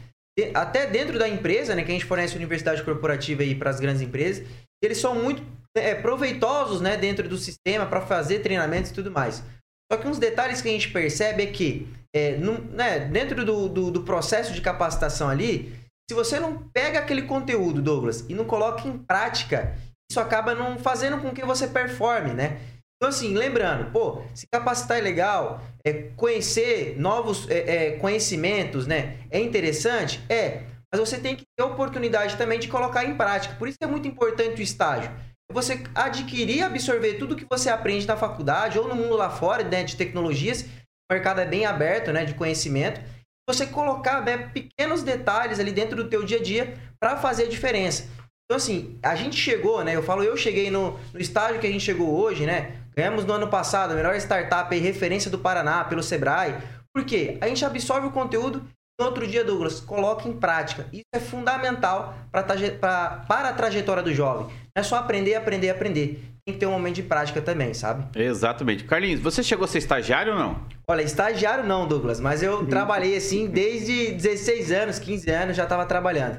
Até 0.53 0.87
dentro 0.87 1.19
da 1.19 1.27
empresa, 1.27 1.75
né, 1.75 1.83
que 1.83 1.91
a 1.91 1.93
gente 1.93 2.05
fornece 2.05 2.35
universidade 2.35 2.83
corporativa 2.83 3.43
aí 3.43 3.53
para 3.53 3.69
as 3.69 3.79
grandes 3.79 4.01
empresas, 4.01 4.45
eles 4.81 4.97
são 4.97 5.15
muito 5.15 5.43
é, 5.75 5.93
proveitosos, 5.95 6.81
né, 6.81 6.97
dentro 6.97 7.27
do 7.29 7.37
sistema 7.37 7.85
para 7.85 8.01
fazer 8.01 8.39
treinamentos 8.39 8.91
e 8.91 8.93
tudo 8.93 9.11
mais. 9.11 9.43
Só 9.91 9.97
que 9.97 10.07
uns 10.07 10.17
detalhes 10.17 10.61
que 10.61 10.69
a 10.69 10.71
gente 10.71 10.89
percebe 10.91 11.43
é 11.43 11.47
que 11.47 11.87
é, 12.15 12.37
né, 12.37 12.99
dentro 12.99 13.45
do, 13.45 13.69
do, 13.69 13.91
do, 13.91 14.03
processo 14.03 14.53
de 14.53 14.61
capacitação 14.61 15.29
ali, 15.29 15.73
se 16.09 16.15
você 16.15 16.39
não 16.39 16.69
pega 16.73 16.99
aquele 16.99 17.23
conteúdo, 17.23 17.81
Douglas, 17.81 18.25
e 18.27 18.33
não 18.33 18.45
coloca 18.45 18.87
em 18.87 18.97
prática, 18.97 19.75
isso 20.09 20.19
acaba 20.19 20.53
não 20.53 20.77
fazendo 20.77 21.19
com 21.21 21.31
que 21.31 21.45
você 21.45 21.67
performe, 21.67 22.33
né? 22.33 22.59
Então, 23.03 23.09
assim, 23.09 23.33
lembrando, 23.33 23.91
pô, 23.91 24.23
se 24.33 24.47
capacitar 24.49 24.97
é 24.97 25.01
legal, 25.01 25.61
é, 25.85 26.03
conhecer 26.15 26.95
novos 26.97 27.49
é, 27.49 27.57
é, 27.87 27.91
conhecimentos, 27.97 28.87
né? 28.87 29.17
É 29.29 29.41
interessante? 29.41 30.23
É. 30.29 30.61
Mas 30.89 31.01
você 31.01 31.17
tem 31.17 31.35
que 31.35 31.43
ter 31.53 31.65
oportunidade 31.65 32.37
também 32.37 32.57
de 32.57 32.69
colocar 32.69 33.03
em 33.03 33.17
prática. 33.17 33.55
Por 33.55 33.67
isso 33.67 33.77
é 33.81 33.87
muito 33.87 34.07
importante 34.07 34.61
o 34.61 34.63
estágio. 34.63 35.11
Você 35.51 35.83
adquirir 35.93 36.59
e 36.59 36.61
absorver 36.61 37.15
tudo 37.15 37.35
que 37.35 37.45
você 37.51 37.69
aprende 37.69 38.07
na 38.07 38.15
faculdade 38.15 38.79
ou 38.79 38.87
no 38.87 38.95
mundo 38.95 39.17
lá 39.17 39.29
fora, 39.29 39.65
né, 39.65 39.83
de 39.83 39.97
tecnologias. 39.97 40.61
O 40.61 41.13
mercado 41.13 41.41
é 41.41 41.45
bem 41.45 41.65
aberto, 41.65 42.13
né, 42.13 42.23
de 42.23 42.35
conhecimento. 42.35 43.01
Você 43.49 43.65
colocar 43.65 44.21
né, 44.21 44.49
pequenos 44.53 45.03
detalhes 45.03 45.59
ali 45.59 45.73
dentro 45.73 45.97
do 45.97 46.07
teu 46.07 46.23
dia 46.23 46.37
a 46.37 46.41
dia 46.41 46.73
para 47.01 47.17
fazer 47.17 47.43
a 47.43 47.49
diferença. 47.49 48.07
Então, 48.45 48.55
assim, 48.55 48.97
a 49.03 49.13
gente 49.13 49.35
chegou, 49.35 49.83
né? 49.83 49.93
Eu 49.93 50.03
falo, 50.03 50.23
eu 50.23 50.37
cheguei 50.37 50.71
no, 50.71 50.97
no 51.13 51.19
estágio 51.19 51.59
que 51.59 51.67
a 51.67 51.71
gente 51.71 51.83
chegou 51.83 52.09
hoje, 52.09 52.45
né? 52.45 52.82
Ganhamos 52.95 53.25
no 53.25 53.33
ano 53.33 53.47
passado 53.47 53.91
a 53.91 53.95
melhor 53.95 54.15
startup 54.15 54.73
e 54.75 54.79
referência 54.79 55.29
do 55.31 55.39
Paraná 55.39 55.83
pelo 55.83 56.03
Sebrae. 56.03 56.55
Por 56.93 57.03
quê? 57.05 57.37
A 57.41 57.47
gente 57.47 57.65
absorve 57.65 58.07
o 58.07 58.11
conteúdo 58.11 58.63
e 58.99 59.01
no 59.01 59.07
outro 59.07 59.25
dia, 59.25 59.43
Douglas, 59.43 59.79
coloca 59.79 60.29
em 60.29 60.33
prática. 60.33 60.85
Isso 60.93 61.03
é 61.13 61.19
fundamental 61.19 62.15
pra, 62.31 62.43
pra, 62.43 63.25
para 63.27 63.49
a 63.49 63.53
trajetória 63.53 64.03
do 64.03 64.13
jovem. 64.13 64.45
Não 64.45 64.81
é 64.81 64.83
só 64.83 64.97
aprender, 64.97 65.33
aprender, 65.33 65.71
aprender. 65.71 66.23
Tem 66.45 66.53
que 66.53 66.59
ter 66.59 66.65
um 66.67 66.71
momento 66.71 66.95
de 66.95 67.03
prática 67.03 67.41
também, 67.41 67.73
sabe? 67.73 68.05
Exatamente. 68.19 68.83
Carlinhos, 68.83 69.19
você 69.19 69.41
chegou 69.41 69.65
a 69.65 69.67
ser 69.67 69.79
estagiário 69.79 70.33
ou 70.33 70.39
não? 70.39 70.59
Olha, 70.87 71.01
estagiário 71.01 71.63
não, 71.63 71.87
Douglas, 71.87 72.19
mas 72.19 72.43
eu 72.43 72.65
trabalhei 72.67 73.15
assim 73.15 73.47
desde 73.47 74.11
16 74.11 74.71
anos, 74.71 74.99
15 74.99 75.31
anos, 75.31 75.55
já 75.55 75.63
estava 75.63 75.85
trabalhando. 75.85 76.37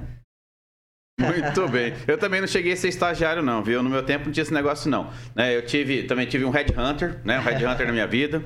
Muito 1.20 1.68
bem. 1.68 1.94
Eu 2.06 2.18
também 2.18 2.40
não 2.40 2.48
cheguei 2.48 2.72
a 2.72 2.76
ser 2.76 2.88
estagiário, 2.88 3.42
não, 3.42 3.62
viu? 3.62 3.82
No 3.82 3.90
meu 3.90 4.02
tempo 4.02 4.26
não 4.26 4.32
tinha 4.32 4.42
esse 4.42 4.52
negócio, 4.52 4.90
não. 4.90 5.10
Né, 5.34 5.56
eu 5.56 5.64
tive, 5.64 6.02
também 6.04 6.26
tive 6.26 6.44
um 6.44 6.50
headhunter, 6.50 7.20
né? 7.24 7.38
Um 7.38 7.42
headhunter 7.42 7.86
na 7.86 7.92
minha 7.92 8.06
vida. 8.06 8.44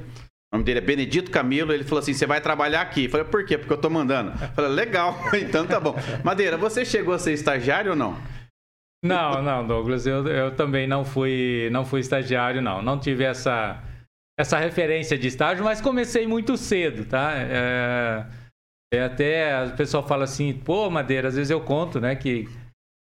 O 0.52 0.56
nome 0.56 0.64
dele 0.64 0.78
é 0.78 0.82
Benedito 0.82 1.30
Camilo. 1.30 1.72
Ele 1.72 1.84
falou 1.84 2.00
assim: 2.00 2.12
você 2.12 2.26
vai 2.26 2.40
trabalhar 2.40 2.82
aqui. 2.82 3.04
Eu 3.04 3.10
falei, 3.10 3.26
por 3.26 3.44
quê? 3.44 3.56
Porque 3.56 3.72
eu 3.72 3.78
tô 3.78 3.88
mandando. 3.88 4.30
Eu 4.30 4.48
falei, 4.48 4.70
legal, 4.70 5.18
então 5.34 5.66
tá 5.66 5.80
bom. 5.80 5.94
Madeira, 6.24 6.56
você 6.56 6.84
chegou 6.84 7.14
a 7.14 7.18
ser 7.18 7.32
estagiário 7.32 7.92
ou 7.92 7.96
não? 7.96 8.16
Não, 9.02 9.40
não, 9.42 9.64
Douglas, 9.64 10.06
eu, 10.06 10.26
eu 10.26 10.56
também 10.56 10.86
não 10.86 11.04
fui, 11.04 11.68
não 11.70 11.84
fui 11.84 12.00
estagiário, 12.00 12.60
não. 12.60 12.82
Não 12.82 12.98
tive 12.98 13.22
essa, 13.22 13.80
essa 14.36 14.58
referência 14.58 15.16
de 15.16 15.28
estágio, 15.28 15.64
mas 15.64 15.80
comecei 15.80 16.26
muito 16.26 16.56
cedo, 16.56 17.04
tá? 17.04 17.32
É, 17.36 18.26
é 18.92 19.02
até 19.02 19.64
o 19.66 19.76
pessoal 19.76 20.06
fala 20.06 20.24
assim, 20.24 20.52
pô, 20.52 20.88
Madeira, 20.90 21.28
às 21.28 21.36
vezes 21.36 21.50
eu 21.50 21.60
conto, 21.60 22.00
né, 22.00 22.14
que 22.14 22.48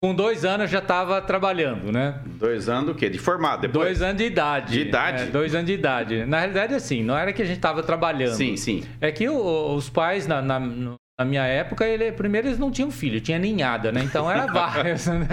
com 0.05 0.13
dois 0.13 0.45
anos 0.45 0.69
já 0.69 0.79
estava 0.79 1.21
trabalhando, 1.21 1.91
né? 1.91 2.21
Dois 2.25 2.69
anos 2.69 2.85
do 2.85 2.95
quê? 2.95 3.09
De 3.09 3.17
formado 3.17 3.61
depois? 3.61 3.85
Dois 3.85 4.01
anos 4.01 4.17
de 4.17 4.25
idade. 4.25 4.73
De 4.73 4.81
idade? 4.81 5.23
É, 5.23 5.25
dois 5.25 5.55
anos 5.55 5.65
de 5.65 5.73
idade. 5.73 6.25
Na 6.25 6.39
realidade, 6.39 6.75
assim, 6.75 7.01
não 7.01 7.17
era 7.17 7.33
que 7.33 7.41
a 7.41 7.45
gente 7.45 7.57
estava 7.57 7.81
trabalhando. 7.81 8.35
Sim, 8.35 8.55
sim. 8.55 8.83
É 9.01 9.11
que 9.11 9.27
o, 9.27 9.73
os 9.73 9.89
pais, 9.89 10.27
na, 10.27 10.41
na, 10.43 10.59
na, 10.59 11.25
minha 11.25 11.43
época, 11.45 11.87
ele, 11.87 12.11
primeiro 12.11 12.47
eles 12.47 12.59
não 12.59 12.69
tinham 12.69 12.91
filho, 12.91 13.19
tinha 13.19 13.39
ninhada, 13.39 13.91
né? 13.91 14.01
Então 14.03 14.29
era 14.29 14.45
vários, 14.51 15.07
né? 15.07 15.27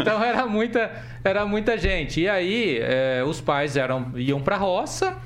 Então 0.00 0.22
era 0.24 0.46
muita, 0.46 0.90
era 1.22 1.44
muita 1.44 1.76
gente. 1.76 2.22
E 2.22 2.28
aí, 2.28 2.78
é, 2.80 3.22
os 3.24 3.40
pais 3.42 3.76
eram, 3.76 4.12
iam 4.16 4.40
para 4.40 4.56
a 4.56 4.58
roça 4.58 5.18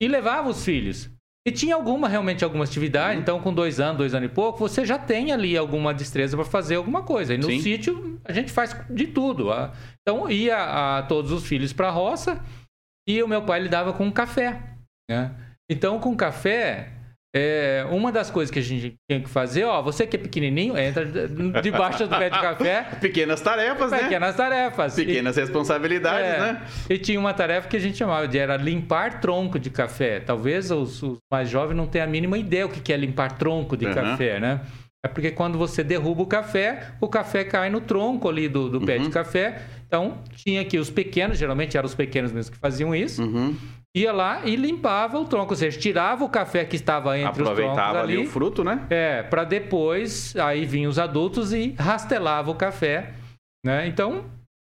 e 0.00 0.06
levavam 0.06 0.50
os 0.50 0.64
filhos. 0.64 1.08
E 1.46 1.50
tinha 1.50 1.74
alguma, 1.74 2.08
realmente, 2.08 2.44
alguma 2.44 2.64
atividade. 2.64 3.20
Então, 3.20 3.40
com 3.40 3.52
dois 3.52 3.80
anos, 3.80 3.98
dois 3.98 4.14
anos 4.14 4.30
e 4.30 4.32
pouco, 4.32 4.58
você 4.60 4.84
já 4.84 4.96
tem 4.96 5.32
ali 5.32 5.56
alguma 5.56 5.92
destreza 5.92 6.36
para 6.36 6.46
fazer 6.46 6.76
alguma 6.76 7.02
coisa. 7.02 7.34
E 7.34 7.38
no 7.38 7.46
Sim. 7.46 7.60
sítio, 7.60 8.20
a 8.24 8.32
gente 8.32 8.52
faz 8.52 8.76
de 8.88 9.08
tudo. 9.08 9.48
Então, 10.00 10.30
ia 10.30 10.56
a, 10.56 11.02
todos 11.02 11.32
os 11.32 11.44
filhos 11.44 11.72
para 11.72 11.88
a 11.88 11.90
roça 11.90 12.40
e 13.08 13.20
o 13.22 13.28
meu 13.28 13.42
pai 13.42 13.60
lidava 13.60 13.92
com 13.92 14.10
café. 14.12 14.76
Né? 15.10 15.34
Então, 15.68 15.98
com 15.98 16.16
café, 16.16 16.92
é, 17.34 17.86
uma 17.90 18.12
das 18.12 18.30
coisas 18.30 18.50
que 18.50 18.58
a 18.58 18.62
gente 18.62 18.94
tinha 19.08 19.20
que 19.20 19.28
fazer, 19.28 19.64
ó, 19.64 19.80
você 19.80 20.06
que 20.06 20.16
é 20.16 20.18
pequenininho, 20.18 20.76
entra 20.76 21.06
debaixo 21.62 22.06
do 22.06 22.10
pé 22.10 22.28
de 22.28 22.38
café. 22.38 22.82
Pequenas 23.00 23.40
tarefas, 23.40 23.90
né? 23.90 23.98
Pequenas 24.00 24.36
tarefas. 24.36 24.94
Pequenas 24.94 25.36
e, 25.38 25.40
responsabilidades, 25.40 26.28
é, 26.28 26.38
né? 26.38 26.62
E 26.90 26.98
tinha 26.98 27.18
uma 27.18 27.32
tarefa 27.32 27.68
que 27.68 27.76
a 27.76 27.80
gente 27.80 27.96
chamava 27.96 28.28
de 28.28 28.36
era 28.36 28.58
limpar 28.58 29.20
tronco 29.20 29.58
de 29.58 29.70
café. 29.70 30.20
Talvez 30.20 30.70
os, 30.70 31.02
os 31.02 31.18
mais 31.30 31.48
jovens 31.48 31.74
não 31.74 31.86
tenham 31.86 32.06
a 32.06 32.10
mínima 32.10 32.36
ideia 32.36 32.66
o 32.66 32.68
que 32.68 32.92
é 32.92 32.96
limpar 32.98 33.38
tronco 33.38 33.78
de 33.78 33.86
uhum. 33.86 33.94
café, 33.94 34.38
né? 34.38 34.60
É 35.02 35.08
porque 35.08 35.30
quando 35.30 35.56
você 35.56 35.82
derruba 35.82 36.22
o 36.22 36.26
café, 36.26 36.92
o 37.00 37.08
café 37.08 37.44
cai 37.44 37.70
no 37.70 37.80
tronco 37.80 38.28
ali 38.28 38.46
do, 38.46 38.68
do 38.68 38.80
pé 38.82 38.98
de 38.98 39.06
uhum. 39.06 39.10
café. 39.10 39.62
Então, 39.86 40.18
tinha 40.36 40.60
aqui 40.60 40.78
os 40.78 40.90
pequenos, 40.90 41.38
geralmente 41.38 41.78
eram 41.78 41.86
os 41.86 41.94
pequenos 41.94 42.30
mesmo 42.30 42.52
que 42.52 42.58
faziam 42.58 42.94
isso. 42.94 43.22
Uhum 43.22 43.56
ia 43.94 44.12
lá 44.12 44.46
e 44.46 44.56
limpava 44.56 45.18
o 45.18 45.24
tronco, 45.24 45.52
ou 45.52 45.56
seja, 45.56 45.78
tirava 45.78 46.24
o 46.24 46.28
café 46.28 46.64
que 46.64 46.76
estava 46.76 47.18
entre 47.18 47.42
os 47.42 47.48
troncos 47.48 47.52
Aproveitava 47.58 48.00
ali, 48.00 48.14
ali 48.14 48.26
o 48.26 48.30
fruto, 48.30 48.64
né? 48.64 48.86
É, 48.88 49.22
para 49.22 49.44
depois 49.44 50.34
aí 50.36 50.64
vinham 50.64 50.90
os 50.90 50.98
adultos 50.98 51.52
e 51.52 51.74
rastelava 51.78 52.50
o 52.50 52.54
café, 52.54 53.14
né? 53.64 53.86
Então, 53.86 54.24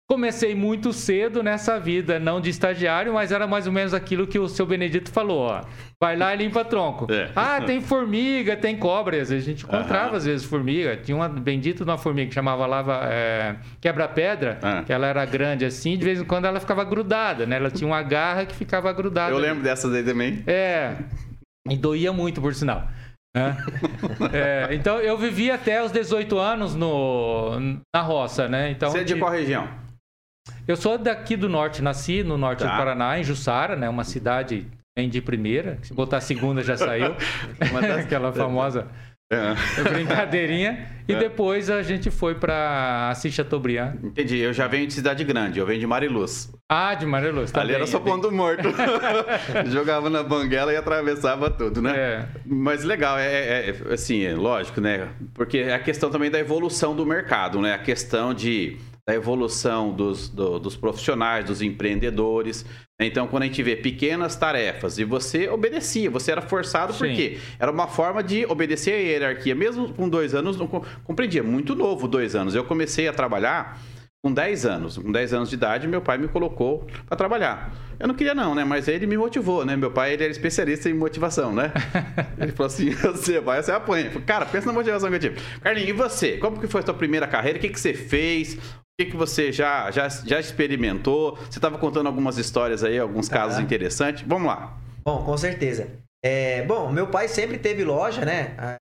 comecei 0.08 0.54
muito 0.54 0.94
cedo 0.94 1.42
nessa 1.42 1.80
vida, 1.80 2.20
não 2.20 2.40
de 2.40 2.50
estagiário, 2.50 3.14
mas 3.14 3.32
era 3.32 3.48
mais 3.48 3.66
ou 3.66 3.74
menos 3.74 3.94
aquilo 3.94 4.28
que 4.28 4.38
o 4.38 4.48
seu 4.48 4.66
Benedito 4.66 5.12
falou, 5.12 5.40
ó. 5.40 5.62
Vai 6.02 6.16
lá 6.16 6.34
e 6.34 6.38
limpa 6.38 6.64
tronco. 6.64 7.08
É. 7.12 7.32
Ah, 7.36 7.62
tem 7.62 7.82
formiga, 7.82 8.56
tem 8.56 8.78
cobra. 8.78 9.20
Às 9.20 9.30
vezes 9.30 9.48
a 9.48 9.52
gente 9.52 9.64
encontrava, 9.64 10.12
uhum. 10.12 10.18
às 10.18 10.26
vezes, 10.26 10.46
formiga. 10.46 10.98
Tinha 10.98 11.16
uma 11.16 11.28
bendita 11.28 11.84
uma 11.84 11.98
formiga 11.98 12.28
que 12.28 12.34
chamava 12.34 12.66
lava 12.66 13.02
é, 13.06 13.56
quebra-pedra, 13.82 14.60
uhum. 14.62 14.84
que 14.84 14.94
ela 14.94 15.08
era 15.08 15.26
grande 15.26 15.66
assim, 15.66 15.98
de 15.98 16.04
vez 16.04 16.22
em 16.22 16.26
quando 16.26 16.46
ela 16.46 16.60
ficava 16.60 16.84
grudada, 16.84 17.46
né? 17.46 17.56
Ela 17.56 17.72
tinha 17.72 17.88
uma 17.88 18.04
garra 18.04 18.46
que 18.46 18.56
ficava 18.56 18.92
grudada. 18.94 19.32
Eu 19.32 19.40
lembro 19.40 19.60
ali. 19.60 19.64
dessas 19.64 19.94
aí 19.94 20.04
também. 20.04 20.44
É. 20.46 20.96
E 21.68 21.76
doía 21.76 22.14
muito, 22.14 22.42
por 22.42 22.54
sinal. 22.54 22.88
Né? 23.36 23.58
é, 24.32 24.76
então 24.76 25.00
eu 25.00 25.18
vivi 25.18 25.50
até 25.50 25.84
os 25.84 25.92
18 25.92 26.38
anos 26.38 26.76
no, 26.76 27.60
na 27.94 28.02
roça, 28.02 28.48
né? 28.48 28.70
Então, 28.70 28.92
Você 28.92 29.00
é 29.00 29.04
de 29.04 29.16
qual 29.16 29.32
região? 29.32 29.68
Eu 30.68 30.76
sou 30.76 30.98
daqui 30.98 31.36
do 31.36 31.48
norte, 31.48 31.82
nasci 31.82 32.24
no 32.24 32.38
norte 32.38 32.64
tá. 32.64 32.72
do 32.72 32.78
Paraná, 32.78 33.20
em 33.20 33.24
Jussara, 33.24 33.76
né? 33.76 33.88
Uma 33.88 34.04
cidade 34.04 34.66
bem 34.98 35.10
de 35.10 35.22
primeira. 35.22 35.78
Se 35.84 35.94
botar 35.94 36.20
segunda 36.22 36.64
já 36.64 36.76
saiu. 36.76 37.16
Aquela 38.00 38.32
famosa 38.34 38.88
é. 39.30 39.54
brincadeirinha. 39.84 40.88
E 41.08 41.14
é. 41.14 41.20
depois 41.20 41.70
a 41.70 41.84
gente 41.84 42.10
foi 42.10 42.34
para 42.34 43.10
Assis 43.12 43.32
Chateaubriand. 43.32 43.94
Entendi. 44.04 44.38
Eu 44.38 44.54
já 44.54 44.68
venho 44.68 44.88
de 44.88 44.94
cidade 44.94 45.24
grande, 45.24 45.60
eu 45.60 45.68
venho 45.68 45.80
de 45.80 45.86
Mariluz. 45.86 46.52
Ah, 46.68 46.96
de 46.96 47.06
Mariluz. 47.06 47.52
Tá 47.52 47.62
Ali 47.62 47.70
bem, 47.70 47.76
era 47.76 47.88
só 47.88 48.00
ponto 48.00 48.30
bem... 48.30 48.38
morto. 48.38 48.70
Jogava 49.70 50.10
na 50.10 50.24
banguela 50.24 50.74
e 50.74 50.78
atravessava 50.78 51.52
tudo, 51.52 51.80
né? 51.80 51.94
É. 51.96 52.26
Mas 52.44 52.84
legal, 52.84 53.20
é, 53.20 53.28
é, 53.28 53.70
é 53.70 53.94
assim, 53.94 54.24
é 54.24 54.34
lógico, 54.34 54.82
né? 54.82 55.10
Porque 55.36 55.60
é 55.60 55.76
a 55.76 55.80
questão 55.80 56.10
também 56.10 56.32
da 56.32 56.40
evolução 56.40 56.96
do 56.96 57.06
mercado, 57.06 57.62
né? 57.62 57.74
A 57.74 57.80
questão 57.80 58.34
de 58.34 58.78
da 59.08 59.14
evolução 59.14 59.92
dos, 59.94 60.28
do, 60.30 60.58
dos 60.58 60.76
profissionais, 60.76 61.46
dos 61.46 61.62
empreendedores. 61.62 62.66
Então, 63.00 63.28
quando 63.28 63.44
a 63.44 63.46
gente 63.46 63.62
vê 63.62 63.76
pequenas 63.76 64.36
tarefas 64.36 64.98
e 64.98 65.04
você 65.04 65.48
obedecia, 65.48 66.10
você 66.10 66.32
era 66.32 66.42
forçado 66.42 66.92
Sim. 66.92 67.00
porque 67.00 67.38
era 67.60 67.72
uma 67.72 67.88
forma 67.88 68.24
de 68.24 68.46
obedecer 68.48 68.94
a 68.94 68.98
hierarquia. 68.98 69.54
Mesmo 69.54 69.94
com 69.94 70.10
dois 70.10 70.34
anos, 70.34 70.58
não 70.58 70.66
co- 70.66 70.84
compreendia. 71.04 71.44
Muito 71.44 71.76
novo, 71.76 72.08
dois 72.08 72.36
anos. 72.36 72.56
Eu 72.56 72.64
comecei 72.64 73.08
a 73.08 73.14
trabalhar 73.14 73.80
com 74.26 74.34
10 74.34 74.66
anos. 74.66 74.98
Com 74.98 75.12
10 75.12 75.34
anos 75.36 75.50
de 75.50 75.56
idade, 75.56 75.88
meu 75.88 76.02
pai 76.02 76.18
me 76.18 76.28
colocou 76.28 76.88
para 77.06 77.16
trabalhar. 77.16 77.72
Eu 78.00 78.08
não 78.08 78.16
queria 78.16 78.34
não, 78.34 78.56
né? 78.56 78.64
Mas 78.64 78.88
ele 78.88 79.06
me 79.06 79.16
motivou, 79.16 79.64
né? 79.64 79.76
Meu 79.76 79.92
pai, 79.92 80.14
ele 80.14 80.24
era 80.24 80.32
especialista 80.32 80.90
em 80.90 80.96
motivação, 80.96 81.54
né? 81.54 81.72
Ele 82.42 82.52
falou 82.52 82.66
assim, 82.66 82.90
você 83.14 83.40
vai, 83.40 83.62
você 83.62 83.72
apanha. 83.72 84.10
Falei, 84.10 84.26
Cara, 84.26 84.48
pensa 84.48 84.66
na 84.66 84.74
motivação 84.74 85.10
que 85.10 85.16
eu 85.16 85.20
tive. 85.20 85.40
Carlinhos, 85.62 85.90
e 85.90 85.94
você? 85.94 86.38
Como 86.38 86.60
que 86.60 86.66
foi 86.66 86.82
a 86.82 86.86
sua 86.86 86.96
primeira 86.96 87.28
carreira? 87.28 87.60
O 87.60 87.62
que, 87.62 87.70
que 87.70 87.80
você 87.80 87.94
fez? 87.94 88.56
O 88.56 88.60
que, 89.00 89.12
que 89.12 89.16
você 89.16 89.52
já, 89.52 89.92
já, 89.92 90.08
já 90.10 90.40
experimentou? 90.40 91.36
Você 91.36 91.60
estava 91.60 91.78
contando 91.78 92.08
algumas 92.08 92.40
histórias 92.40 92.84
aí, 92.84 92.98
alguns 92.98 93.30
casos 93.30 93.58
Aham. 93.58 93.64
interessantes. 93.64 94.24
Vamos 94.26 94.48
lá. 94.48 94.76
Bom, 95.06 95.24
com 95.24 95.38
certeza. 95.38 95.88
É, 96.24 96.64
bom, 96.64 96.92
meu 96.92 97.06
pai 97.08 97.28
sempre 97.28 97.60
teve 97.60 97.84
loja, 97.84 98.26
né? 98.26 98.56
Ah, 98.58 98.78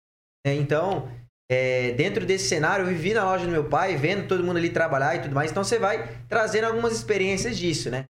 Então, 0.45 1.09
é, 1.51 1.93
dentro 1.93 2.27
desse 2.27 2.49
cenário, 2.49 2.85
eu 2.85 2.89
vivi 2.89 3.15
na 3.15 3.25
loja 3.25 3.45
do 3.45 3.51
meu 3.51 3.65
pai, 3.65 3.97
vendo 3.97 4.29
todo 4.29 4.45
mundo 4.45 4.57
ali 4.59 4.71
trabalhar 4.71 5.17
e 5.17 5.23
tudo 5.23 5.35
mais. 5.35 5.51
Então, 5.51 5.65
você 5.65 5.79
vai 5.79 6.09
trazendo 6.29 6.65
algumas 6.65 6.93
experiências 6.93 7.57
disso, 7.59 7.91
né? 7.91 8.05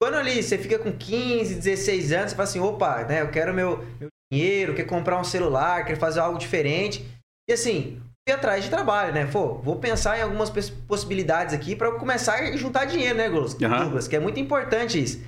Quando 0.00 0.14
ali 0.16 0.42
você 0.42 0.56
fica 0.56 0.78
com 0.78 0.90
15, 0.90 1.56
16 1.56 2.12
anos, 2.12 2.30
você 2.30 2.36
fala 2.36 2.48
assim: 2.48 2.60
opa, 2.60 3.04
né? 3.04 3.20
Eu 3.20 3.30
quero 3.30 3.52
meu, 3.52 3.84
meu 4.00 4.08
dinheiro, 4.32 4.74
quero 4.74 4.88
comprar 4.88 5.18
um 5.20 5.24
celular, 5.24 5.84
quero 5.84 5.98
fazer 6.00 6.20
algo 6.20 6.38
diferente. 6.38 7.04
E 7.48 7.52
assim, 7.52 8.00
fui 8.26 8.34
atrás 8.34 8.64
de 8.64 8.70
trabalho, 8.70 9.12
né? 9.12 9.26
Pô, 9.26 9.54
vou 9.58 9.76
pensar 9.76 10.18
em 10.18 10.22
algumas 10.22 10.48
pos- 10.48 10.70
possibilidades 10.70 11.54
aqui 11.54 11.76
para 11.76 11.92
começar 11.98 12.36
a 12.36 12.56
juntar 12.56 12.86
dinheiro, 12.86 13.18
né, 13.18 13.28
Douglas? 13.28 13.54
Douglas? 13.84 14.08
Que 14.08 14.16
é 14.16 14.20
muito 14.20 14.40
importante 14.40 15.02
isso. 15.02 15.22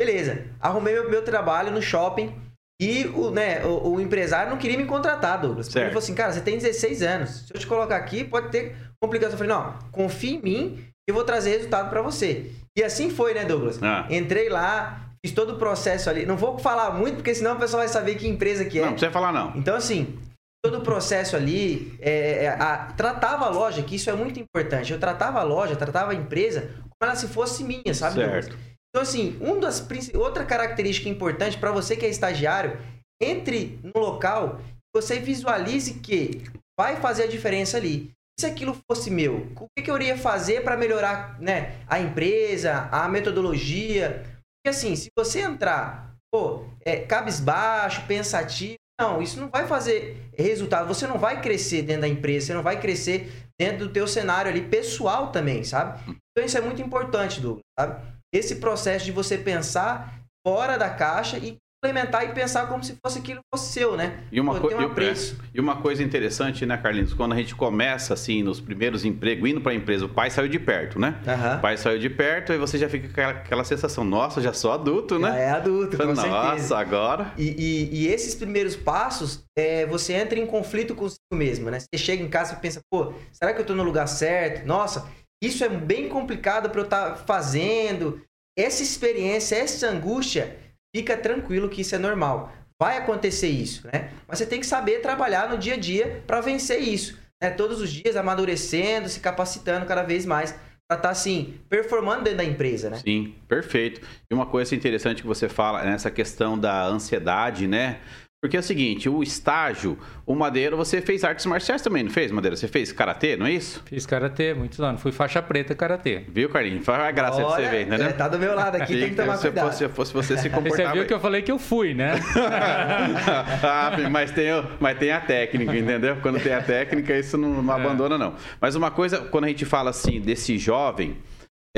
Beleza, 0.00 0.46
arrumei 0.60 0.94
meu, 0.94 1.10
meu 1.10 1.22
trabalho 1.22 1.70
no 1.70 1.82
shopping 1.82 2.34
e 2.80 3.06
o, 3.14 3.30
né, 3.30 3.64
o, 3.64 3.94
o 3.94 4.00
empresário 4.00 4.50
não 4.50 4.58
queria 4.58 4.76
me 4.76 4.84
contratar, 4.84 5.40
Douglas. 5.40 5.66
Ele 5.66 5.72
Certo. 5.72 5.86
falou 5.88 5.98
assim, 6.02 6.14
cara, 6.14 6.32
você 6.32 6.40
tem 6.40 6.58
16 6.58 7.02
anos. 7.02 7.46
Se 7.46 7.54
eu 7.54 7.58
te 7.60 7.66
colocar 7.66 7.96
aqui, 7.96 8.22
pode 8.24 8.50
ter 8.50 8.76
complicação. 9.00 9.34
Eu 9.34 9.38
falei, 9.38 9.52
não, 9.52 9.74
confia 9.90 10.36
em 10.36 10.42
mim 10.42 10.76
que 10.78 11.10
eu 11.10 11.14
vou 11.14 11.24
trazer 11.24 11.50
resultado 11.50 11.88
para 11.88 12.02
você. 12.02 12.50
E 12.76 12.82
assim 12.82 13.08
foi, 13.10 13.32
né, 13.32 13.44
Douglas? 13.44 13.82
Ah. 13.82 14.06
Entrei 14.10 14.48
lá, 14.50 15.08
fiz 15.24 15.34
todo 15.34 15.54
o 15.54 15.58
processo 15.58 16.10
ali. 16.10 16.26
Não 16.26 16.36
vou 16.36 16.58
falar 16.58 16.90
muito, 16.90 17.16
porque 17.16 17.34
senão 17.34 17.54
o 17.56 17.58
pessoal 17.58 17.80
vai 17.80 17.88
saber 17.88 18.16
que 18.16 18.28
empresa 18.28 18.64
que 18.64 18.78
é. 18.78 18.82
Não, 18.82 18.88
não 18.88 18.94
precisa 18.94 19.12
falar 19.12 19.32
não. 19.32 19.52
Então, 19.56 19.74
assim, 19.74 20.18
todo 20.62 20.78
o 20.78 20.80
processo 20.82 21.34
ali, 21.34 21.96
é, 22.00 22.44
é, 22.44 22.48
a- 22.48 22.92
tratava 22.94 23.46
a 23.46 23.48
loja, 23.48 23.82
que 23.82 23.96
isso 23.96 24.10
é 24.10 24.12
muito 24.12 24.38
importante. 24.38 24.92
Eu 24.92 25.00
tratava 25.00 25.40
a 25.40 25.42
loja, 25.42 25.74
tratava 25.76 26.12
a 26.12 26.14
empresa 26.14 26.68
como 26.82 27.10
ela 27.10 27.14
se 27.16 27.28
fosse 27.28 27.64
minha, 27.64 27.94
sabe? 27.94 28.16
Douglas? 28.20 28.48
Então, 28.96 29.02
assim, 29.02 29.36
um 29.42 29.60
das, 29.60 29.86
outra 30.14 30.42
característica 30.42 31.06
importante 31.06 31.58
para 31.58 31.70
você 31.70 31.94
que 31.94 32.06
é 32.06 32.08
estagiário, 32.08 32.80
entre 33.20 33.78
no 33.84 34.00
local, 34.00 34.58
você 34.94 35.20
visualize 35.20 36.00
que 36.00 36.42
vai 36.80 36.96
fazer 36.96 37.24
a 37.24 37.28
diferença 37.28 37.76
ali. 37.76 38.10
Se 38.40 38.46
aquilo 38.46 38.74
fosse 38.90 39.10
meu, 39.10 39.48
o 39.54 39.66
que, 39.76 39.84
que 39.84 39.90
eu 39.90 39.96
iria 39.96 40.16
fazer 40.16 40.64
para 40.64 40.78
melhorar 40.78 41.38
né, 41.38 41.78
a 41.86 42.00
empresa, 42.00 42.88
a 42.90 43.06
metodologia? 43.06 44.24
Porque 44.64 44.74
assim, 44.74 44.96
se 44.96 45.08
você 45.14 45.42
entrar, 45.42 46.14
pô, 46.32 46.64
é, 46.82 46.96
cabisbaixo, 47.00 48.06
pensativo, 48.06 48.76
não, 48.98 49.20
isso 49.20 49.38
não 49.38 49.50
vai 49.50 49.66
fazer 49.66 50.26
resultado. 50.38 50.88
Você 50.88 51.06
não 51.06 51.18
vai 51.18 51.42
crescer 51.42 51.82
dentro 51.82 52.00
da 52.00 52.08
empresa, 52.08 52.46
você 52.46 52.54
não 52.54 52.62
vai 52.62 52.80
crescer 52.80 53.30
dentro 53.60 53.88
do 53.88 53.92
teu 53.92 54.08
cenário 54.08 54.50
ali 54.50 54.62
pessoal 54.62 55.30
também, 55.30 55.64
sabe? 55.64 56.00
Então 56.30 56.46
isso 56.46 56.56
é 56.56 56.62
muito 56.62 56.80
importante, 56.80 57.42
Douglas, 57.42 57.60
sabe? 57.78 58.15
Esse 58.32 58.56
processo 58.56 59.04
de 59.04 59.12
você 59.12 59.38
pensar 59.38 60.20
fora 60.46 60.76
da 60.76 60.90
caixa 60.90 61.38
e 61.38 61.56
implementar 61.84 62.24
e 62.24 62.32
pensar 62.32 62.66
como 62.66 62.82
se 62.82 62.96
fosse 63.04 63.18
aquilo 63.18 63.40
fosse 63.52 63.72
seu, 63.72 63.96
né? 63.96 64.24
E 64.32 64.40
uma, 64.40 64.58
Pô, 64.58 64.68
um 64.74 64.80
apreço. 64.80 65.38
e 65.54 65.60
uma 65.60 65.76
coisa 65.76 66.02
interessante, 66.02 66.66
né, 66.66 66.76
Carlinhos? 66.76 67.14
Quando 67.14 67.32
a 67.34 67.36
gente 67.36 67.54
começa, 67.54 68.14
assim, 68.14 68.42
nos 68.42 68.60
primeiros 68.60 69.04
empregos, 69.04 69.48
indo 69.48 69.60
para 69.60 69.72
a 69.72 69.74
empresa, 69.74 70.04
o 70.06 70.08
pai 70.08 70.30
saiu 70.30 70.48
de 70.48 70.58
perto, 70.58 70.98
né? 70.98 71.20
Aham. 71.26 71.58
O 71.58 71.60
pai 71.60 71.76
saiu 71.76 71.98
de 71.98 72.10
perto 72.10 72.52
e 72.52 72.58
você 72.58 72.76
já 72.78 72.88
fica 72.88 73.06
com 73.06 73.12
aquela, 73.12 73.30
aquela 73.32 73.64
sensação, 73.64 74.02
nossa, 74.04 74.40
já 74.40 74.52
sou 74.52 74.72
adulto, 74.72 75.20
Já 75.20 75.30
né? 75.30 75.42
é 75.44 75.50
adulto, 75.50 75.96
com 75.96 76.04
nossa, 76.06 76.22
certeza. 76.48 76.78
agora... 76.78 77.32
E, 77.36 77.44
e- 77.44 77.94
e 78.02 78.08
esses 78.08 78.34
primeiros 78.34 78.74
passos, 78.74 79.44
é, 79.56 79.86
você 79.86 80.14
entra 80.14 80.38
em 80.38 80.46
conflito 80.46 80.94
consigo 80.94 81.20
mesmo, 81.34 81.70
né? 81.70 81.78
Você 81.78 81.98
chega 81.98 82.22
em 82.22 82.28
casa 82.28 82.54
e 82.54 82.56
pensa, 82.56 82.80
pô, 82.90 83.12
será 83.30 83.52
que 83.54 83.60
eu 83.60 83.66
tô 83.66 83.74
no 83.74 83.84
lugar 83.84 84.08
certo? 84.08 84.66
Nossa, 84.66 85.06
isso 85.42 85.64
é 85.64 85.68
bem 85.68 86.08
complicado 86.08 86.70
para 86.70 86.80
eu 86.80 86.84
estar 86.84 87.16
fazendo. 87.16 88.20
Essa 88.58 88.82
experiência, 88.82 89.56
essa 89.56 89.88
angústia, 89.88 90.56
fica 90.94 91.16
tranquilo 91.16 91.68
que 91.68 91.82
isso 91.82 91.94
é 91.94 91.98
normal. 91.98 92.52
Vai 92.80 92.98
acontecer 92.98 93.48
isso, 93.48 93.86
né? 93.86 94.10
Mas 94.26 94.38
você 94.38 94.46
tem 94.46 94.60
que 94.60 94.66
saber 94.66 95.00
trabalhar 95.00 95.48
no 95.48 95.58
dia 95.58 95.74
a 95.74 95.78
dia 95.78 96.22
para 96.26 96.40
vencer 96.40 96.80
isso. 96.80 97.18
Né? 97.42 97.50
Todos 97.50 97.80
os 97.80 97.90
dias 97.90 98.16
amadurecendo, 98.16 99.08
se 99.08 99.20
capacitando 99.20 99.86
cada 99.86 100.02
vez 100.02 100.24
mais 100.26 100.54
para 100.88 100.98
estar 100.98 101.10
assim, 101.10 101.58
performando 101.68 102.22
dentro 102.22 102.38
da 102.38 102.44
empresa, 102.44 102.88
né? 102.88 102.98
Sim, 102.98 103.34
perfeito. 103.48 104.00
E 104.30 104.34
uma 104.34 104.46
coisa 104.46 104.74
interessante 104.74 105.20
que 105.20 105.26
você 105.26 105.48
fala 105.48 105.82
nessa 105.82 106.10
questão 106.10 106.56
da 106.56 106.84
ansiedade, 106.84 107.66
né? 107.66 108.00
Porque 108.46 108.56
é 108.56 108.60
o 108.60 108.62
seguinte, 108.62 109.08
o 109.08 109.24
estágio, 109.24 109.98
o 110.24 110.32
Madeira, 110.32 110.76
você 110.76 111.00
fez 111.00 111.24
artes 111.24 111.44
marciais 111.46 111.82
também, 111.82 112.04
não 112.04 112.12
fez, 112.12 112.30
Madeira? 112.30 112.54
Você 112.54 112.68
fez 112.68 112.92
karatê, 112.92 113.36
não 113.36 113.44
é 113.44 113.50
isso? 113.50 113.82
Fiz 113.86 114.06
karatê 114.06 114.54
muitos 114.54 114.80
anos. 114.80 115.02
Fui 115.02 115.10
faixa 115.10 115.42
preta 115.42 115.74
karatê. 115.74 116.22
Viu, 116.28 116.48
Carlinhos? 116.48 116.84
Faz 116.84 117.00
a 117.02 117.10
graça 117.10 117.38
de 117.38 117.42
você 117.42 117.62
Olha, 117.62 117.70
ver, 117.70 117.86
entendeu? 117.88 118.06
é, 118.06 118.12
tá 118.12 118.28
do 118.28 118.38
meu 118.38 118.54
lado 118.54 118.76
aqui, 118.76 118.96
tem 119.00 119.08
que 119.10 119.16
tomar 119.16 119.36
se 119.36 119.48
cuidado. 119.48 119.66
Fosse, 119.66 119.78
se 119.78 119.88
fosse 119.88 120.12
você 120.14 120.38
se 120.38 120.48
comportava... 120.50 120.90
Você 120.90 120.94
viu 120.94 121.06
que 121.08 121.12
eu 121.12 121.18
falei 121.18 121.42
que 121.42 121.50
eu 121.50 121.58
fui, 121.58 121.92
né? 121.92 122.12
ah, 123.64 123.96
mas, 124.08 124.30
tem, 124.30 124.46
mas 124.78 124.96
tem 124.96 125.10
a 125.10 125.20
técnica, 125.20 125.76
entendeu? 125.76 126.18
Quando 126.22 126.38
tem 126.38 126.54
a 126.54 126.62
técnica, 126.62 127.18
isso 127.18 127.36
não, 127.36 127.60
não 127.64 127.74
É. 127.74 127.80
abandona, 127.80 128.16
não. 128.16 128.34
Mas 128.60 128.76
uma 128.76 128.92
coisa, 128.92 129.18
quando 129.18 129.46
a 129.46 129.48
gente 129.48 129.64
fala 129.64 129.90
assim 129.90 130.20
desse 130.20 130.56
jovem, 130.56 131.16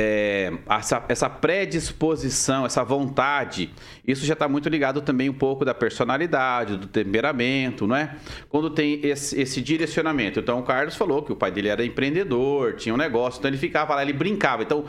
é, 0.00 0.52
essa, 0.68 1.04
essa 1.08 1.28
predisposição, 1.28 2.64
essa 2.64 2.84
vontade, 2.84 3.68
isso 4.06 4.24
já 4.24 4.34
está 4.34 4.48
muito 4.48 4.68
ligado 4.68 5.00
também 5.00 5.28
um 5.28 5.34
pouco 5.34 5.64
da 5.64 5.74
personalidade, 5.74 6.76
do 6.76 6.86
temperamento, 6.86 7.84
não 7.84 7.96
é? 7.96 8.16
Quando 8.48 8.70
tem 8.70 9.00
esse, 9.04 9.40
esse 9.40 9.60
direcionamento. 9.60 10.38
Então, 10.38 10.60
o 10.60 10.62
Carlos 10.62 10.94
falou 10.94 11.20
que 11.24 11.32
o 11.32 11.36
pai 11.36 11.50
dele 11.50 11.66
era 11.66 11.84
empreendedor, 11.84 12.76
tinha 12.76 12.94
um 12.94 12.96
negócio, 12.96 13.40
então 13.40 13.50
ele 13.50 13.58
ficava 13.58 13.96
lá, 13.96 14.02
ele 14.02 14.12
brincava. 14.12 14.62
Então, 14.62 14.84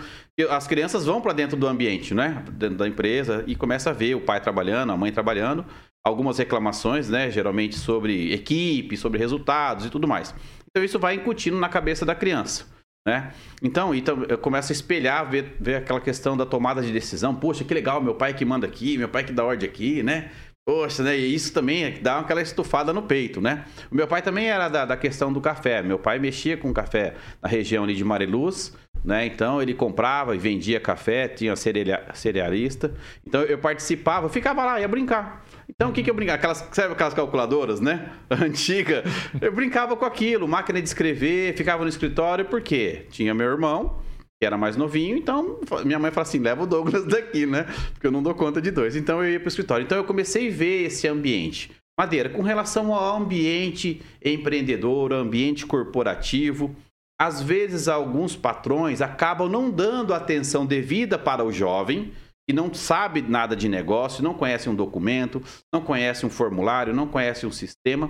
as 0.47 0.67
crianças 0.67 1.07
vão 1.07 1.19
para 1.19 1.33
dentro 1.33 1.57
do 1.57 1.65
ambiente, 1.65 2.13
né? 2.13 2.43
Dentro 2.51 2.77
da 2.77 2.87
empresa 2.87 3.43
e 3.47 3.55
começa 3.55 3.89
a 3.89 3.93
ver 3.93 4.13
o 4.13 4.21
pai 4.21 4.39
trabalhando, 4.39 4.91
a 4.91 4.97
mãe 4.97 5.11
trabalhando, 5.11 5.65
algumas 6.03 6.37
reclamações, 6.37 7.09
né? 7.09 7.31
Geralmente 7.31 7.75
sobre 7.75 8.31
equipe, 8.31 8.95
sobre 8.95 9.17
resultados 9.17 9.87
e 9.87 9.89
tudo 9.89 10.07
mais. 10.07 10.35
Então, 10.69 10.83
isso 10.83 10.99
vai 10.99 11.15
incutindo 11.15 11.57
na 11.57 11.67
cabeça 11.67 12.05
da 12.05 12.13
criança. 12.13 12.77
Né? 13.09 13.31
Então, 13.59 13.95
então, 13.95 14.23
eu 14.29 14.37
começo 14.37 14.71
a 14.71 14.73
espelhar, 14.73 15.27
ver, 15.27 15.55
ver 15.59 15.77
aquela 15.77 15.99
questão 15.99 16.37
da 16.37 16.45
tomada 16.45 16.79
de 16.79 16.91
decisão. 16.91 17.33
Poxa, 17.33 17.63
que 17.63 17.73
legal, 17.73 17.99
meu 17.99 18.13
pai 18.13 18.35
que 18.35 18.45
manda 18.45 18.67
aqui, 18.67 18.99
meu 18.99 19.09
pai 19.09 19.23
que 19.23 19.33
dá 19.33 19.43
ordem 19.43 19.67
aqui, 19.67 20.03
né? 20.03 20.29
Poxa, 20.63 21.01
né? 21.01 21.17
E 21.17 21.33
isso 21.33 21.51
também 21.51 21.85
é 21.85 21.89
dá 21.89 22.19
aquela 22.19 22.39
estufada 22.39 22.93
no 22.93 23.01
peito, 23.01 23.41
né? 23.41 23.65
O 23.89 23.95
meu 23.95 24.07
pai 24.07 24.21
também 24.21 24.47
era 24.47 24.69
da, 24.69 24.85
da 24.85 24.95
questão 24.95 25.33
do 25.33 25.41
café. 25.41 25.81
Meu 25.81 25.97
pai 25.97 26.19
mexia 26.19 26.55
com 26.55 26.71
café 26.71 27.15
na 27.41 27.49
região 27.49 27.83
ali 27.83 27.95
de 27.95 28.03
Mariluz, 28.03 28.77
né? 29.03 29.25
Então 29.25 29.59
ele 29.59 29.73
comprava 29.73 30.35
e 30.35 30.37
vendia 30.37 30.79
café, 30.79 31.27
tinha 31.27 31.55
cerealista. 31.55 32.93
Então 33.25 33.41
eu 33.41 33.57
participava, 33.57 34.29
ficava 34.29 34.63
lá, 34.63 34.79
ia 34.79 34.87
brincar. 34.87 35.43
Então 35.69 35.91
o 35.91 35.93
que, 35.93 36.01
que 36.01 36.09
eu 36.09 36.15
brincava? 36.15 36.37
Aquelas, 36.37 36.67
sabe 36.71 36.93
aquelas 36.93 37.13
calculadoras, 37.13 37.79
né? 37.79 38.11
Antiga. 38.29 39.03
Eu 39.39 39.53
brincava 39.53 39.95
com 39.95 40.05
aquilo, 40.05 40.47
máquina 40.47 40.81
de 40.81 40.87
escrever, 40.87 41.55
ficava 41.55 41.83
no 41.83 41.89
escritório, 41.89 42.45
por 42.45 42.61
quê? 42.61 43.05
Tinha 43.11 43.33
meu 43.33 43.47
irmão, 43.47 44.01
que 44.39 44.45
era 44.45 44.57
mais 44.57 44.75
novinho, 44.75 45.15
então 45.15 45.59
minha 45.85 45.99
mãe 45.99 46.11
fala 46.11 46.25
assim: 46.27 46.39
leva 46.39 46.63
o 46.63 46.67
Douglas 46.67 47.05
daqui, 47.07 47.45
né? 47.45 47.65
Porque 47.93 48.07
eu 48.07 48.11
não 48.11 48.23
dou 48.23 48.33
conta 48.33 48.59
de 48.61 48.71
dois. 48.71 48.95
Então 48.95 49.23
eu 49.23 49.31
ia 49.31 49.39
pro 49.39 49.47
escritório. 49.49 49.83
Então 49.83 49.97
eu 49.97 50.03
comecei 50.03 50.47
a 50.47 50.51
ver 50.51 50.85
esse 50.85 51.07
ambiente. 51.07 51.71
Madeira, 51.97 52.29
com 52.29 52.41
relação 52.41 52.93
ao 52.93 53.17
ambiente 53.17 54.01
empreendedor, 54.23 55.11
ambiente 55.11 55.65
corporativo, 55.65 56.73
às 57.19 57.41
vezes 57.41 57.89
alguns 57.89 58.37
patrões 58.37 59.01
acabam 59.01 59.49
não 59.49 59.69
dando 59.69 60.13
atenção 60.13 60.65
devida 60.65 61.19
para 61.19 61.43
o 61.43 61.51
jovem 61.51 62.13
que 62.49 62.53
não 62.53 62.73
sabe 62.73 63.21
nada 63.21 63.55
de 63.55 63.69
negócio, 63.69 64.23
não 64.23 64.33
conhece 64.33 64.67
um 64.67 64.73
documento, 64.73 65.39
não 65.71 65.83
conhece 65.83 66.25
um 66.25 66.31
formulário, 66.31 66.95
não 66.95 67.07
conhece 67.07 67.45
um 67.45 67.51
sistema. 67.51 68.09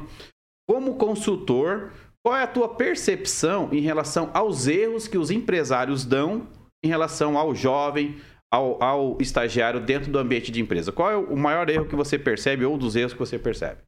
Como 0.65 0.95
consultor, 0.95 1.91
qual 2.23 2.37
é 2.37 2.43
a 2.43 2.47
tua 2.47 2.69
percepção 2.69 3.67
em 3.73 3.81
relação 3.81 4.31
aos 4.33 4.65
erros 4.65 5.09
que 5.09 5.17
os 5.17 5.29
empresários 5.29 6.05
dão 6.05 6.47
em 6.81 6.87
relação 6.87 7.37
ao 7.37 7.53
jovem, 7.53 8.15
ao, 8.49 8.81
ao 8.81 9.17
estagiário 9.19 9.81
dentro 9.81 10.09
do 10.09 10.17
ambiente 10.17 10.53
de 10.53 10.61
empresa? 10.61 10.93
Qual 10.93 11.11
é 11.11 11.17
o 11.17 11.35
maior 11.35 11.69
erro 11.69 11.89
que 11.89 11.95
você 11.97 12.17
percebe 12.17 12.63
ou 12.63 12.77
dos 12.77 12.95
erros 12.95 13.11
que 13.11 13.19
você 13.19 13.37
percebe? 13.37 13.81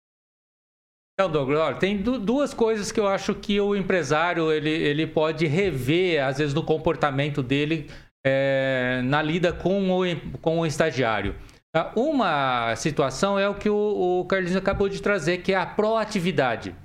Então, 1.17 1.31
Douglas, 1.31 1.79
tem 1.79 2.01
duas 2.01 2.53
coisas 2.53 2.91
que 2.91 2.99
eu 2.99 3.07
acho 3.07 3.33
que 3.35 3.61
o 3.61 3.73
empresário 3.73 4.51
ele, 4.51 4.69
ele 4.69 5.07
pode 5.07 5.47
rever, 5.47 6.21
às 6.21 6.39
vezes, 6.39 6.53
no 6.53 6.65
comportamento 6.65 7.41
dele 7.41 7.87
é, 8.25 9.01
na 9.03 9.21
lida 9.21 9.51
com 9.51 10.01
o, 10.01 10.03
com 10.41 10.59
o 10.59 10.65
estagiário. 10.65 11.35
Tá? 11.71 11.91
Uma 11.95 12.75
situação 12.75 13.39
é 13.39 13.47
o 13.47 13.55
que 13.55 13.69
o, 13.69 14.19
o 14.21 14.25
Carlinhos 14.25 14.55
acabou 14.55 14.89
de 14.89 15.01
trazer, 15.01 15.39
que 15.39 15.53
é 15.53 15.57
a 15.57 15.65
proatividade. 15.65 16.75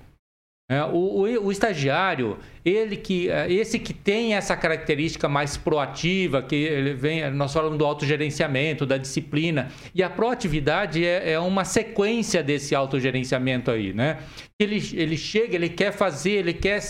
É, 0.69 0.83
o, 0.83 0.97
o, 0.97 1.47
o, 1.47 1.53
estagiário, 1.53 2.39
ele 2.65 2.97
que, 2.97 3.31
é, 3.31 3.51
esse 3.53 3.79
que 3.79 3.95
tem 3.95 4.35
essa 4.35 4.57
característica 4.57 5.29
mais 5.29 5.57
proativa, 5.57 6.43
que 6.43 6.57
ele 6.57 6.93
vem, 6.93 7.31
nós 7.31 7.53
falamos 7.53 7.79
do 7.79 7.85
autogerenciamento, 7.85 8.85
da 8.85 8.97
disciplina, 8.97 9.69
e 9.95 10.03
a 10.03 10.11
proatividade 10.11 11.05
é, 11.05 11.33
é 11.33 11.39
uma 11.39 11.65
sequência 11.65 12.43
desse 12.43 12.75
autogerenciamento 12.75 13.71
aí, 13.71 13.93
né? 13.93 14.19
Ele, 14.59 14.83
ele 14.95 15.17
chega, 15.17 15.55
ele 15.55 15.69
quer 15.69 15.93
fazer, 15.93 16.33
ele 16.33 16.53
quer 16.53 16.81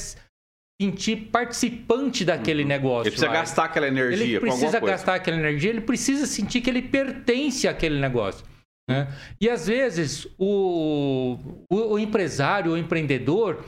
sentir 0.81 1.29
participante 1.33 2.25
daquele 2.25 2.63
uhum. 2.63 2.69
negócio. 2.69 3.09
Ele 3.09 3.11
precisa 3.11 3.29
lá. 3.29 3.33
gastar 3.33 3.65
aquela 3.65 3.89
energia. 3.89 4.25
Ele 4.25 4.41
precisa 4.41 4.81
gastar 4.81 5.15
aquela 5.15 5.37
energia, 5.37 5.71
ele 5.71 5.81
precisa 5.81 6.27
sentir 6.27 6.61
que 6.61 6.69
ele 6.69 6.83
pertence 6.83 7.67
àquele 7.67 7.99
negócio. 7.99 8.45
Né? 8.89 9.09
E 9.41 9.49
às 9.49 9.67
vezes 9.67 10.27
o, 10.39 11.39
o, 11.71 11.77
o, 11.95 11.99
empresário, 11.99 12.73
o 12.73 12.79
empreendedor, 12.79 13.65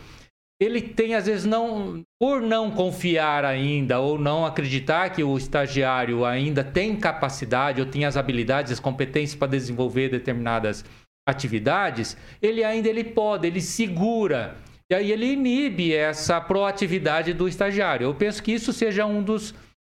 ele 0.61 0.81
tem 0.81 1.15
às 1.15 1.27
vezes 1.27 1.45
não, 1.45 2.03
por 2.21 2.41
não 2.41 2.71
confiar 2.71 3.45
ainda 3.45 3.99
ou 3.99 4.19
não 4.19 4.47
acreditar 4.47 5.11
que 5.11 5.25
o 5.25 5.37
estagiário 5.37 6.25
ainda 6.25 6.63
tem 6.63 6.95
capacidade 6.95 7.81
ou 7.81 7.87
tem 7.87 8.05
as 8.05 8.17
habilidades, 8.17 8.73
as 8.73 8.81
competências 8.81 9.35
para 9.35 9.49
desenvolver 9.49 10.09
determinadas 10.09 10.85
atividades, 11.29 12.17
ele 12.41 12.63
ainda 12.63 12.89
ele 12.89 13.05
pode, 13.05 13.47
ele 13.47 13.61
segura 13.61 14.57
e 14.91 14.95
aí 14.95 15.13
ele 15.13 15.27
inibe 15.33 15.95
essa 15.95 16.41
proatividade 16.41 17.35
do 17.35 17.47
estagiário. 17.47 18.05
Eu 18.07 18.15
penso 18.15 18.43
que 18.43 18.53
isso 18.53 18.73
seja 18.73 19.05
um 19.05 19.23
dos, 19.23 19.55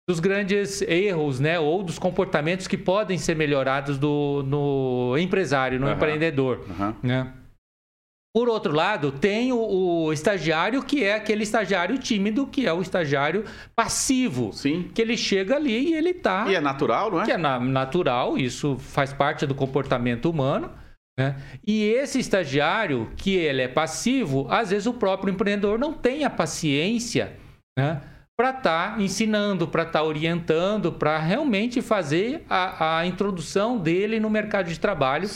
dos 0.09 0.19
grandes 0.19 0.81
erros, 0.81 1.39
né? 1.39 1.59
Ou 1.59 1.83
dos 1.83 1.99
comportamentos 1.99 2.67
que 2.67 2.77
podem 2.77 3.17
ser 3.17 3.35
melhorados 3.35 3.99
do, 3.99 4.43
no 4.47 5.15
empresário, 5.17 5.79
no 5.79 5.85
uhum. 5.85 5.93
empreendedor. 5.93 6.65
Uhum. 6.67 6.95
Né? 7.03 7.33
Por 8.33 8.49
outro 8.49 8.73
lado, 8.73 9.11
tem 9.11 9.51
o, 9.51 9.59
o, 9.59 10.13
estagiário 10.13 10.81
que 10.81 11.03
é 11.03 11.15
aquele 11.15 11.43
estagiário 11.43 11.97
tímido, 11.97 12.47
que 12.47 12.65
é 12.65 12.73
o 12.73 12.81
estagiário 12.81 13.43
passivo. 13.75 14.53
Sim. 14.53 14.89
Que 14.93 15.01
ele 15.01 15.17
chega 15.17 15.55
ali 15.55 15.89
e 15.89 15.93
ele 15.93 16.13
tá. 16.15 16.45
E 16.47 16.55
é 16.55 16.61
natural, 16.61 17.11
não 17.11 17.21
é? 17.21 17.25
Que 17.25 17.31
é 17.31 17.37
na, 17.37 17.59
natural, 17.59 18.37
isso 18.37 18.77
faz 18.79 19.13
parte 19.13 19.45
do 19.45 19.53
comportamento 19.53 20.29
humano. 20.29 20.71
Né? 21.19 21.35
E 21.67 21.83
esse 21.83 22.17
estagiário, 22.17 23.11
que 23.17 23.35
ele 23.35 23.61
é 23.61 23.67
passivo, 23.67 24.47
às 24.49 24.69
vezes 24.69 24.87
o 24.87 24.93
próprio 24.93 25.33
empreendedor 25.33 25.77
não 25.77 25.91
tem 25.91 26.23
a 26.23 26.29
paciência 26.29 27.33
né, 27.77 28.01
para 28.37 28.51
estar 28.51 28.95
tá 28.95 29.01
ensinando, 29.01 29.67
para 29.67 29.83
estar 29.83 29.99
tá 29.99 30.05
orientando, 30.05 30.93
para 30.93 31.19
realmente 31.19 31.81
fazer 31.81 32.45
a, 32.49 32.99
a, 32.99 33.05
introdução 33.05 33.77
dele 33.77 34.17
no 34.17 34.29
mercado 34.29 34.69
de 34.69 34.79
trabalho, 34.79 35.27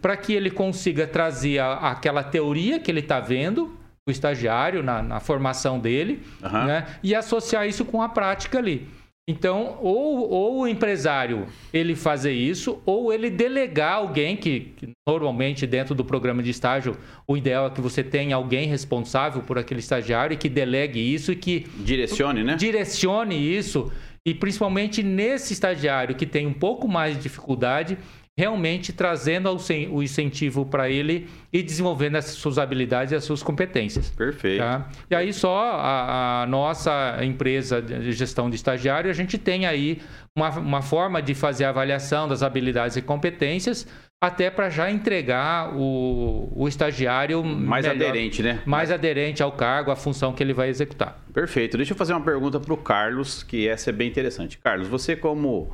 para 0.00 0.16
que 0.16 0.32
ele 0.32 0.48
consiga 0.48 1.08
trazer 1.08 1.58
a, 1.58 1.90
aquela 1.90 2.22
teoria 2.22 2.78
que 2.78 2.88
ele 2.88 3.00
está 3.00 3.18
vendo, 3.18 3.76
o 4.06 4.12
estagiário, 4.12 4.80
na, 4.80 5.02
na 5.02 5.18
formação 5.18 5.80
dele, 5.80 6.22
uhum. 6.40 6.66
né, 6.66 6.86
e 7.02 7.16
associar 7.16 7.66
isso 7.66 7.84
com 7.84 8.00
a 8.00 8.08
prática 8.08 8.58
ali. 8.58 8.88
Então, 9.28 9.78
ou, 9.80 10.28
ou 10.28 10.60
o 10.60 10.68
empresário 10.68 11.46
ele 11.72 11.94
fazer 11.94 12.32
isso, 12.32 12.82
ou 12.84 13.12
ele 13.12 13.30
delegar 13.30 13.94
alguém 13.94 14.36
que, 14.36 14.72
que, 14.76 14.90
normalmente 15.06 15.64
dentro 15.64 15.94
do 15.94 16.04
programa 16.04 16.42
de 16.42 16.50
estágio, 16.50 16.96
o 17.26 17.36
ideal 17.36 17.68
é 17.68 17.70
que 17.70 17.80
você 17.80 18.02
tenha 18.02 18.34
alguém 18.34 18.66
responsável 18.66 19.40
por 19.42 19.56
aquele 19.58 19.78
estagiário 19.78 20.34
e 20.34 20.36
que 20.36 20.48
delegue 20.48 20.98
isso 20.98 21.30
e 21.30 21.36
que 21.36 21.66
direcione, 21.84 22.42
né? 22.42 22.56
Direcione 22.56 23.36
isso 23.36 23.92
e 24.26 24.34
principalmente 24.34 25.02
nesse 25.02 25.52
estagiário 25.52 26.14
que 26.14 26.26
tem 26.26 26.46
um 26.46 26.52
pouco 26.52 26.86
mais 26.88 27.16
de 27.16 27.22
dificuldade, 27.22 27.98
realmente 28.38 28.92
trazendo 28.92 29.54
o 29.90 30.02
incentivo 30.02 30.64
para 30.64 30.88
ele 30.88 31.28
e 31.52 31.62
desenvolvendo 31.62 32.16
as 32.16 32.26
suas 32.26 32.58
habilidades 32.58 33.12
e 33.12 33.14
as 33.14 33.24
suas 33.24 33.42
competências. 33.42 34.10
Perfeito. 34.10 34.60
Tá? 34.60 34.88
E 35.10 35.14
aí 35.14 35.32
só 35.32 35.72
a, 35.74 36.42
a, 36.42 36.46
nossa 36.46 37.18
empresa 37.22 37.82
de 37.82 38.12
gestão 38.12 38.48
de 38.48 38.56
estagiário, 38.56 39.10
a 39.10 39.14
gente 39.14 39.36
tem 39.36 39.66
aí 39.66 40.00
uma, 40.36 40.48
uma 40.58 40.82
forma 40.82 41.20
de 41.20 41.34
fazer 41.34 41.64
a 41.64 41.68
avaliação 41.68 42.26
das 42.26 42.42
habilidades 42.42 42.96
e 42.96 43.02
competências 43.02 43.86
até 44.18 44.48
para 44.50 44.70
já 44.70 44.88
entregar 44.88 45.76
o, 45.76 46.48
o 46.54 46.68
estagiário 46.68 47.42
mais 47.44 47.84
melhor, 47.84 48.08
aderente, 48.08 48.40
né? 48.40 48.62
Mais 48.64 48.92
aderente 48.92 49.42
ao 49.42 49.50
cargo, 49.50 49.90
à 49.90 49.96
função 49.96 50.32
que 50.32 50.40
ele 50.40 50.54
vai 50.54 50.68
executar. 50.68 51.20
Perfeito. 51.34 51.76
Deixa 51.76 51.92
eu 51.92 51.96
fazer 51.96 52.12
uma 52.12 52.24
pergunta 52.24 52.60
para 52.60 52.72
o 52.72 52.76
Carlos, 52.76 53.42
que 53.42 53.66
essa 53.66 53.90
é 53.90 53.92
bem 53.92 54.08
interessante. 54.08 54.58
Carlos, 54.58 54.86
você 54.86 55.16
como 55.16 55.72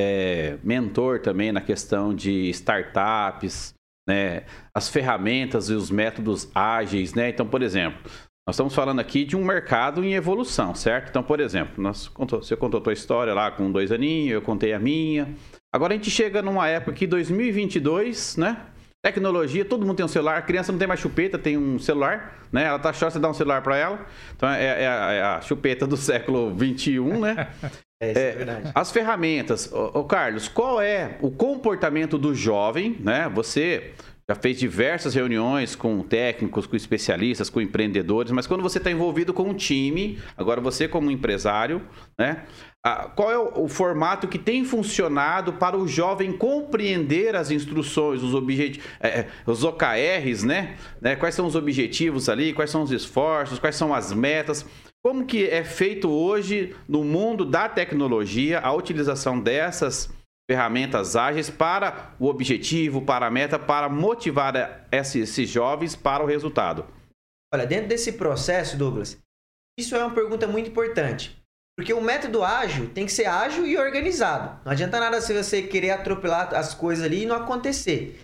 é, 0.00 0.58
mentor 0.64 1.20
também 1.20 1.52
na 1.52 1.60
questão 1.60 2.14
de 2.14 2.48
startups, 2.50 3.74
né? 4.08 4.44
As 4.74 4.88
ferramentas 4.88 5.68
e 5.68 5.74
os 5.74 5.90
métodos 5.90 6.50
ágeis, 6.54 7.12
né? 7.12 7.28
Então, 7.28 7.46
por 7.46 7.62
exemplo, 7.62 8.00
nós 8.46 8.54
estamos 8.54 8.74
falando 8.74 8.98
aqui 8.98 9.24
de 9.24 9.36
um 9.36 9.44
mercado 9.44 10.02
em 10.02 10.14
evolução, 10.14 10.74
certo? 10.74 11.10
Então, 11.10 11.22
por 11.22 11.38
exemplo, 11.38 11.82
nós 11.82 12.10
você 12.16 12.56
contou 12.56 12.80
a 12.80 12.82
tua 12.82 12.94
história 12.94 13.34
lá 13.34 13.50
com 13.50 13.70
dois 13.70 13.92
aninhos, 13.92 14.32
eu 14.32 14.42
contei 14.42 14.72
a 14.72 14.78
minha. 14.78 15.34
Agora 15.72 15.92
a 15.92 15.96
gente 15.96 16.10
chega 16.10 16.40
numa 16.40 16.66
época 16.66 16.92
aqui, 16.92 17.06
2022, 17.06 18.38
né? 18.38 18.56
Tecnologia, 19.02 19.64
todo 19.64 19.86
mundo 19.86 19.96
tem 19.96 20.04
um 20.04 20.08
celular, 20.08 20.38
a 20.38 20.42
criança 20.42 20.72
não 20.72 20.78
tem 20.78 20.88
mais 20.88 21.00
chupeta, 21.00 21.38
tem 21.38 21.56
um 21.56 21.78
celular, 21.78 22.38
né? 22.52 22.64
Ela 22.64 22.78
tá 22.78 22.92
chorando, 22.92 23.12
você 23.12 23.18
dá 23.18 23.30
um 23.30 23.34
celular 23.34 23.62
para 23.62 23.76
ela. 23.76 24.06
Então 24.34 24.48
é, 24.48 24.64
é, 24.64 24.84
é, 24.84 25.22
a, 25.22 25.40
chupeta 25.40 25.86
do 25.86 25.96
século 25.96 26.54
21, 26.54 27.20
né? 27.20 27.48
É, 28.00 28.08
é, 28.08 28.10
é 28.10 28.32
verdade. 28.32 28.70
As 28.74 28.90
ferramentas. 28.90 29.70
Ô, 29.72 30.00
ô, 30.00 30.04
Carlos, 30.04 30.48
qual 30.48 30.80
é 30.80 31.18
o 31.20 31.30
comportamento 31.30 32.16
do 32.16 32.34
jovem, 32.34 32.96
né? 33.00 33.30
Você 33.34 33.92
já 34.26 34.34
fez 34.36 34.58
diversas 34.58 35.12
reuniões 35.12 35.74
com 35.74 36.02
técnicos, 36.02 36.64
com 36.64 36.76
especialistas, 36.76 37.50
com 37.50 37.60
empreendedores, 37.60 38.30
mas 38.30 38.46
quando 38.46 38.62
você 38.62 38.78
está 38.78 38.88
envolvido 38.88 39.34
com 39.34 39.42
um 39.42 39.54
time, 39.54 40.20
agora 40.36 40.60
você 40.60 40.86
como 40.86 41.10
empresário, 41.10 41.82
né? 42.16 42.44
qual 43.16 43.30
é 43.30 43.36
o, 43.36 43.64
o, 43.64 43.68
formato 43.68 44.28
que 44.28 44.38
tem 44.38 44.64
funcionado 44.64 45.54
para 45.54 45.76
o 45.76 45.86
jovem 45.86 46.32
compreender 46.32 47.36
as 47.36 47.50
instruções, 47.50 48.22
os 48.22 48.32
objetivos, 48.32 48.88
é, 49.00 49.08
é, 49.08 49.28
os 49.44 49.64
OKRs, 49.64 50.44
né? 50.44 50.76
né? 51.00 51.16
Quais 51.16 51.34
são 51.34 51.44
os 51.44 51.56
objetivos 51.56 52.28
ali, 52.28 52.52
quais 52.52 52.70
são 52.70 52.82
os 52.82 52.92
esforços, 52.92 53.58
quais 53.58 53.74
são 53.74 53.92
as 53.92 54.12
metas? 54.12 54.64
Como 55.02 55.26
que 55.26 55.48
é 55.48 55.64
feito 55.64 56.10
hoje 56.10 56.76
no 56.86 57.02
mundo 57.02 57.44
da 57.44 57.68
tecnologia 57.68 58.60
a 58.60 58.72
utilização 58.72 59.40
dessas 59.40 60.10
ferramentas 60.50 61.16
ágeis 61.16 61.48
para 61.48 62.14
o 62.18 62.26
objetivo, 62.26 63.02
para 63.02 63.26
a 63.26 63.30
meta, 63.30 63.58
para 63.58 63.88
motivar 63.88 64.86
esses, 64.92 65.48
jovens 65.48 65.96
para 65.96 66.22
o 66.22 66.26
resultado? 66.26 66.86
Olha, 67.52 67.66
dentro 67.66 67.88
desse 67.88 68.12
processo, 68.12 68.76
Douglas, 68.76 69.18
isso 69.78 69.96
é 69.96 70.04
uma 70.04 70.14
pergunta 70.14 70.46
muito 70.46 70.68
importante. 70.68 71.40
Porque 71.78 71.94
o 71.94 72.00
método 72.02 72.44
ágil 72.44 72.90
tem 72.90 73.06
que 73.06 73.12
ser 73.12 73.24
ágil 73.24 73.66
e 73.66 73.78
organizado. 73.78 74.60
Não 74.64 74.72
adianta 74.72 75.00
nada 75.00 75.20
se 75.22 75.32
você 75.32 75.62
querer 75.62 75.92
atropelar 75.92 76.54
as 76.54 76.74
coisas 76.74 77.02
ali 77.04 77.22
e 77.22 77.26
não 77.26 77.36
acontecer. 77.36 78.20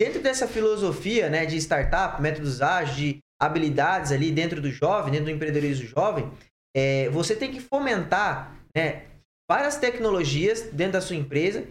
Dentro 0.00 0.22
dessa 0.22 0.46
filosofia 0.46 1.28
né, 1.28 1.44
de 1.44 1.56
startup, 1.56 2.22
métodos 2.22 2.62
ágeis, 2.62 2.96
de 2.96 3.18
habilidades 3.40 4.12
ali 4.12 4.30
dentro 4.30 4.60
do 4.60 4.70
jovem, 4.70 5.10
dentro 5.10 5.26
do 5.26 5.30
empreendedorismo 5.30 5.86
jovem, 5.86 6.30
é, 6.76 7.08
você 7.08 7.34
tem 7.34 7.50
que 7.50 7.60
fomentar 7.60 8.54
né, 8.76 9.04
várias 9.50 9.76
tecnologias 9.76 10.62
dentro 10.72 10.92
da 10.92 11.00
sua 11.00 11.16
empresa 11.16 11.66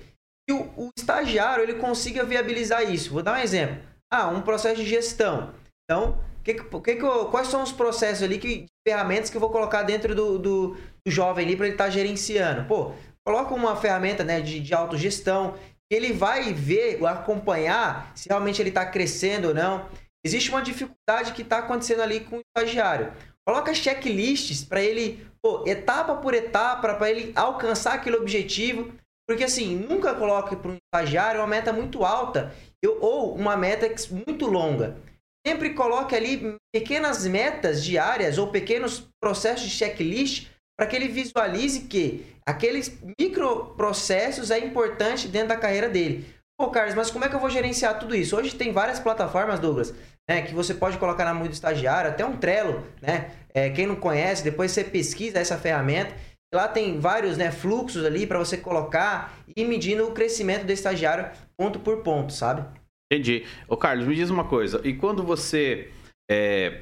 e 0.49 0.51
o, 0.51 0.63
o, 0.75 0.89
estagiário 0.97 1.63
ele 1.63 1.75
consiga 1.75 2.25
viabilizar 2.25 2.91
isso. 2.91 3.13
Vou 3.13 3.21
dar 3.21 3.37
um 3.37 3.41
exemplo. 3.41 3.77
Ah, 4.11 4.27
um 4.27 4.41
processo 4.41 4.81
de 4.81 4.89
gestão. 4.89 5.53
Então, 5.83 6.17
que, 6.43 6.55
que, 6.55 6.95
que 6.95 7.25
quais 7.29 7.47
são 7.47 7.61
os 7.61 7.71
processos 7.71 8.23
ali, 8.23 8.39
que 8.39 8.65
ferramentas 8.85 9.29
que 9.29 9.37
eu 9.37 9.41
vou 9.41 9.51
colocar 9.51 9.83
dentro 9.83 10.15
do, 10.15 10.39
do, 10.39 10.67
do 11.05 11.11
jovem 11.11 11.45
ali 11.45 11.55
para 11.55 11.67
ele 11.67 11.75
estar 11.75 11.85
tá 11.85 11.89
gerenciando? 11.89 12.67
Pô, 12.67 12.93
coloca 13.25 13.53
uma 13.53 13.75
ferramenta 13.75 14.23
né, 14.23 14.41
de, 14.41 14.59
de 14.59 14.73
autogestão, 14.73 15.55
ele 15.91 16.13
vai 16.13 16.53
ver, 16.53 17.03
acompanhar 17.05 18.11
se 18.15 18.27
realmente 18.27 18.61
ele 18.61 18.69
está 18.69 18.85
crescendo 18.85 19.49
ou 19.49 19.53
não. 19.53 19.87
Existe 20.25 20.49
uma 20.49 20.61
dificuldade 20.61 21.33
que 21.33 21.41
está 21.41 21.59
acontecendo 21.59 22.01
ali 22.01 22.21
com 22.21 22.37
o 22.37 22.41
estagiário. 22.41 23.13
Coloca 23.47 23.73
checklists 23.73 24.63
para 24.63 24.81
ele, 24.81 25.25
pô, 25.41 25.63
etapa 25.65 26.15
por 26.17 26.33
etapa, 26.33 26.93
para 26.93 27.09
ele 27.09 27.31
alcançar 27.35 27.93
aquele 27.93 28.17
objetivo. 28.17 28.93
Porque 29.27 29.43
assim, 29.43 29.75
nunca 29.75 30.13
coloque 30.13 30.55
para 30.55 30.71
um 30.71 30.77
estagiário 30.93 31.39
uma 31.39 31.47
meta 31.47 31.71
muito 31.71 32.03
alta 32.03 32.53
ou 32.99 33.35
uma 33.35 33.55
meta 33.55 33.87
muito 34.11 34.45
longa. 34.47 34.97
Sempre 35.45 35.73
coloque 35.73 36.15
ali 36.15 36.57
pequenas 36.73 37.25
metas 37.25 37.83
diárias 37.83 38.37
ou 38.37 38.51
pequenos 38.51 39.07
processos 39.21 39.67
de 39.67 39.71
checklist 39.71 40.47
para 40.77 40.87
que 40.87 40.95
ele 40.95 41.07
visualize 41.07 41.81
que 41.81 42.25
aqueles 42.45 42.97
microprocessos 43.19 44.51
é 44.51 44.59
importante 44.59 45.27
dentro 45.27 45.49
da 45.49 45.57
carreira 45.57 45.89
dele. 45.89 46.25
Pô, 46.59 46.69
Carlos, 46.69 46.93
mas 46.93 47.09
como 47.09 47.23
é 47.23 47.29
que 47.29 47.35
eu 47.35 47.39
vou 47.39 47.49
gerenciar 47.49 47.97
tudo 47.97 48.13
isso? 48.13 48.35
Hoje 48.35 48.53
tem 48.53 48.73
várias 48.73 48.99
plataformas, 48.99 49.61
Douglas, 49.61 49.95
né, 50.29 50.41
que 50.41 50.53
você 50.53 50.73
pode 50.73 50.97
colocar 50.97 51.23
na 51.23 51.33
mão 51.33 51.47
do 51.47 51.53
estagiário, 51.53 52.11
até 52.11 52.25
um 52.25 52.35
Trello, 52.35 52.85
né? 53.01 53.31
É, 53.53 53.69
quem 53.69 53.87
não 53.87 53.95
conhece, 53.95 54.43
depois 54.43 54.71
você 54.71 54.83
pesquisa 54.83 55.39
essa 55.39 55.57
ferramenta. 55.57 56.13
Lá 56.53 56.67
tem 56.67 56.99
vários 56.99 57.37
né, 57.37 57.49
fluxos 57.49 58.03
ali 58.03 58.27
para 58.27 58.37
você 58.37 58.57
colocar 58.57 59.39
e 59.55 59.63
medindo 59.63 60.05
o 60.05 60.11
crescimento 60.11 60.65
do 60.65 60.73
estagiário 60.73 61.31
ponto 61.55 61.79
por 61.79 62.03
ponto, 62.03 62.33
sabe? 62.33 62.67
Entendi. 63.09 63.45
Ô, 63.65 63.77
Carlos, 63.77 64.05
me 64.05 64.13
diz 64.13 64.29
uma 64.29 64.43
coisa. 64.43 64.81
E 64.83 64.93
quando 64.93 65.23
você 65.23 65.89
é, 66.29 66.81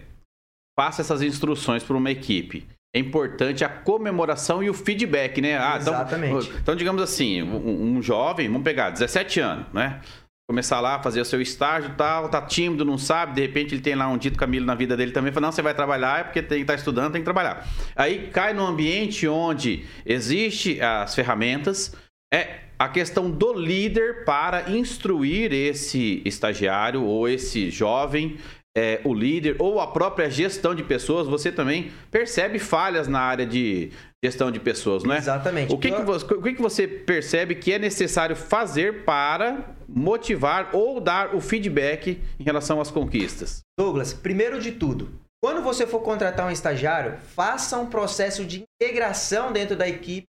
passa 0.76 1.02
essas 1.02 1.22
instruções 1.22 1.84
para 1.84 1.96
uma 1.96 2.10
equipe, 2.10 2.68
é 2.98 3.00
importante 3.00 3.64
a 3.64 3.70
comemoração 3.70 4.64
e 4.64 4.70
o 4.70 4.74
feedback, 4.74 5.40
né? 5.40 5.58
Ah, 5.58 5.78
então, 5.80 5.94
Exatamente. 5.94 6.48
Então, 6.48 6.60
então 6.62 6.76
digamos 6.76 7.02
assim, 7.02 7.44
um, 7.44 7.98
um, 7.98 8.02
jovem, 8.02 8.48
vamos 8.48 8.64
pegar, 8.64 8.90
17 8.90 9.40
anos, 9.40 9.66
né? 9.72 10.02
Começar 10.50 10.80
lá, 10.80 11.00
fazer 11.02 11.22
o 11.22 11.26
seu 11.26 11.42
estágio 11.42 11.92
e 11.92 11.94
tal, 11.96 12.30
tá 12.30 12.42
tímido, 12.42 12.84
não 12.84 12.98
sabe, 12.98 13.34
de 13.34 13.42
repente 13.42 13.76
ele 13.76 13.82
tem 13.82 13.96
lá 13.96 14.08
um 14.08 14.18
dito 14.18 14.40
Camilo 14.40 14.66
na 14.66 14.76
vida 14.76 14.96
dele 14.96 15.12
também, 15.12 15.32
fala, 15.32 15.48
não, 15.48 15.52
você 15.52 15.62
vai 15.62 15.74
trabalhar, 15.74 16.22
é 16.22 16.24
porque 16.24 16.42
tem 16.42 16.60
que 16.60 16.64
estar 16.64 16.74
tá 16.74 16.80
estudando, 16.80 17.12
tem 17.12 17.22
que 17.22 17.26
trabalhar. 17.26 17.68
Aí 17.96 18.30
cai 18.30 18.54
num 18.54 18.66
ambiente 18.66 19.28
onde 19.28 19.86
existe 20.06 20.82
as 20.82 21.14
ferramentas, 21.14 21.94
é 22.34 22.62
a 22.80 22.88
questão 22.88 23.30
do 23.30 23.54
líder 23.54 24.24
para 24.24 24.70
instruir 24.70 25.52
esse 25.52 26.22
estagiário 26.26 27.04
ou 27.04 27.28
esse 27.28 27.70
jovem 27.70 28.38
é, 28.78 29.02
o 29.04 29.12
líder 29.12 29.56
ou 29.58 29.80
a 29.80 29.88
própria 29.88 30.30
gestão 30.30 30.76
de 30.76 30.84
pessoas, 30.84 31.28
você 31.28 31.52
também 31.52 31.92
percebe 32.12 32.60
falhas 32.60 33.08
na 33.08 33.20
área 33.20 33.44
de 33.44 33.92
gestão 34.24 34.52
de 34.52 34.60
pessoas, 34.60 35.04
não 35.04 35.16
é? 35.16 35.18
Exatamente. 35.18 35.74
O 35.74 35.80
que, 35.80 35.92
que, 35.92 36.04
você, 36.04 36.26
o 36.32 36.42
que, 36.44 36.54
que 36.54 36.62
você 36.62 36.88
percebe 36.88 37.56
que 37.56 37.74
é 37.74 37.80
necessário 37.80 38.36
fazer 38.36 39.04
para 39.04 39.76
motivar 39.90 40.70
ou 40.74 41.02
dar 41.02 41.34
o 41.34 41.42
feedback 41.42 42.22
em 42.40 42.44
relação 42.44 42.80
às 42.80 42.92
conquistas? 42.92 43.62
Douglas, 43.76 44.14
primeiro 44.14 44.60
de 44.60 44.72
tudo, 44.74 45.10
quando 45.44 45.64
você 45.64 45.88
for 45.88 46.02
contratar 46.02 46.46
um 46.46 46.52
estagiário, 46.52 47.18
faça 47.36 47.80
um 47.80 47.88
processo 47.88 48.46
de 48.46 48.64
integração 48.64 49.52
dentro 49.52 49.76
da 49.76 49.90
equipe 49.90 50.28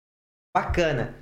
bacana. 0.55 1.15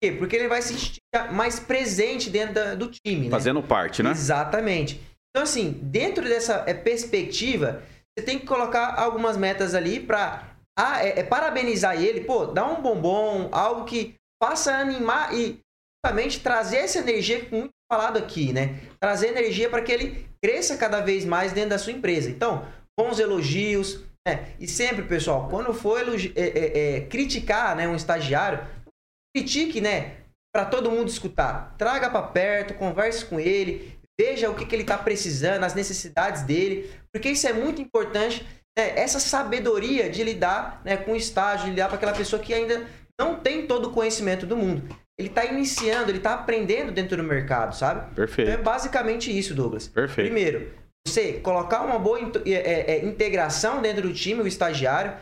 Por 0.00 0.08
quê? 0.08 0.16
Porque 0.16 0.34
ele 0.34 0.48
vai 0.48 0.62
se 0.62 0.72
sentir 0.72 1.00
mais 1.30 1.60
presente 1.60 2.30
dentro 2.30 2.54
da, 2.54 2.74
do 2.74 2.90
time. 2.90 3.26
Né? 3.26 3.30
Fazendo 3.30 3.62
parte, 3.62 4.02
né? 4.02 4.12
Exatamente. 4.12 5.09
Então, 5.30 5.44
assim, 5.44 5.72
dentro 5.82 6.24
dessa 6.24 6.64
é, 6.66 6.74
perspectiva, 6.74 7.82
você 8.18 8.24
tem 8.24 8.38
que 8.38 8.46
colocar 8.46 8.94
algumas 8.98 9.36
metas 9.36 9.74
ali 9.74 10.00
para 10.00 10.50
ah, 10.78 11.04
é, 11.04 11.20
é, 11.20 11.22
parabenizar 11.22 12.00
ele, 12.00 12.22
pô, 12.22 12.46
dar 12.46 12.66
um 12.66 12.82
bombom, 12.82 13.48
algo 13.52 13.84
que 13.84 14.14
faça 14.42 14.74
animar 14.74 15.34
e 15.34 15.60
justamente 16.04 16.40
trazer 16.40 16.78
essa 16.78 16.98
energia 16.98 17.44
que 17.44 17.54
muito 17.54 17.70
falado 17.90 18.18
aqui, 18.18 18.52
né? 18.52 18.80
Trazer 18.98 19.28
energia 19.28 19.68
para 19.68 19.82
que 19.82 19.92
ele 19.92 20.26
cresça 20.42 20.76
cada 20.76 21.00
vez 21.00 21.24
mais 21.24 21.52
dentro 21.52 21.70
da 21.70 21.78
sua 21.78 21.92
empresa. 21.92 22.30
Então, 22.30 22.66
bons 22.98 23.18
elogios, 23.18 24.00
né? 24.26 24.54
E 24.58 24.66
sempre, 24.66 25.02
pessoal, 25.02 25.48
quando 25.48 25.72
for 25.74 26.00
é, 26.34 26.96
é, 26.96 27.00
criticar 27.02 27.76
né, 27.76 27.86
um 27.86 27.94
estagiário, 27.94 28.66
critique, 29.34 29.80
né? 29.80 30.16
Para 30.52 30.64
todo 30.64 30.90
mundo 30.90 31.08
escutar. 31.08 31.74
Traga 31.76 32.10
para 32.10 32.26
perto, 32.26 32.74
converse 32.74 33.24
com 33.24 33.38
ele, 33.38 33.99
veja 34.20 34.50
o 34.50 34.54
que, 34.54 34.66
que 34.66 34.74
ele 34.74 34.82
está 34.82 34.98
precisando, 34.98 35.64
as 35.64 35.74
necessidades 35.74 36.42
dele, 36.42 36.90
porque 37.10 37.30
isso 37.30 37.48
é 37.48 37.54
muito 37.54 37.80
importante, 37.80 38.46
né? 38.76 38.92
essa 38.96 39.18
sabedoria 39.18 40.10
de 40.10 40.22
lidar 40.22 40.82
né, 40.84 40.98
com 40.98 41.12
o 41.12 41.16
estágio, 41.16 41.64
de 41.64 41.70
lidar 41.70 41.88
com 41.88 41.94
aquela 41.94 42.12
pessoa 42.12 42.42
que 42.42 42.52
ainda 42.52 42.86
não 43.18 43.36
tem 43.36 43.66
todo 43.66 43.86
o 43.86 43.92
conhecimento 43.92 44.44
do 44.44 44.56
mundo. 44.56 44.82
Ele 45.18 45.28
está 45.28 45.44
iniciando, 45.46 46.10
ele 46.10 46.18
está 46.18 46.34
aprendendo 46.34 46.92
dentro 46.92 47.16
do 47.16 47.22
mercado, 47.22 47.74
sabe? 47.74 48.14
Perfeito. 48.14 48.50
Então 48.50 48.60
é 48.60 48.62
basicamente 48.62 49.36
isso, 49.36 49.54
Douglas. 49.54 49.88
Perfeito. 49.88 50.26
Primeiro, 50.26 50.70
você 51.06 51.34
colocar 51.34 51.82
uma 51.82 51.98
boa 51.98 52.18
é, 52.20 52.50
é, 52.50 52.90
é, 52.92 53.04
integração 53.04 53.80
dentro 53.80 54.02
do 54.02 54.12
time, 54.12 54.42
o 54.42 54.46
estagiário. 54.46 55.14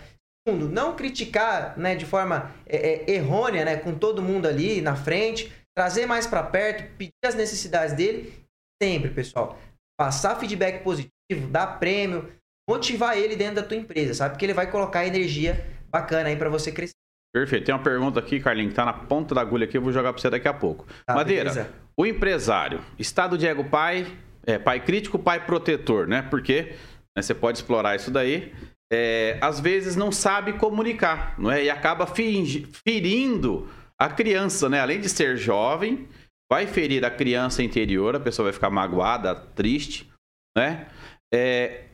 Segundo, 0.47 0.69
não 0.69 0.97
criticar 0.97 1.77
né, 1.77 1.95
de 1.95 2.07
forma 2.07 2.53
é, 2.67 2.77
é, 2.77 3.11
errônea, 3.13 3.65
né, 3.65 3.77
com 3.77 3.95
todo 3.95 4.23
mundo 4.23 4.47
ali 4.47 4.81
na 4.81 4.97
frente. 4.97 5.53
Trazer 5.77 6.07
mais 6.07 6.27
para 6.27 6.43
perto, 6.43 6.85
pedir 6.97 7.13
as 7.25 7.35
necessidades 7.35 7.95
dele 7.95 8.48
sempre, 8.83 9.11
pessoal, 9.11 9.59
passar 9.99 10.37
feedback 10.37 10.83
positivo, 10.83 11.49
dar 11.51 11.79
prêmio, 11.79 12.33
motivar 12.69 13.17
ele 13.17 13.37
dentro 13.37 13.57
da 13.57 13.63
tua 13.63 13.77
empresa, 13.77 14.15
sabe? 14.15 14.35
Porque 14.35 14.47
ele 14.47 14.55
vai 14.55 14.71
colocar 14.71 15.07
energia 15.07 15.67
bacana 15.91 16.29
aí 16.29 16.37
para 16.37 16.49
você 16.49 16.71
crescer. 16.71 16.95
Perfeito. 17.35 17.67
Tem 17.67 17.75
uma 17.75 17.83
pergunta 17.83 18.19
aqui, 18.19 18.41
Carlinhos, 18.41 18.71
que 18.71 18.77
tá 18.77 18.85
na 18.85 18.93
ponta 18.93 19.35
da 19.35 19.41
agulha 19.41 19.65
aqui, 19.65 19.77
eu 19.77 19.83
vou 19.83 19.93
jogar 19.93 20.13
para 20.13 20.21
você 20.21 20.31
daqui 20.31 20.49
a 20.49 20.55
pouco. 20.55 20.87
Tá, 21.07 21.15
Madeira, 21.15 21.51
beleza. 21.51 21.71
o 21.97 22.07
empresário, 22.07 22.81
estado 22.99 23.37
de 23.37 23.47
ego 23.47 23.65
pai, 23.65 24.07
é, 24.47 24.59
pai 24.59 24.81
crítico, 24.81 25.19
pai 25.19 25.45
protetor, 25.45 26.07
né? 26.07 26.23
Porque 26.23 26.75
né, 27.17 27.23
você 27.23 27.35
pode 27.35 27.59
explorar 27.59 27.97
isso 27.97 28.11
daí. 28.11 28.55
É, 28.91 29.37
às 29.43 29.61
vezes 29.61 29.95
não 29.95 30.11
sabe 30.11 30.55
comunicar, 30.55 31.35
não 31.39 31.51
é? 31.51 31.65
E 31.65 31.71
acaba 31.71 32.07
ferindo 32.07 33.69
a 34.01 34.09
criança, 34.09 34.69
né? 34.69 34.81
Além 34.81 35.01
de 35.01 35.09
ser 35.11 35.37
jovem, 35.37 36.09
vai 36.51 36.67
ferir 36.67 37.05
a 37.05 37.11
criança 37.11 37.63
interior, 37.63 38.17
a 38.17 38.21
pessoa 38.21 38.45
vai 38.45 38.53
ficar 38.53 38.71
magoada, 38.71 39.35
triste, 39.35 40.11
né? 40.57 40.89
É, 41.33 41.85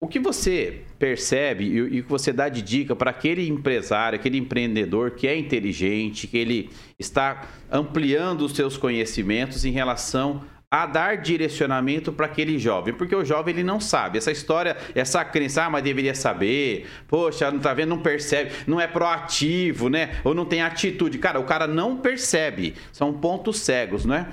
o 0.00 0.06
que 0.06 0.20
você 0.20 0.84
percebe 0.98 1.64
e 1.64 2.00
o 2.00 2.04
que 2.04 2.08
você 2.08 2.32
dá 2.32 2.48
de 2.48 2.62
dica 2.62 2.94
para 2.94 3.10
aquele 3.10 3.48
empresário, 3.48 4.18
aquele 4.18 4.38
empreendedor 4.38 5.12
que 5.12 5.26
é 5.26 5.36
inteligente, 5.36 6.28
que 6.28 6.38
ele 6.38 6.70
está 6.98 7.48
ampliando 7.70 8.42
os 8.42 8.54
seus 8.54 8.76
conhecimentos 8.76 9.64
em 9.64 9.72
relação 9.72 10.44
a 10.70 10.84
dar 10.84 11.16
direcionamento 11.16 12.12
para 12.12 12.26
aquele 12.26 12.58
jovem, 12.58 12.92
porque 12.92 13.16
o 13.16 13.24
jovem 13.24 13.54
ele 13.54 13.64
não 13.64 13.80
sabe. 13.80 14.18
Essa 14.18 14.30
história, 14.30 14.76
essa 14.94 15.24
crença, 15.24 15.64
ah, 15.64 15.70
mas 15.70 15.82
deveria 15.82 16.14
saber. 16.14 16.86
Poxa, 17.06 17.50
não 17.50 17.58
tá 17.58 17.72
vendo, 17.72 17.90
não 17.90 18.02
percebe, 18.02 18.52
não 18.66 18.80
é 18.80 18.86
proativo, 18.86 19.88
né? 19.88 20.20
Ou 20.24 20.34
não 20.34 20.44
tem 20.44 20.60
atitude. 20.60 21.18
Cara, 21.18 21.40
o 21.40 21.44
cara 21.44 21.66
não 21.66 21.96
percebe. 21.96 22.74
São 22.92 23.14
pontos 23.14 23.60
cegos, 23.60 24.04
né? 24.04 24.28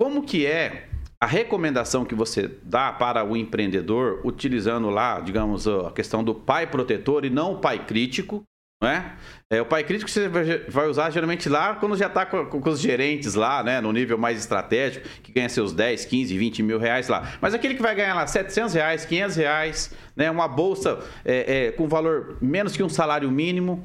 Como 0.00 0.22
que 0.22 0.46
é 0.46 0.88
a 1.20 1.26
recomendação 1.26 2.04
que 2.04 2.14
você 2.14 2.50
dá 2.62 2.92
para 2.92 3.24
o 3.24 3.36
empreendedor, 3.36 4.20
utilizando 4.24 4.90
lá, 4.90 5.20
digamos, 5.20 5.66
a 5.68 5.90
questão 5.90 6.24
do 6.24 6.34
pai 6.34 6.66
protetor 6.66 7.24
e 7.24 7.30
não 7.30 7.54
o 7.54 7.58
pai 7.58 7.84
crítico, 7.86 8.42
não 8.84 8.90
é? 8.90 9.12
É, 9.50 9.62
o 9.62 9.66
pai 9.66 9.82
crítico 9.82 10.10
você 10.10 10.28
vai 10.68 10.86
usar 10.86 11.08
geralmente 11.08 11.48
lá 11.48 11.74
quando 11.74 11.96
já 11.96 12.06
está 12.06 12.26
com, 12.26 12.44
com, 12.44 12.68
os 12.68 12.78
gerentes 12.78 13.34
lá, 13.34 13.62
né? 13.62 13.80
No 13.80 13.92
nível 13.92 14.18
mais 14.18 14.38
estratégico, 14.38 15.08
que 15.22 15.32
ganha 15.32 15.48
seus 15.48 15.72
10, 15.72 16.04
15, 16.04 16.36
20 16.36 16.62
mil 16.62 16.78
reais 16.78 17.08
lá. 17.08 17.32
Mas 17.40 17.54
aquele 17.54 17.74
que 17.74 17.82
vai 17.82 17.94
ganhar 17.94 18.14
lá 18.14 18.26
700 18.26 18.74
reais, 18.74 19.06
500 19.06 19.36
reais, 19.36 19.94
né? 20.14 20.30
Uma 20.30 20.46
bolsa 20.46 20.98
é, 21.24 21.66
é, 21.66 21.72
com 21.72 21.88
valor 21.88 22.36
menos 22.42 22.76
que 22.76 22.82
um 22.82 22.88
salário 22.88 23.30
mínimo. 23.30 23.82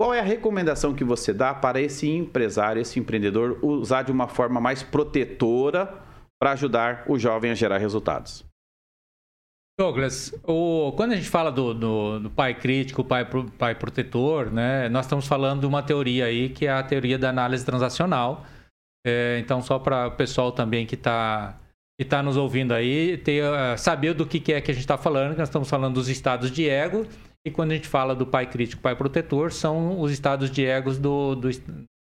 Qual 0.00 0.14
é 0.14 0.20
a 0.20 0.24
recomendação 0.24 0.94
que 0.94 1.04
você 1.04 1.32
dá 1.32 1.52
para 1.52 1.80
esse 1.80 2.08
empresário, 2.08 2.80
esse 2.80 2.98
empreendedor, 2.98 3.58
usar 3.62 4.02
de 4.02 4.12
uma 4.12 4.28
forma 4.28 4.60
mais 4.60 4.82
protetora 4.82 5.92
para 6.40 6.52
ajudar 6.52 7.04
o 7.08 7.18
jovem 7.18 7.50
a 7.50 7.54
gerar 7.54 7.78
resultados? 7.78 8.47
Douglas, 9.78 10.34
o, 10.42 10.92
quando 10.96 11.12
a 11.12 11.16
gente 11.16 11.28
fala 11.28 11.52
do, 11.52 11.72
do, 11.72 12.18
do, 12.18 12.30
pai 12.30 12.52
crítico, 12.52 13.04
pai, 13.04 13.24
pai 13.56 13.76
protetor, 13.76 14.50
né, 14.50 14.88
nós 14.88 15.06
estamos 15.06 15.28
falando 15.28 15.60
de 15.60 15.66
uma 15.66 15.84
teoria 15.84 16.24
aí 16.24 16.48
que 16.48 16.66
é 16.66 16.72
a 16.72 16.82
teoria 16.82 17.16
da 17.16 17.30
análise 17.30 17.64
transacional. 17.64 18.44
É, 19.06 19.38
então, 19.38 19.62
só 19.62 19.78
para 19.78 20.08
o 20.08 20.10
pessoal 20.10 20.50
também 20.50 20.84
que 20.84 20.96
está 20.96 21.56
que 22.00 22.04
tá 22.04 22.22
nos 22.22 22.36
ouvindo 22.36 22.72
aí 22.72 23.18
ter, 23.18 23.44
uh, 23.44 23.76
saber 23.76 24.14
do 24.14 24.24
que, 24.26 24.38
que 24.38 24.52
é 24.52 24.60
que 24.60 24.70
a 24.70 24.74
gente 24.74 24.82
está 24.82 24.96
falando, 24.96 25.36
nós 25.36 25.48
estamos 25.48 25.68
falando 25.68 25.94
dos 25.94 26.08
estados 26.08 26.50
de 26.50 26.68
ego, 26.68 27.04
e 27.44 27.50
quando 27.50 27.72
a 27.72 27.74
gente 27.74 27.88
fala 27.88 28.14
do 28.14 28.26
pai 28.26 28.48
crítico, 28.48 28.82
pai 28.82 28.94
protetor, 28.94 29.50
são 29.52 30.00
os 30.00 30.12
estados 30.12 30.50
de 30.50 30.64
egos 30.64 30.98
do, 30.98 31.34
do, 31.34 31.48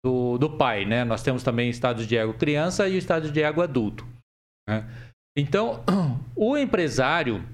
do, 0.06 0.38
do 0.38 0.50
pai. 0.50 0.86
Né? 0.86 1.06
Nós 1.06 1.24
temos 1.24 1.44
também 1.44 1.70
estados 1.70 2.06
de 2.06 2.18
ego 2.18 2.34
criança 2.34 2.88
e 2.88 2.96
o 2.96 2.98
estado 2.98 3.32
de 3.32 3.42
ego 3.42 3.62
adulto. 3.62 4.06
Né? 4.68 4.86
Então, 5.38 5.84
o 6.36 6.58
empresário 6.58 7.46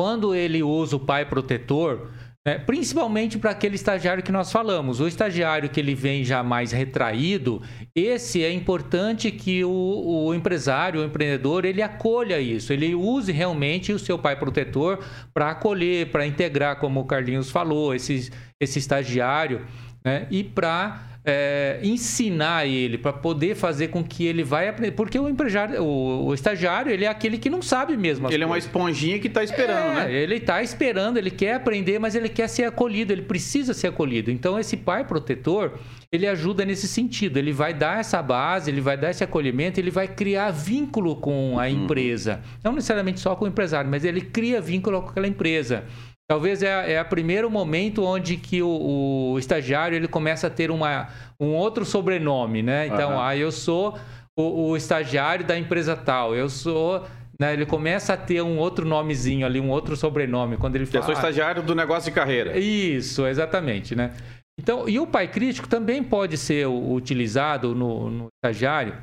quando 0.00 0.34
ele 0.34 0.62
usa 0.62 0.96
o 0.96 0.98
pai 0.98 1.26
protetor, 1.26 2.08
né, 2.46 2.58
principalmente 2.58 3.36
para 3.36 3.50
aquele 3.50 3.74
estagiário 3.74 4.22
que 4.22 4.32
nós 4.32 4.50
falamos, 4.50 4.98
o 4.98 5.06
estagiário 5.06 5.68
que 5.68 5.78
ele 5.78 5.94
vem 5.94 6.24
já 6.24 6.42
mais 6.42 6.72
retraído, 6.72 7.60
esse 7.94 8.42
é 8.42 8.50
importante 8.50 9.30
que 9.30 9.62
o, 9.62 10.24
o 10.24 10.34
empresário, 10.34 11.02
o 11.02 11.04
empreendedor, 11.04 11.66
ele 11.66 11.82
acolha 11.82 12.40
isso, 12.40 12.72
ele 12.72 12.94
use 12.94 13.30
realmente 13.30 13.92
o 13.92 13.98
seu 13.98 14.18
pai 14.18 14.36
protetor 14.36 15.00
para 15.34 15.50
acolher, 15.50 16.10
para 16.10 16.26
integrar, 16.26 16.76
como 16.76 17.00
o 17.00 17.04
Carlinhos 17.04 17.50
falou, 17.50 17.94
esse, 17.94 18.30
esse 18.58 18.78
estagiário, 18.78 19.66
né, 20.02 20.26
e 20.30 20.42
para 20.42 21.09
é, 21.24 21.80
ensinar 21.82 22.66
ele, 22.66 22.96
para 22.96 23.12
poder 23.12 23.54
fazer 23.54 23.88
com 23.88 24.02
que 24.02 24.24
ele 24.24 24.42
vai 24.42 24.68
aprender. 24.68 24.92
Porque 24.92 25.18
o 25.18 25.28
empresário, 25.28 25.82
o, 25.82 26.26
o, 26.26 26.34
estagiário, 26.34 26.90
ele 26.90 27.04
é 27.04 27.08
aquele 27.08 27.36
que 27.36 27.50
não 27.50 27.60
sabe 27.60 27.96
mesmo. 27.96 28.26
Ele 28.26 28.30
coisas. 28.30 28.42
é 28.42 28.46
uma 28.46 28.58
esponjinha 28.58 29.18
que 29.18 29.26
está 29.26 29.44
esperando, 29.44 29.92
é, 29.92 29.94
né? 29.94 30.12
Ele 30.12 30.36
está 30.36 30.62
esperando, 30.62 31.18
ele 31.18 31.30
quer 31.30 31.54
aprender, 31.54 31.98
mas 31.98 32.14
ele 32.14 32.28
quer 32.28 32.48
ser 32.48 32.64
acolhido, 32.64 33.12
ele 33.12 33.22
precisa 33.22 33.74
ser 33.74 33.88
acolhido. 33.88 34.30
Então, 34.30 34.58
esse 34.58 34.76
pai 34.76 35.04
protetor, 35.04 35.78
ele 36.10 36.26
ajuda 36.26 36.64
nesse 36.64 36.88
sentido. 36.88 37.36
Ele 37.36 37.52
vai 37.52 37.74
dar 37.74 38.00
essa 38.00 38.22
base, 38.22 38.70
ele 38.70 38.80
vai 38.80 38.96
dar 38.96 39.10
esse 39.10 39.22
acolhimento, 39.22 39.78
ele 39.78 39.90
vai 39.90 40.08
criar 40.08 40.50
vínculo 40.50 41.16
com 41.16 41.58
a 41.58 41.64
uhum. 41.64 41.68
empresa. 41.68 42.36
Uhum. 42.36 42.58
Não 42.64 42.72
necessariamente 42.72 43.20
só 43.20 43.36
com 43.36 43.44
o 43.44 43.48
empresário, 43.48 43.90
mas 43.90 44.04
ele 44.04 44.22
cria 44.22 44.60
vínculo 44.60 45.02
com 45.02 45.10
aquela 45.10 45.28
empresa. 45.28 45.84
Talvez 46.30 46.62
é, 46.62 46.92
é 46.92 47.02
o 47.02 47.04
primeiro 47.04 47.50
momento 47.50 48.04
onde 48.04 48.36
que 48.36 48.62
o, 48.62 49.32
o, 49.32 49.36
estagiário 49.36 49.96
ele 49.96 50.06
começa 50.06 50.46
a 50.46 50.50
ter 50.50 50.70
uma, 50.70 51.08
um 51.40 51.48
outro 51.56 51.84
sobrenome, 51.84 52.62
né? 52.62 52.86
Então, 52.86 53.14
uhum. 53.14 53.20
ah, 53.20 53.36
eu 53.36 53.50
sou 53.50 53.98
o, 54.38 54.68
o, 54.68 54.76
estagiário 54.76 55.44
da 55.44 55.58
empresa 55.58 55.96
tal, 55.96 56.32
eu 56.32 56.48
sou... 56.48 57.04
Né? 57.36 57.54
Ele 57.54 57.66
começa 57.66 58.12
a 58.12 58.16
ter 58.16 58.42
um 58.42 58.58
outro 58.58 58.86
nomezinho 58.86 59.44
ali, 59.44 59.58
um 59.58 59.70
outro 59.70 59.96
sobrenome. 59.96 60.56
Quando 60.56 60.76
ele 60.76 60.86
fala, 60.86 60.98
eu 60.98 61.06
sou 61.06 61.14
estagiário 61.14 61.64
do 61.64 61.74
negócio 61.74 62.12
de 62.12 62.14
carreira. 62.14 62.56
Isso, 62.56 63.26
exatamente, 63.26 63.96
né? 63.96 64.14
Então, 64.56 64.88
e 64.88 65.00
o 65.00 65.08
pai 65.08 65.26
crítico 65.26 65.66
também 65.66 66.00
pode 66.00 66.36
ser 66.36 66.68
utilizado 66.68 67.74
no, 67.74 68.08
no 68.08 68.26
estagiário, 68.36 68.96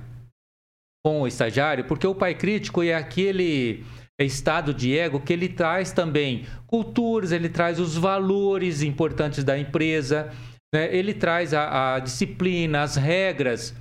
com 1.05 1.23
o 1.23 1.27
estagiário, 1.27 1.83
porque 1.83 2.07
o 2.07 2.15
pai 2.15 2.35
crítico 2.35 2.81
é 2.81 2.93
aquele 2.93 3.83
estado 4.25 4.73
de 4.73 4.97
ego 4.97 5.19
que 5.19 5.31
ele 5.31 5.47
traz 5.47 5.91
também 5.91 6.45
culturas, 6.65 7.31
ele 7.31 7.49
traz 7.49 7.79
os 7.79 7.95
valores 7.95 8.81
importantes 8.81 9.43
da 9.43 9.57
empresa, 9.57 10.31
né? 10.73 10.93
ele 10.95 11.13
traz 11.13 11.53
a, 11.53 11.95
a 11.95 11.99
disciplina, 11.99 12.81
as 12.81 12.95
regras 12.95 13.75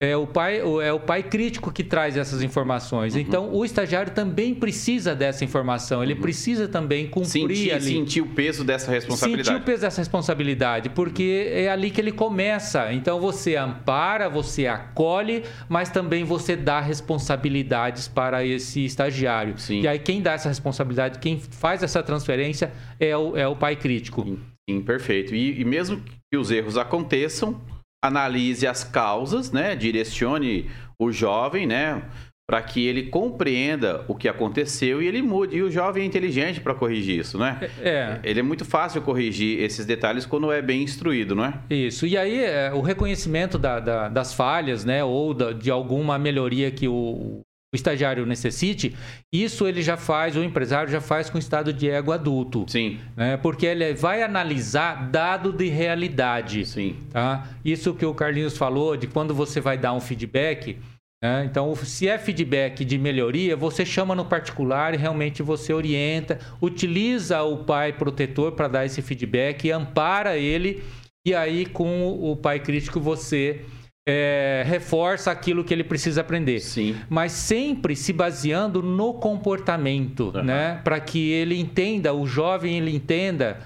é 0.00 0.16
o 0.16 0.26
pai, 0.26 0.58
é 0.58 0.92
o 0.92 1.00
pai 1.00 1.22
crítico 1.22 1.72
que 1.72 1.84
traz 1.84 2.16
essas 2.16 2.42
informações. 2.42 3.14
Uhum. 3.14 3.20
Então, 3.20 3.54
o 3.54 3.64
estagiário 3.64 4.12
também 4.12 4.54
precisa 4.54 5.14
dessa 5.14 5.44
informação. 5.44 6.02
Ele 6.02 6.14
uhum. 6.14 6.20
precisa 6.20 6.66
também 6.66 7.06
cumprir 7.06 7.56
sentir, 7.56 7.72
ali. 7.72 7.84
Sentir 7.84 8.20
o 8.20 8.26
peso 8.26 8.64
dessa 8.64 8.90
responsabilidade. 8.90 9.48
Sentir 9.48 9.62
o 9.62 9.64
peso 9.64 9.82
dessa 9.82 10.00
responsabilidade, 10.00 10.90
porque 10.90 11.48
é 11.52 11.70
ali 11.70 11.90
que 11.90 12.00
ele 12.00 12.12
começa. 12.12 12.92
Então, 12.92 13.20
você 13.20 13.56
ampara, 13.56 14.28
você 14.28 14.66
acolhe, 14.66 15.44
mas 15.68 15.90
também 15.90 16.24
você 16.24 16.56
dá 16.56 16.80
responsabilidades 16.80 18.08
para 18.08 18.44
esse 18.44 18.84
estagiário. 18.84 19.56
Sim. 19.58 19.82
E 19.82 19.88
aí, 19.88 19.98
quem 19.98 20.20
dá 20.20 20.32
essa 20.32 20.48
responsabilidade, 20.48 21.18
quem 21.20 21.38
faz 21.38 21.82
essa 21.82 22.02
transferência 22.02 22.72
é 22.98 23.16
o, 23.16 23.36
é 23.36 23.46
o 23.46 23.54
pai 23.54 23.76
crítico. 23.76 24.22
Sim, 24.24 24.38
Sim 24.68 24.82
perfeito. 24.82 25.34
E, 25.34 25.60
e 25.60 25.64
mesmo 25.64 26.02
que 26.30 26.36
os 26.36 26.50
erros 26.50 26.76
aconteçam, 26.76 27.60
analise 28.04 28.66
as 28.66 28.84
causas, 28.84 29.50
né? 29.50 29.74
Direcione 29.74 30.70
o 30.98 31.10
jovem, 31.10 31.66
né? 31.66 32.02
Para 32.46 32.60
que 32.60 32.86
ele 32.86 33.04
compreenda 33.04 34.04
o 34.06 34.14
que 34.14 34.28
aconteceu 34.28 35.00
e 35.00 35.06
ele 35.06 35.22
mude. 35.22 35.56
E 35.56 35.62
o 35.62 35.70
jovem 35.70 36.02
é 36.02 36.06
inteligente 36.06 36.60
para 36.60 36.74
corrigir 36.74 37.20
isso, 37.20 37.38
né? 37.38 37.70
É. 37.80 38.20
Ele 38.22 38.40
é 38.40 38.42
muito 38.42 38.66
fácil 38.66 39.00
corrigir 39.00 39.62
esses 39.62 39.86
detalhes 39.86 40.26
quando 40.26 40.52
é 40.52 40.60
bem 40.60 40.82
instruído, 40.82 41.34
não 41.34 41.46
é? 41.46 41.54
Isso. 41.70 42.06
E 42.06 42.18
aí, 42.18 42.44
é, 42.44 42.70
o 42.74 42.82
reconhecimento 42.82 43.58
da, 43.58 43.80
da, 43.80 44.08
das 44.10 44.34
falhas, 44.34 44.84
né? 44.84 45.02
Ou 45.02 45.32
da, 45.32 45.52
de 45.52 45.70
alguma 45.70 46.18
melhoria 46.18 46.70
que 46.70 46.86
o, 46.86 47.40
o 47.74 47.76
estagiário 47.76 48.24
necessite, 48.24 48.94
isso 49.32 49.66
ele 49.66 49.82
já 49.82 49.96
faz, 49.96 50.36
o 50.36 50.44
empresário 50.44 50.90
já 50.90 51.00
faz 51.00 51.28
com 51.28 51.36
estado 51.36 51.72
de 51.72 51.90
ego 51.90 52.12
adulto. 52.12 52.64
Sim. 52.68 53.00
Né? 53.16 53.36
Porque 53.36 53.66
ele 53.66 53.92
vai 53.94 54.22
analisar 54.22 55.10
dado 55.10 55.52
de 55.52 55.68
realidade. 55.68 56.64
Sim. 56.64 56.96
Tá? 57.10 57.48
Isso 57.64 57.92
que 57.92 58.06
o 58.06 58.14
Carlinhos 58.14 58.56
falou, 58.56 58.96
de 58.96 59.08
quando 59.08 59.34
você 59.34 59.60
vai 59.60 59.76
dar 59.76 59.92
um 59.92 60.00
feedback. 60.00 60.78
Né? 61.20 61.44
Então, 61.50 61.74
se 61.74 62.06
é 62.06 62.16
feedback 62.16 62.84
de 62.84 62.96
melhoria, 62.96 63.56
você 63.56 63.84
chama 63.84 64.14
no 64.14 64.24
particular 64.24 64.94
e 64.94 64.96
realmente 64.96 65.42
você 65.42 65.72
orienta, 65.72 66.38
utiliza 66.62 67.42
o 67.42 67.64
pai 67.64 67.92
protetor 67.92 68.52
para 68.52 68.68
dar 68.68 68.86
esse 68.86 69.02
feedback, 69.02 69.68
ampara 69.72 70.36
ele, 70.36 70.80
e 71.26 71.34
aí 71.34 71.66
com 71.66 72.06
o 72.06 72.36
pai 72.36 72.60
crítico 72.60 73.00
você 73.00 73.64
é, 74.06 74.62
reforça 74.66 75.30
aquilo 75.30 75.64
que 75.64 75.72
ele 75.72 75.84
precisa 75.84 76.20
aprender. 76.20 76.60
Sim. 76.60 76.96
Mas 77.08 77.32
sempre 77.32 77.96
se 77.96 78.12
baseando 78.12 78.82
no 78.82 79.14
comportamento, 79.14 80.32
uhum. 80.34 80.42
né? 80.42 80.80
Para 80.84 81.00
que 81.00 81.30
ele 81.30 81.58
entenda, 81.58 82.12
o 82.12 82.26
jovem 82.26 82.78
ele 82.78 82.94
entenda 82.94 83.58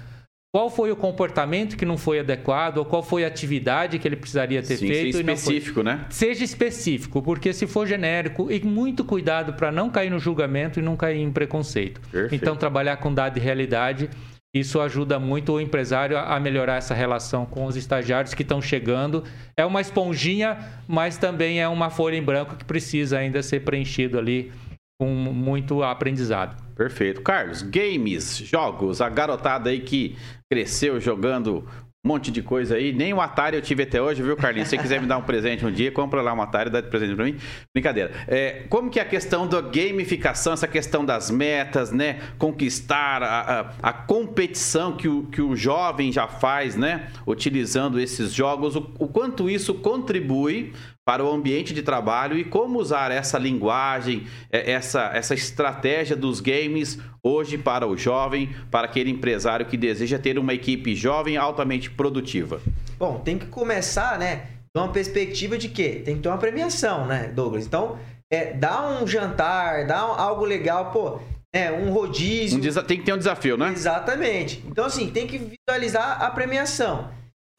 qual 0.51 0.69
foi 0.69 0.91
o 0.91 0.95
comportamento 0.95 1.77
que 1.77 1.85
não 1.85 1.95
foi 1.95 2.19
adequado, 2.19 2.79
ou 2.79 2.85
qual 2.85 3.03
foi 3.03 3.23
a 3.23 3.27
atividade 3.27 3.99
que 3.99 4.07
ele 4.07 4.15
precisaria 4.15 4.63
ter 4.63 4.77
Sim, 4.77 4.87
feito. 4.87 5.17
Seja 5.17 5.31
específico, 5.31 5.83
né? 5.83 6.05
Seja 6.09 6.43
específico, 6.43 7.21
porque 7.21 7.53
se 7.53 7.67
for 7.67 7.85
genérico, 7.85 8.51
e 8.51 8.59
muito 8.61 9.05
cuidado 9.05 9.53
para 9.53 9.71
não 9.71 9.91
cair 9.91 10.09
no 10.09 10.17
julgamento 10.17 10.79
e 10.79 10.81
não 10.81 10.95
cair 10.95 11.19
em 11.19 11.31
preconceito. 11.31 12.01
Perfeito. 12.11 12.33
Então, 12.41 12.55
trabalhar 12.55 12.97
com 12.97 13.13
dado 13.13 13.37
e 13.37 13.39
realidade 13.39 14.09
isso 14.53 14.81
ajuda 14.81 15.19
muito 15.19 15.53
o 15.53 15.61
empresário 15.61 16.17
a 16.17 16.39
melhorar 16.39 16.77
essa 16.77 16.93
relação 16.93 17.45
com 17.45 17.65
os 17.65 17.75
estagiários 17.75 18.33
que 18.33 18.41
estão 18.41 18.61
chegando. 18.61 19.23
É 19.55 19.63
uma 19.63 19.79
esponjinha, 19.79 20.57
mas 20.87 21.17
também 21.17 21.61
é 21.61 21.67
uma 21.67 21.89
folha 21.89 22.15
em 22.15 22.23
branco 22.23 22.55
que 22.55 22.65
precisa 22.65 23.19
ainda 23.19 23.43
ser 23.43 23.59
preenchido 23.59 24.17
ali 24.17 24.51
com 24.99 25.07
muito 25.07 25.83
aprendizado. 25.83 26.61
Perfeito. 26.75 27.21
Carlos, 27.21 27.61
games, 27.61 28.37
jogos, 28.37 29.01
a 29.01 29.09
garotada 29.09 29.69
aí 29.69 29.81
que 29.81 30.17
cresceu 30.51 30.99
jogando 30.99 31.67
um 32.05 32.07
monte 32.07 32.31
de 32.31 32.41
coisa 32.41 32.75
aí. 32.75 32.93
Nem 32.93 33.13
o 33.13 33.19
Atari 33.19 33.57
eu 33.57 33.61
tive 33.61 33.83
até 33.83 34.01
hoje, 34.01 34.23
viu, 34.23 34.37
Carlinhos? 34.37 34.69
Se 34.69 34.75
você 34.75 34.81
quiser 34.81 35.01
me 35.01 35.07
dar 35.07 35.17
um 35.17 35.21
presente 35.21 35.65
um 35.65 35.71
dia, 35.71 35.91
compra 35.91 36.21
lá 36.21 36.33
um 36.33 36.41
Atari 36.41 36.69
dá 36.69 36.79
de 36.79 36.87
presente 36.87 37.15
pra 37.15 37.25
mim. 37.25 37.35
Brincadeira. 37.75 38.11
É, 38.27 38.63
como 38.69 38.89
que 38.89 38.99
é 38.99 39.01
a 39.01 39.05
questão 39.05 39.45
da 39.45 39.59
gamificação, 39.59 40.53
essa 40.53 40.67
questão 40.67 41.03
das 41.03 41.29
metas, 41.29 41.91
né? 41.91 42.21
Conquistar 42.37 43.21
a, 43.21 43.39
a, 43.59 43.73
a, 43.83 43.93
competição 43.93 44.95
que 44.95 45.07
o, 45.09 45.23
que 45.23 45.41
o 45.41 45.55
jovem 45.55 46.11
já 46.11 46.27
faz, 46.27 46.75
né? 46.77 47.09
Utilizando 47.27 47.99
esses 47.99 48.33
jogos, 48.33 48.77
o, 48.77 48.91
o 48.97 49.07
quanto 49.07 49.49
isso 49.49 49.73
contribui 49.73 50.73
para 51.09 51.25
o 51.25 51.33
ambiente 51.33 51.73
de 51.73 51.81
trabalho 51.81 52.37
e 52.37 52.43
como 52.43 52.77
usar 52.77 53.09
essa 53.09 53.39
linguagem, 53.39 54.27
é, 54.51 54.73
essa, 54.73 55.09
essa 55.11 55.33
estratégia 55.33 56.15
dos 56.15 56.39
games 56.39 56.99
hoje 57.23 57.57
para 57.57 57.87
o 57.87 57.97
jovem, 57.97 58.55
para 58.69 58.85
aquele 58.85 59.09
empresário 59.09 59.65
que 59.65 59.75
deseja 59.75 60.19
ter 60.19 60.37
uma 60.37 60.53
equipe 60.53 60.93
jovem 60.93 61.35
altamente 61.35 61.89
produtiva? 61.89 62.61
Bom, 62.99 63.21
tem 63.21 63.39
que 63.39 63.47
começar, 63.47 64.19
né, 64.19 64.49
de 64.71 64.79
uma 64.79 64.89
perspectiva 64.89 65.57
de 65.57 65.69
quê? 65.69 66.03
Tem 66.05 66.17
que 66.17 66.21
ter 66.21 66.29
uma 66.29 66.37
premiação, 66.37 67.07
né, 67.07 67.31
Douglas? 67.33 67.65
Então, 67.65 67.97
é, 68.31 68.53
dá 68.53 68.87
um 69.01 69.07
jantar, 69.07 69.87
dá 69.87 70.05
um, 70.05 70.13
algo 70.13 70.45
legal, 70.45 70.91
pô, 70.91 71.19
é, 71.51 71.71
um 71.71 71.91
rodízio. 71.91 72.59
Um 72.59 72.83
tem 72.83 72.99
que 72.99 73.05
ter 73.05 73.13
um 73.13 73.17
desafio, 73.17 73.57
né? 73.57 73.71
Exatamente. 73.71 74.63
Então, 74.67 74.85
assim, 74.85 75.09
tem 75.09 75.25
que 75.25 75.39
visualizar 75.39 76.21
a 76.21 76.29
premiação. 76.29 77.09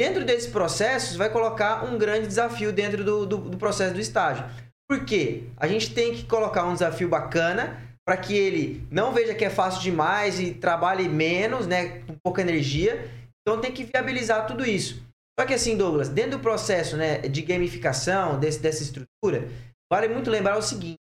Dentro 0.00 0.24
desse 0.24 0.48
processo, 0.48 1.18
vai 1.18 1.28
colocar 1.28 1.84
um 1.84 1.98
grande 1.98 2.26
desafio 2.26 2.72
dentro 2.72 3.04
do, 3.04 3.26
do, 3.26 3.36
do 3.36 3.58
processo 3.58 3.92
do 3.92 4.00
estágio. 4.00 4.46
Por 4.88 5.04
quê? 5.04 5.42
A 5.58 5.68
gente 5.68 5.92
tem 5.92 6.14
que 6.14 6.24
colocar 6.24 6.64
um 6.64 6.72
desafio 6.72 7.06
bacana 7.06 7.78
para 8.02 8.16
que 8.16 8.34
ele 8.34 8.82
não 8.90 9.12
veja 9.12 9.34
que 9.34 9.44
é 9.44 9.50
fácil 9.50 9.82
demais 9.82 10.40
e 10.40 10.54
trabalhe 10.54 11.06
menos, 11.06 11.66
né, 11.66 11.98
com 12.06 12.16
pouca 12.24 12.40
energia. 12.40 13.10
Então 13.42 13.60
tem 13.60 13.72
que 13.72 13.84
viabilizar 13.84 14.46
tudo 14.46 14.64
isso. 14.64 15.04
Só 15.38 15.44
que 15.44 15.52
assim, 15.52 15.76
Douglas, 15.76 16.08
dentro 16.08 16.38
do 16.38 16.40
processo 16.40 16.96
né, 16.96 17.18
de 17.18 17.42
gamificação, 17.42 18.40
desse, 18.40 18.58
dessa 18.58 18.82
estrutura, 18.82 19.50
vale 19.92 20.08
muito 20.08 20.30
lembrar 20.30 20.56
o 20.56 20.62
seguinte: 20.62 20.96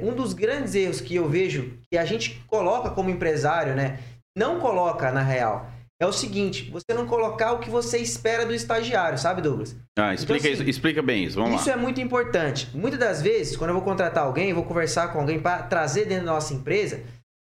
um 0.00 0.14
dos 0.14 0.32
grandes 0.32 0.74
erros 0.74 1.02
que 1.02 1.14
eu 1.14 1.28
vejo 1.28 1.78
que 1.90 1.98
a 1.98 2.06
gente 2.06 2.42
coloca 2.46 2.88
como 2.88 3.10
empresário, 3.10 3.74
né, 3.74 3.98
não 4.34 4.58
coloca 4.60 5.12
na 5.12 5.22
real, 5.22 5.70
é 6.00 6.06
o 6.06 6.12
seguinte, 6.12 6.70
você 6.70 6.94
não 6.94 7.06
colocar 7.06 7.52
o 7.52 7.58
que 7.58 7.68
você 7.68 7.98
espera 7.98 8.46
do 8.46 8.54
estagiário, 8.54 9.18
sabe, 9.18 9.42
Douglas? 9.42 9.76
Ah, 9.98 10.14
explica 10.14 10.38
então, 10.38 10.52
assim, 10.52 10.62
isso, 10.62 10.70
explica 10.70 11.02
bem 11.02 11.24
isso, 11.24 11.36
vamos 11.36 11.50
isso 11.50 11.56
lá. 11.56 11.62
Isso 11.62 11.70
é 11.70 11.76
muito 11.76 12.00
importante. 12.00 12.70
Muitas 12.74 12.98
das 12.98 13.20
vezes, 13.20 13.56
quando 13.56 13.70
eu 13.70 13.74
vou 13.74 13.84
contratar 13.84 14.24
alguém, 14.24 14.54
vou 14.54 14.64
conversar 14.64 15.12
com 15.12 15.20
alguém 15.20 15.38
para 15.38 15.62
trazer 15.64 16.06
dentro 16.06 16.24
da 16.24 16.32
nossa 16.32 16.54
empresa, 16.54 17.02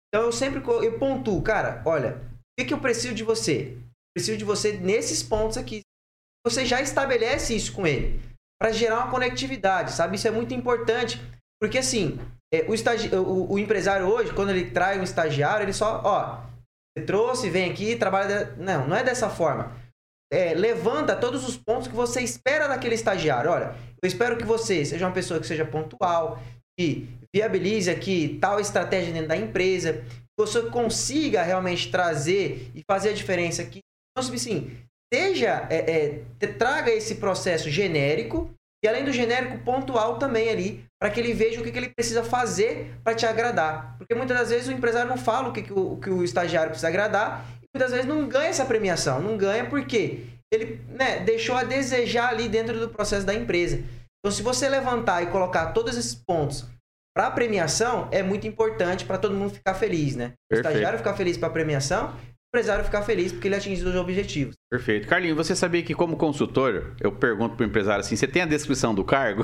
então 0.08 0.26
eu 0.26 0.32
sempre 0.32 0.62
eu 0.66 0.98
pontuo, 0.98 1.42
cara, 1.44 1.82
olha, 1.86 2.16
o 2.18 2.60
que, 2.60 2.66
que 2.66 2.74
eu 2.74 2.80
preciso 2.80 3.14
de 3.14 3.24
você? 3.24 3.78
preciso 4.16 4.38
de 4.38 4.44
você 4.44 4.74
nesses 4.74 5.24
pontos 5.24 5.58
aqui. 5.58 5.82
Você 6.46 6.66
já 6.66 6.82
estabelece 6.82 7.56
isso 7.56 7.72
com 7.74 7.86
ele 7.86 8.20
para 8.60 8.72
gerar 8.72 8.98
uma 8.98 9.12
conectividade, 9.12 9.92
sabe? 9.92 10.16
Isso 10.16 10.28
é 10.28 10.32
muito 10.32 10.54
importante, 10.54 11.22
porque 11.62 11.78
assim, 11.78 12.20
é, 12.54 12.66
o, 12.68 12.74
estagi... 12.74 13.14
o, 13.16 13.54
o 13.54 13.60
empresário 13.60 14.08
hoje, 14.08 14.34
quando 14.34 14.50
ele 14.50 14.72
traz 14.72 15.00
um 15.00 15.04
estagiário, 15.04 15.64
ele 15.64 15.74
só, 15.74 16.02
ó, 16.04 16.49
trouxe, 17.00 17.50
vem 17.50 17.70
aqui, 17.70 17.96
trabalha. 17.96 18.46
De... 18.46 18.62
Não, 18.62 18.88
não 18.88 18.96
é 18.96 19.04
dessa 19.04 19.30
forma. 19.30 19.76
É, 20.32 20.54
levanta 20.54 21.16
todos 21.16 21.48
os 21.48 21.58
pontos 21.58 21.88
que 21.88 21.96
você 21.96 22.22
espera 22.22 22.68
daquele 22.68 22.96
estagiário. 22.96 23.50
Olha, 23.50 23.76
eu 24.02 24.08
espero 24.08 24.38
que 24.38 24.46
você 24.46 24.86
seja 24.86 25.06
uma 25.06 25.14
pessoa 25.14 25.40
que 25.40 25.48
seja 25.48 25.66
pontual, 25.66 26.40
que 26.80 27.10
viabilize 27.36 27.90
aqui 27.90 28.38
tal 28.40 28.60
estratégia 28.60 29.12
dentro 29.12 29.28
da 29.28 29.38
empresa, 29.38 29.94
que 29.94 30.38
você 30.38 30.62
consiga 30.70 31.42
realmente 31.42 31.92
trazer 31.92 32.72
e 32.76 32.82
fazer 32.90 33.10
a 33.10 33.14
diferença 33.14 33.62
aqui. 33.62 33.80
Então, 34.12 34.34
assim, 34.34 34.78
seja, 35.14 35.68
é, 35.70 36.22
é, 36.40 36.48
traga 36.48 36.92
esse 36.92 37.16
processo 37.16 37.70
genérico 37.70 38.50
e 38.84 38.88
além 38.88 39.04
do 39.04 39.12
genérico 39.12 39.60
pontual 39.60 40.18
também 40.18 40.50
ali, 40.50 40.86
para 41.00 41.10
que 41.10 41.20
ele 41.20 41.34
veja 41.34 41.60
o 41.60 41.64
que, 41.64 41.72
que 41.72 41.78
ele 41.78 41.90
precisa 41.90 42.24
fazer 42.24 42.94
para 43.04 43.14
te 43.14 43.26
agradar. 43.26 43.98
Porque 43.98 44.16
muitas 44.16 44.38
das 44.38 44.50
vezes 44.50 44.68
o 44.68 44.72
empresário 44.72 45.10
não 45.10 45.18
fala 45.18 45.50
o 45.50 45.54
que, 45.54 45.64
que, 45.64 45.74
o, 45.74 45.98
que 45.98 46.10
o 46.10 46.24
estagiário 46.24 46.70
precisa 46.70 46.88
agradar 46.88 47.46
e 47.62 47.68
muitas 47.74 47.92
vezes 47.92 48.06
não 48.06 48.28
ganha 48.28 48.50
essa 48.50 48.66
premiação. 48.66 49.22
Não 49.22 49.38
ganha 49.38 49.66
porque 49.66 50.26
ele 50.52 50.82
né, 50.88 51.20
deixou 51.20 51.56
a 51.56 51.64
desejar 51.64 52.30
ali 52.30 52.48
dentro 52.48 52.80
do 52.80 52.90
processo 52.90 53.26
da 53.26 53.34
empresa. 53.34 53.84
Então, 54.20 54.32
se 54.32 54.42
você 54.42 54.68
levantar 54.68 55.24
e 55.24 55.28
colocar 55.28 55.68
todos 55.68 55.98
esses 55.98 56.16
pontos 56.16 56.66
para 57.16 57.28
a 57.28 57.32
premiação, 57.32 58.08
é 58.12 58.24
muito 58.24 58.48
importante 58.48 59.06
para 59.06 59.18
todo 59.18 59.36
mundo 59.36 59.54
ficar 59.54 59.74
feliz, 59.74 60.16
né? 60.16 60.34
O 60.52 60.56
estagiário 60.56 60.98
ficar 60.98 61.16
feliz 61.16 61.38
para 61.38 61.50
a 61.50 61.52
premiação 61.52 62.14
empresário 62.50 62.84
ficar 62.84 63.04
feliz 63.04 63.32
porque 63.32 63.48
ele 63.48 63.56
atingiu 63.56 63.90
os 63.90 63.96
objetivos. 63.96 64.56
Perfeito. 64.72 65.08
Carlinhos, 65.08 65.38
você 65.38 65.56
sabia 65.56 65.84
que 65.84 65.94
como 65.94 66.18
consultor, 66.18 66.96
eu 67.00 67.12
pergunto 67.12 67.56
para 67.56 67.64
o 67.64 67.68
empresário 67.68 68.02
assim, 68.02 68.16
você 68.16 68.28
tem 68.28 68.42
a 68.42 68.46
descrição 68.46 68.94
do 68.94 69.04
cargo? 69.04 69.44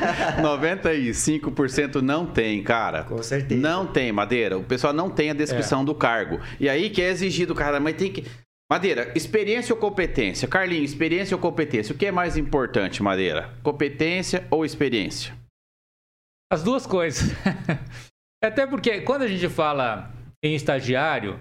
95% 0.40 1.96
não 1.96 2.26
tem, 2.26 2.62
cara. 2.62 3.04
Com 3.04 3.22
certeza. 3.22 3.60
Não 3.60 3.86
tem, 3.86 4.10
Madeira. 4.10 4.56
O 4.56 4.64
pessoal 4.64 4.92
não 4.92 5.10
tem 5.10 5.30
a 5.30 5.34
descrição 5.34 5.82
é. 5.82 5.84
do 5.84 5.94
cargo. 5.94 6.40
E 6.58 6.68
aí 6.68 6.88
que 6.88 7.02
é 7.02 7.10
exigido, 7.10 7.54
cara, 7.54 7.78
mas 7.78 7.96
tem 7.96 8.10
que... 8.10 8.24
Madeira, 8.70 9.12
experiência 9.14 9.74
ou 9.74 9.80
competência? 9.80 10.48
Carlinhos, 10.48 10.90
experiência 10.90 11.36
ou 11.36 11.40
competência? 11.40 11.94
O 11.94 11.98
que 11.98 12.06
é 12.06 12.10
mais 12.10 12.36
importante, 12.36 13.02
Madeira? 13.02 13.54
Competência 13.62 14.46
ou 14.50 14.64
experiência? 14.64 15.32
As 16.50 16.64
duas 16.64 16.86
coisas. 16.86 17.30
Até 18.42 18.66
porque 18.66 19.02
quando 19.02 19.22
a 19.22 19.28
gente 19.28 19.48
fala 19.48 20.12
em 20.42 20.54
estagiário, 20.54 21.38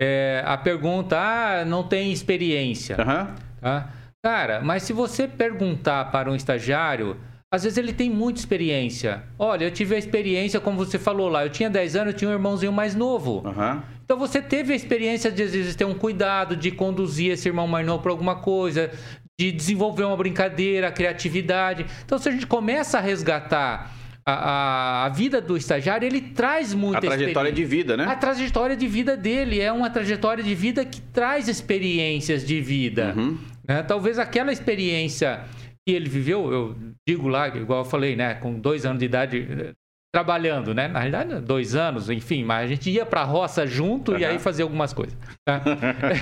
é, 0.00 0.42
a 0.46 0.56
pergunta, 0.56 1.18
ah, 1.18 1.64
não 1.64 1.82
tem 1.82 2.12
experiência. 2.12 2.96
Uhum. 2.98 3.34
Tá? 3.60 3.90
Cara, 4.22 4.60
mas 4.60 4.82
se 4.82 4.92
você 4.92 5.26
perguntar 5.26 6.10
para 6.10 6.30
um 6.30 6.34
estagiário, 6.34 7.16
às 7.50 7.64
vezes 7.64 7.78
ele 7.78 7.92
tem 7.92 8.10
muita 8.10 8.40
experiência. 8.40 9.22
Olha, 9.38 9.64
eu 9.64 9.70
tive 9.70 9.94
a 9.94 9.98
experiência, 9.98 10.60
como 10.60 10.76
você 10.76 10.98
falou 10.98 11.28
lá, 11.28 11.44
eu 11.44 11.50
tinha 11.50 11.70
10 11.70 11.96
anos, 11.96 12.12
eu 12.12 12.18
tinha 12.18 12.30
um 12.30 12.34
irmãozinho 12.34 12.72
mais 12.72 12.94
novo. 12.94 13.42
Uhum. 13.44 13.82
Então 14.04 14.18
você 14.18 14.40
teve 14.40 14.72
a 14.72 14.76
experiência 14.76 15.30
de 15.30 15.42
às 15.42 15.52
vezes 15.52 15.74
ter 15.74 15.84
um 15.84 15.94
cuidado, 15.94 16.56
de 16.56 16.70
conduzir 16.70 17.32
esse 17.32 17.48
irmão 17.48 17.66
mais 17.66 17.86
novo 17.86 18.02
para 18.02 18.12
alguma 18.12 18.36
coisa, 18.36 18.90
de 19.38 19.50
desenvolver 19.52 20.04
uma 20.04 20.16
brincadeira, 20.16 20.92
criatividade. 20.92 21.86
Então 22.04 22.18
se 22.18 22.28
a 22.28 22.32
gente 22.32 22.46
começa 22.46 22.98
a 22.98 23.00
resgatar 23.00 23.97
a, 24.30 25.04
a, 25.06 25.08
vida 25.08 25.40
do 25.40 25.56
estagiário, 25.56 26.04
ele 26.04 26.20
traz 26.20 26.74
muita 26.74 26.98
A 26.98 27.00
trajetória 27.00 27.50
de 27.50 27.64
vida, 27.64 27.96
né? 27.96 28.04
A 28.04 28.14
trajetória 28.14 28.76
de 28.76 28.86
vida 28.86 29.16
dele 29.16 29.58
é 29.58 29.72
uma 29.72 29.88
trajetória 29.88 30.44
de 30.44 30.54
vida 30.54 30.84
que 30.84 31.00
traz 31.00 31.48
experiências 31.48 32.46
de 32.46 32.60
vida. 32.60 33.14
Uhum. 33.16 33.38
Né? 33.66 33.82
Talvez 33.82 34.18
aquela 34.18 34.52
experiência 34.52 35.40
que 35.86 35.94
ele 35.94 36.10
viveu, 36.10 36.52
eu 36.52 36.76
digo 37.08 37.26
lá, 37.26 37.48
igual 37.48 37.80
eu 37.80 37.84
falei, 37.84 38.16
né? 38.16 38.34
Com 38.34 38.60
dois 38.60 38.84
anos 38.84 38.98
de 38.98 39.06
idade, 39.06 39.48
eh, 39.50 39.72
trabalhando, 40.12 40.74
né? 40.74 40.88
Na 40.88 40.98
realidade, 40.98 41.40
dois 41.40 41.74
anos, 41.74 42.10
enfim, 42.10 42.44
mas 42.44 42.64
a 42.64 42.66
gente 42.66 42.90
ia 42.90 43.06
pra 43.06 43.24
roça 43.24 43.66
junto 43.66 44.12
uhum. 44.12 44.18
e 44.18 44.26
aí 44.26 44.38
fazia 44.38 44.62
algumas 44.62 44.92
coisas. 44.92 45.16
Tá? 45.42 45.62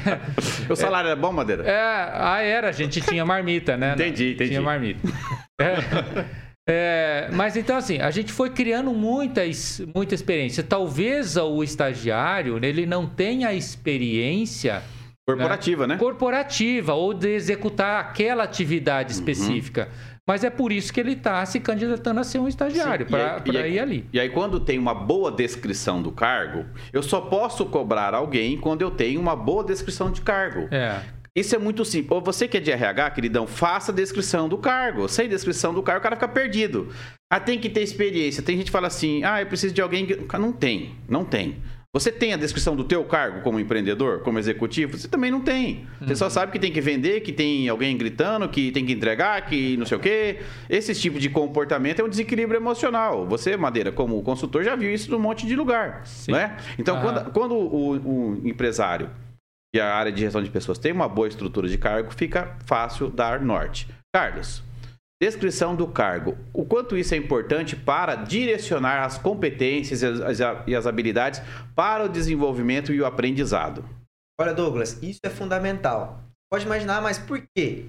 o 0.71 0.77
salário 0.77 1.09
é, 1.09 1.11
era 1.11 1.21
bom, 1.21 1.33
Madeira? 1.33 1.65
É, 1.65 1.81
ah, 2.13 2.41
era, 2.41 2.69
a 2.69 2.73
gente 2.73 3.01
tinha 3.01 3.25
marmita, 3.25 3.77
né? 3.77 3.95
Entendi, 3.95 4.35
entendi. 4.35 4.51
Tinha 4.51 4.63
marmita. 4.63 5.01
É. 5.59 6.46
É, 6.69 7.29
mas 7.33 7.57
então 7.57 7.77
assim, 7.77 7.99
a 7.99 8.11
gente 8.11 8.33
foi 8.33 8.51
criando 8.51 8.93
muitas, 8.93 9.81
muita 9.95 10.15
experiência. 10.15 10.65
Talvez 10.65 11.37
o 11.37 11.63
estagiário 11.63 12.59
ele 12.65 12.85
não 12.87 13.07
tenha 13.07 13.53
experiência 13.53 14.83
corporativa, 15.27 15.87
né? 15.87 15.95
né? 15.95 16.01
Corporativa 16.01 16.95
ou 16.95 17.15
de 17.15 17.29
executar 17.29 18.01
aquela 18.01 18.45
atividade 18.45 19.13
uhum. 19.13 19.19
específica. 19.19 19.89
Uhum. 19.91 20.17
Mas 20.27 20.43
é 20.43 20.51
por 20.51 20.73
isso 20.73 20.93
que 20.93 20.99
ele 20.99 21.13
está 21.13 21.47
se 21.47 21.61
candidatando 21.61 22.19
a 22.19 22.25
ser 22.25 22.41
um 22.41 22.49
estagiário, 22.49 23.07
para 23.07 23.69
ir 23.69 23.79
ali. 23.79 24.09
E 24.13 24.19
aí, 24.19 24.29
quando 24.29 24.59
tem 24.59 24.77
uma 24.77 24.93
boa 24.93 25.31
descrição 25.31 26.03
do 26.03 26.11
cargo, 26.11 26.65
eu 26.93 27.01
só 27.01 27.21
posso 27.21 27.65
cobrar 27.67 28.13
alguém 28.13 28.59
quando 28.59 28.83
eu 28.83 28.91
tenho 28.91 29.21
uma 29.21 29.37
boa 29.37 29.63
descrição 29.63 30.11
de 30.11 30.21
cargo. 30.21 30.67
É. 30.73 31.01
Isso 31.37 31.55
é 31.55 31.59
muito 31.59 31.85
simples. 31.85 32.11
Ou 32.13 32.23
você 32.23 32.49
que 32.49 32.57
é 32.57 32.61
de 32.61 32.71
RH, 32.71 33.11
queridão, 33.11 33.47
faça 33.47 33.93
a 33.93 33.95
descrição 33.95 34.49
do 34.49 34.57
cargo. 34.57 35.07
Sem 35.07 35.29
descrição 35.29 35.75
do 35.75 35.83
cargo, 35.83 36.01
o 36.01 36.03
cara 36.03 36.17
fica 36.17 36.27
perdido. 36.27 36.89
Ah, 37.31 37.39
tem 37.39 37.59
que 37.59 37.69
ter 37.69 37.83
experiência. 37.83 38.43
Tem 38.43 38.57
gente 38.57 38.67
que 38.67 38.73
fala 38.73 38.87
assim, 38.87 39.23
ah, 39.23 39.43
eu 39.43 39.47
preciso 39.47 39.75
de 39.75 39.83
alguém 39.83 40.07
que... 40.07 40.17
Não 40.39 40.51
tem, 40.51 40.95
não 41.07 41.27
tem. 41.27 41.57
Você 41.93 42.13
tem 42.13 42.35
a 42.35 42.37
descrição 42.37 42.77
do 42.77 42.85
teu 42.85 43.05
cargo 43.05 43.41
como 43.41 43.59
empreendedor, 43.59 44.21
como 44.21 44.39
executivo? 44.39 44.99
Você 44.99 45.09
também 45.09 45.31
não 45.31 45.41
tem. 45.41 45.87
Você 46.01 46.11
uhum. 46.11 46.17
só 46.17 46.29
sabe 46.29 46.53
que 46.53 46.59
tem 46.59 46.71
que 46.71 46.81
vender, 46.81 47.21
que 47.21 47.33
tem 47.33 47.69
alguém 47.69 47.97
gritando, 47.97 48.49
que 48.49 48.71
tem 48.71 48.85
que 48.85 48.93
entregar, 48.93 49.41
que 49.47 49.79
não 49.79 49.87
sei 49.87 49.97
o 49.97 50.01
quê. 50.01 50.41
Esse 50.69 50.95
tipo 50.95 51.19
de 51.19 51.31
comportamento 51.31 52.01
é 52.01 52.05
um 52.05 52.09
desequilíbrio 52.09 52.59
emocional. 52.59 53.27
Você, 53.27 53.57
Madeira, 53.57 53.91
como 53.91 54.23
consultor, 54.23 54.63
já 54.63 54.77
viu 54.77 54.93
isso 54.93 55.11
num 55.11 55.19
monte 55.19 55.47
de 55.47 55.57
lugar. 55.57 56.03
Sim. 56.05 56.33
Né? 56.33 56.59
Então, 56.79 56.97
uhum. 56.97 57.03
quando, 57.03 57.31
quando 57.33 57.55
o, 57.55 57.93
o 57.93 58.41
empresário 58.47 59.11
e 59.77 59.81
a 59.81 59.95
área 59.95 60.11
de 60.11 60.21
gestão 60.21 60.43
de 60.43 60.51
pessoas 60.51 60.79
tem 60.79 60.93
uma 60.93 61.09
boa 61.09 61.29
estrutura 61.29 61.69
de 61.69 61.77
cargo, 61.77 62.11
fica 62.11 62.57
fácil 62.65 63.11
dar 63.11 63.41
norte. 63.41 63.89
Carlos, 64.15 64.63
descrição 65.23 65.77
do 65.77 65.87
cargo. 65.87 66.37
O 66.53 66.65
quanto 66.65 66.97
isso 66.97 67.15
é 67.15 67.17
importante 67.17 67.77
para 67.77 68.15
direcionar 68.17 69.05
as 69.05 69.19
competências 69.19 70.03
e 70.03 70.75
as 70.75 70.87
habilidades 70.87 71.41
para 71.75 72.05
o 72.05 72.09
desenvolvimento 72.09 72.93
e 72.93 73.01
o 73.01 73.07
aprendizado? 73.07 73.85
Olha, 74.41 74.55
Douglas, 74.55 75.03
isso 75.03 75.21
é 75.23 75.31
fundamental. 75.31 76.23
Pode 76.51 76.65
imaginar, 76.65 77.01
mas 77.03 77.19
por 77.19 77.41
quê? 77.55 77.87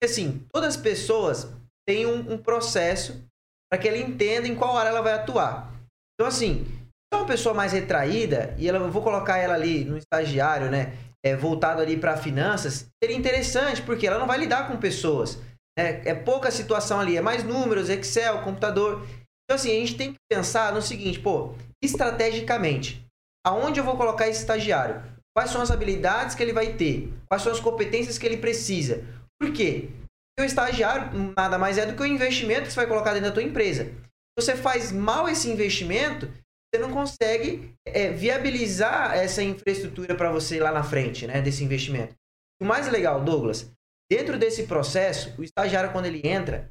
Porque, 0.00 0.12
assim, 0.12 0.44
todas 0.52 0.76
as 0.76 0.80
pessoas 0.80 1.52
têm 1.86 2.06
um, 2.06 2.34
um 2.34 2.38
processo 2.38 3.24
para 3.70 3.80
que 3.80 3.88
ela 3.88 3.98
entenda 3.98 4.48
em 4.48 4.54
qual 4.54 4.76
área 4.76 4.90
ela 4.90 5.02
vai 5.02 5.12
atuar. 5.12 5.72
Então, 6.14 6.26
assim, 6.26 6.64
se 6.64 7.14
é 7.14 7.16
uma 7.16 7.26
pessoa 7.26 7.54
mais 7.54 7.72
retraída, 7.72 8.54
e 8.58 8.68
ela, 8.68 8.78
eu 8.78 8.90
vou 8.90 9.02
colocar 9.02 9.38
ela 9.38 9.54
ali 9.54 9.84
no 9.84 9.96
estagiário, 9.96 10.70
né? 10.70 10.96
É, 11.24 11.36
voltado 11.36 11.80
ali 11.80 11.96
para 11.96 12.16
finanças, 12.16 12.86
seria 13.02 13.16
interessante, 13.16 13.82
porque 13.82 14.06
ela 14.06 14.18
não 14.18 14.26
vai 14.26 14.38
lidar 14.38 14.68
com 14.68 14.76
pessoas. 14.76 15.36
Né? 15.78 16.02
É 16.04 16.14
pouca 16.14 16.50
situação 16.50 17.00
ali, 17.00 17.16
é 17.16 17.20
mais 17.20 17.44
números, 17.44 17.88
Excel, 17.88 18.42
computador. 18.42 19.06
Então, 19.44 19.56
assim, 19.56 19.70
a 19.70 19.80
gente 19.80 19.96
tem 19.96 20.12
que 20.12 20.18
pensar 20.30 20.72
no 20.72 20.82
seguinte, 20.82 21.18
pô, 21.18 21.54
estrategicamente, 21.82 23.04
aonde 23.46 23.80
eu 23.80 23.84
vou 23.84 23.96
colocar 23.96 24.28
esse 24.28 24.40
estagiário? 24.40 25.02
Quais 25.36 25.50
são 25.50 25.62
as 25.62 25.70
habilidades 25.70 26.34
que 26.34 26.42
ele 26.42 26.52
vai 26.52 26.74
ter? 26.74 27.12
Quais 27.28 27.42
são 27.42 27.52
as 27.52 27.60
competências 27.60 28.18
que 28.18 28.26
ele 28.26 28.36
precisa? 28.36 29.04
Por 29.40 29.52
quê? 29.52 29.88
Porque 30.36 30.42
o 30.42 30.44
estagiário 30.44 31.34
nada 31.36 31.58
mais 31.58 31.78
é 31.78 31.86
do 31.86 31.94
que 31.94 32.02
o 32.02 32.06
investimento 32.06 32.62
que 32.62 32.72
você 32.72 32.76
vai 32.76 32.86
colocar 32.86 33.12
dentro 33.12 33.28
da 33.28 33.34
tua 33.34 33.42
empresa. 33.42 33.84
Se 33.84 34.44
você 34.44 34.56
faz 34.56 34.92
mal 34.92 35.28
esse 35.28 35.50
investimento, 35.50 36.30
você 36.72 36.80
não 36.80 36.92
consegue 36.92 37.74
é, 37.84 38.10
viabilizar 38.10 39.16
essa 39.16 39.42
infraestrutura 39.42 40.14
para 40.14 40.30
você 40.30 40.60
lá 40.60 40.70
na 40.70 40.84
frente, 40.84 41.26
né, 41.26 41.42
desse 41.42 41.64
investimento. 41.64 42.14
O 42.60 42.64
mais 42.64 42.86
legal, 42.88 43.24
Douglas, 43.24 43.70
dentro 44.10 44.38
desse 44.38 44.66
processo, 44.66 45.34
o 45.38 45.42
estagiário, 45.42 45.90
quando 45.92 46.06
ele 46.06 46.26
entra, 46.26 46.70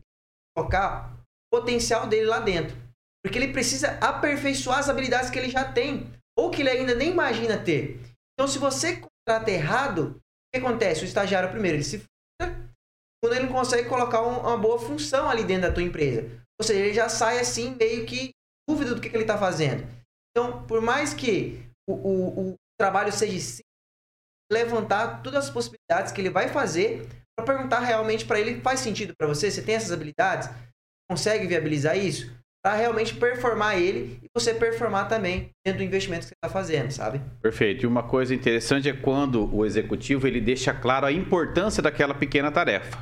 colocar 0.56 1.14
o 1.52 1.60
potencial 1.60 2.08
dele 2.08 2.26
lá 2.26 2.39
dentro. 2.39 2.78
Porque 3.24 3.38
ele 3.38 3.52
precisa 3.52 3.97
aperfeiçoar 4.00 4.80
as 4.80 4.88
habilidades 4.88 5.30
que 5.30 5.38
ele 5.38 5.50
já 5.50 5.70
tem, 5.70 6.10
ou 6.38 6.50
que 6.50 6.62
ele 6.62 6.70
ainda 6.70 6.95
nem 6.95 7.10
imagina 7.10 7.58
ter. 7.58 8.00
Então, 8.34 8.47
se 8.47 8.58
você 8.58 9.02
contrata 9.02 9.52
errado, 9.52 10.16
o 10.16 10.22
que 10.54 10.60
acontece? 10.60 11.04
O 11.04 11.06
estagiário, 11.06 11.50
primeiro, 11.50 11.76
ele 11.76 11.84
se 11.84 11.97
frustra 11.97 12.70
quando 13.22 13.34
ele 13.34 13.47
não 13.47 13.52
consegue 13.52 13.89
colocar 13.89 14.22
uma 14.22 14.58
boa 14.58 14.80
função 14.80 15.30
ali 15.30 15.43
dentro 15.43 15.64
da 15.64 15.74
tua 15.74 15.84
empresa. 15.84 16.30
Ou 16.58 16.66
seja, 16.66 16.80
ele 16.80 16.93
já 16.93 17.10
sai 17.10 17.39
assim, 17.39 17.76
meio 17.76 18.06
que 18.06 18.32
dúvida 18.70 18.93
do 18.93 19.01
que, 19.01 19.09
que 19.09 19.15
ele 19.15 19.24
está 19.24 19.38
fazendo. 19.38 19.84
Então, 20.32 20.63
por 20.67 20.80
mais 20.80 21.13
que 21.13 21.59
o, 21.89 21.93
o, 21.93 22.51
o 22.51 22.55
trabalho 22.80 23.11
seja 23.11 23.63
levantar 24.51 25.22
todas 25.24 25.45
as 25.45 25.49
possibilidades 25.49 26.11
que 26.11 26.22
ele 26.22 26.30
vai 26.30 26.49
fazer 26.49 27.07
para 27.36 27.45
perguntar 27.45 27.80
realmente 27.80 28.26
para 28.26 28.39
ele 28.39 28.61
faz 28.61 28.80
sentido 28.80 29.13
para 29.17 29.28
você, 29.28 29.49
você 29.49 29.61
tem 29.61 29.76
essas 29.76 29.91
habilidades, 29.91 30.49
consegue 31.09 31.47
viabilizar 31.47 31.97
isso 31.97 32.32
para 32.63 32.76
realmente 32.76 33.15
performar 33.15 33.80
ele 33.80 34.20
e 34.22 34.28
você 34.36 34.53
performar 34.53 35.07
também 35.07 35.49
dentro 35.65 35.80
do 35.80 35.86
investimento 35.86 36.22
que 36.22 36.28
você 36.30 36.36
está 36.36 36.49
fazendo, 36.49 36.91
sabe? 36.91 37.22
Perfeito. 37.41 37.84
E 37.84 37.88
uma 37.88 38.03
coisa 38.03 38.36
interessante 38.36 38.89
é 38.89 38.93
quando 38.93 39.53
o 39.55 39.65
executivo 39.65 40.28
ele 40.28 40.41
deixa 40.41 40.74
claro 40.74 41.05
a 41.05 41.11
importância 41.11 41.82
daquela 41.82 42.13
pequena 42.13 42.51
tarefa, 42.51 42.97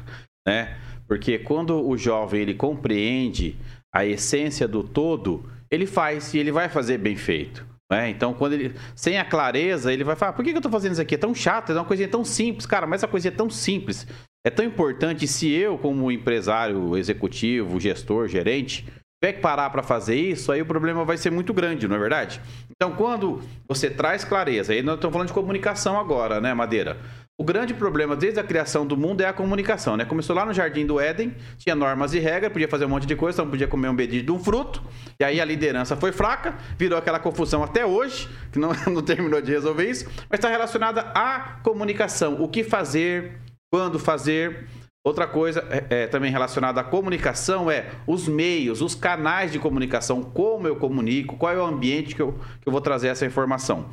né? 0.47 0.77
Porque 1.07 1.39
quando 1.39 1.87
o 1.87 1.97
jovem 1.97 2.41
ele 2.41 2.53
compreende 2.53 3.57
a 3.93 4.05
essência 4.05 4.67
do 4.67 4.83
todo, 4.83 5.49
ele 5.69 5.85
faz 5.85 6.33
e 6.33 6.39
ele 6.39 6.51
vai 6.51 6.69
fazer 6.69 6.97
bem 6.97 7.15
feito. 7.15 7.65
Né? 7.91 8.09
Então, 8.09 8.33
quando 8.33 8.53
ele. 8.53 8.75
Sem 8.95 9.17
a 9.17 9.25
clareza, 9.25 9.93
ele 9.93 10.03
vai 10.03 10.15
falar: 10.15 10.33
por 10.33 10.43
que, 10.43 10.51
eu 10.51 10.57
estou 10.57 10.71
fazendo 10.71 10.93
isso 10.93 11.01
aqui? 11.01 11.15
É 11.15 11.17
tão 11.17 11.33
chato, 11.33 11.71
é 11.71 11.75
uma 11.75 11.85
coisinha 11.85 12.09
tão 12.09 12.23
simples, 12.23 12.65
cara, 12.65 12.85
mas 12.85 12.99
essa 12.99 13.07
coisinha 13.07 13.31
é 13.33 13.35
tão 13.35 13.49
simples. 13.49 14.05
É 14.45 14.49
tão 14.49 14.65
importante 14.65 15.27
se 15.27 15.49
eu, 15.49 15.77
como 15.77 16.11
empresário, 16.11 16.95
executivo, 16.95 17.79
gestor, 17.79 18.27
gerente, 18.27 18.85
tiver 19.21 19.33
que 19.33 19.41
parar 19.41 19.69
para 19.71 19.83
fazer 19.83 20.15
isso, 20.15 20.51
aí 20.51 20.61
o 20.61 20.65
problema 20.65 21.03
vai 21.03 21.17
ser 21.17 21.31
muito 21.31 21.53
grande, 21.53 21.87
não 21.87 21.95
é 21.95 21.99
verdade? 21.99 22.41
Então, 22.69 22.95
quando 22.95 23.41
você 23.67 23.89
traz 23.89 24.23
clareza, 24.23 24.73
aí 24.73 24.81
nós 24.81 24.95
estamos 24.95 25.13
falando 25.13 25.27
de 25.27 25.33
comunicação 25.33 25.99
agora, 25.99 26.39
né, 26.39 26.53
Madeira? 26.53 26.97
O 27.39 27.43
grande 27.43 27.71
problema 27.71 28.15
desde 28.15 28.39
a 28.39 28.43
criação 28.43 28.83
do 28.83 28.97
mundo 28.97 29.21
é 29.21 29.27
a 29.27 29.31
comunicação, 29.31 29.95
né? 29.95 30.03
Começou 30.03 30.35
lá 30.35 30.43
no 30.43 30.51
Jardim 30.51 30.87
do 30.87 30.99
Éden, 30.99 31.35
tinha 31.59 31.75
normas 31.75 32.15
e 32.15 32.19
regras, 32.19 32.51
podia 32.51 32.67
fazer 32.67 32.85
um 32.85 32.89
monte 32.89 33.05
de 33.05 33.15
coisa, 33.15 33.43
não 33.43 33.51
podia 33.51 33.67
comer 33.67 33.89
um 33.89 33.95
bedinho 33.95 34.23
de 34.23 34.31
um 34.31 34.39
fruto, 34.39 34.81
e 35.19 35.23
aí 35.23 35.39
a 35.39 35.45
liderança 35.45 35.95
foi 35.95 36.11
fraca, 36.11 36.57
virou 36.79 36.97
aquela 36.97 37.19
confusão 37.19 37.63
até 37.63 37.85
hoje, 37.85 38.27
que 38.51 38.57
não, 38.57 38.71
não 38.91 39.03
terminou 39.03 39.39
de 39.39 39.51
resolver 39.51 39.87
isso, 39.87 40.05
mas 40.27 40.39
está 40.39 40.49
relacionada 40.49 41.01
à 41.13 41.59
comunicação, 41.61 42.41
o 42.41 42.47
que 42.47 42.63
fazer, 42.63 43.39
quando 43.71 43.99
fazer. 43.99 44.65
Outra 45.05 45.25
coisa 45.25 45.65
é, 45.69 46.03
é, 46.03 46.07
também 46.07 46.29
relacionada 46.29 46.81
à 46.81 46.83
comunicação 46.83 47.71
é 47.71 47.91
os 48.05 48.27
meios, 48.27 48.81
os 48.81 48.93
canais 48.93 49.53
de 49.53 49.59
comunicação, 49.59 50.21
como 50.21 50.67
eu 50.67 50.75
comunico, 50.75 51.37
qual 51.37 51.53
é 51.53 51.57
o 51.57 51.65
ambiente 51.65 52.13
que 52.13 52.21
eu, 52.21 52.33
que 52.59 52.67
eu 52.67 52.73
vou 52.73 52.81
trazer 52.81 53.07
essa 53.07 53.25
informação. 53.25 53.89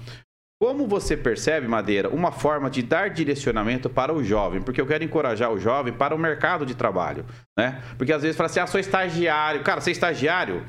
Como 0.61 0.87
você 0.87 1.17
percebe, 1.17 1.67
Madeira, 1.67 2.09
uma 2.09 2.31
forma 2.31 2.71
de 2.71 2.83
dar 2.83 3.11
direcionamento 3.11 3.91
para 3.91 4.15
o 4.15 4.23
jovem, 4.23 4.63
porque 4.63 4.81
eu 4.81 4.87
quero 4.87 5.05
encorajar 5.05 5.53
o 5.53 5.59
jovem 5.59 5.93
para 5.93 6.15
o 6.15 6.19
mercado 6.19 6.65
de 6.65 6.75
trabalho, 6.75 7.27
né? 7.59 7.83
Porque 7.99 8.13
às 8.13 8.23
vezes 8.23 8.37
fala 8.37 8.49
assim, 8.49 8.61
ah, 8.61 8.67
sou 8.67 8.81
estagiário. 8.81 9.63
Cara, 9.63 9.81
ser 9.81 9.91
estagiário 9.91 10.65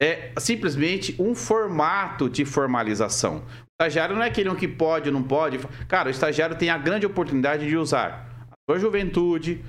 é 0.00 0.32
simplesmente 0.38 1.14
um 1.18 1.34
formato 1.34 2.28
de 2.28 2.44
formalização. 2.44 3.38
O 3.38 3.82
estagiário 3.82 4.14
não 4.14 4.22
é 4.22 4.28
aquele 4.28 4.54
que 4.54 4.68
pode 4.68 5.08
ou 5.08 5.12
não 5.12 5.22
pode. 5.22 5.58
Cara, 5.88 6.08
o 6.08 6.10
estagiário 6.10 6.56
tem 6.56 6.70
a 6.70 6.78
grande 6.78 7.04
oportunidade 7.04 7.68
de 7.68 7.76
usar 7.76 8.28
a 8.50 8.56
sua 8.70 8.78
juventude, 8.78 9.64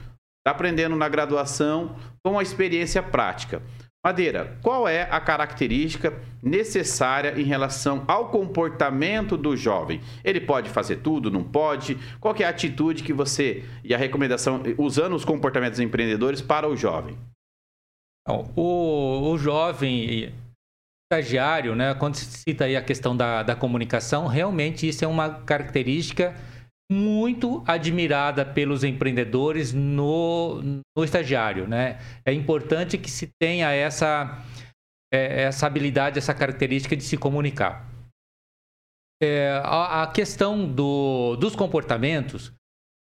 tá 0.45 0.51
aprendendo 0.51 0.95
na 0.95 1.09
graduação, 1.09 1.95
com 2.23 2.37
a 2.37 2.43
experiência 2.43 3.01
prática. 3.01 3.61
Madeira, 4.05 4.55
qual 4.61 4.87
é 4.87 5.01
a 5.09 5.19
característica 5.19 6.13
necessária 6.39 7.41
em 7.41 7.43
relação 7.43 8.05
ao 8.07 8.29
comportamento 8.29 9.35
do 9.35 9.57
jovem? 9.57 9.99
Ele 10.23 10.39
pode 10.39 10.69
fazer 10.69 10.97
tudo, 10.97 11.31
não 11.31 11.43
pode? 11.43 11.97
Qual 12.19 12.35
é 12.37 12.43
a 12.43 12.49
atitude 12.49 13.01
que 13.01 13.11
você 13.11 13.63
e 13.83 13.95
a 13.95 13.97
recomendação 13.97 14.61
usando 14.77 15.15
os 15.15 15.25
comportamentos 15.25 15.79
empreendedores 15.79 16.39
para 16.39 16.69
o 16.69 16.77
jovem? 16.77 17.17
O, 18.55 19.31
o 19.31 19.37
jovem 19.39 20.31
estagiário, 21.11 21.73
né, 21.75 21.95
quando 21.95 22.13
se 22.13 22.25
cita 22.25 22.65
aí 22.65 22.75
a 22.75 22.83
questão 22.83 23.17
da, 23.17 23.41
da 23.41 23.55
comunicação, 23.55 24.27
realmente 24.27 24.87
isso 24.87 25.03
é 25.03 25.07
uma 25.07 25.31
característica 25.31 26.35
muito 26.91 27.63
admirada 27.65 28.45
pelos 28.45 28.83
empreendedores 28.83 29.73
no, 29.73 30.61
no 30.95 31.03
estagiário, 31.03 31.67
né? 31.67 31.99
É 32.23 32.31
importante 32.31 32.97
que 32.97 33.09
se 33.09 33.31
tenha 33.39 33.71
essa, 33.71 34.43
é, 35.11 35.43
essa 35.43 35.65
habilidade, 35.65 36.19
essa 36.19 36.33
característica 36.33 36.95
de 36.95 37.03
se 37.03 37.17
comunicar. 37.17 37.89
É, 39.21 39.61
a, 39.63 40.03
a, 40.03 40.07
questão 40.07 40.67
do, 40.67 41.35
dos 41.37 41.55
comportamentos, 41.55 42.53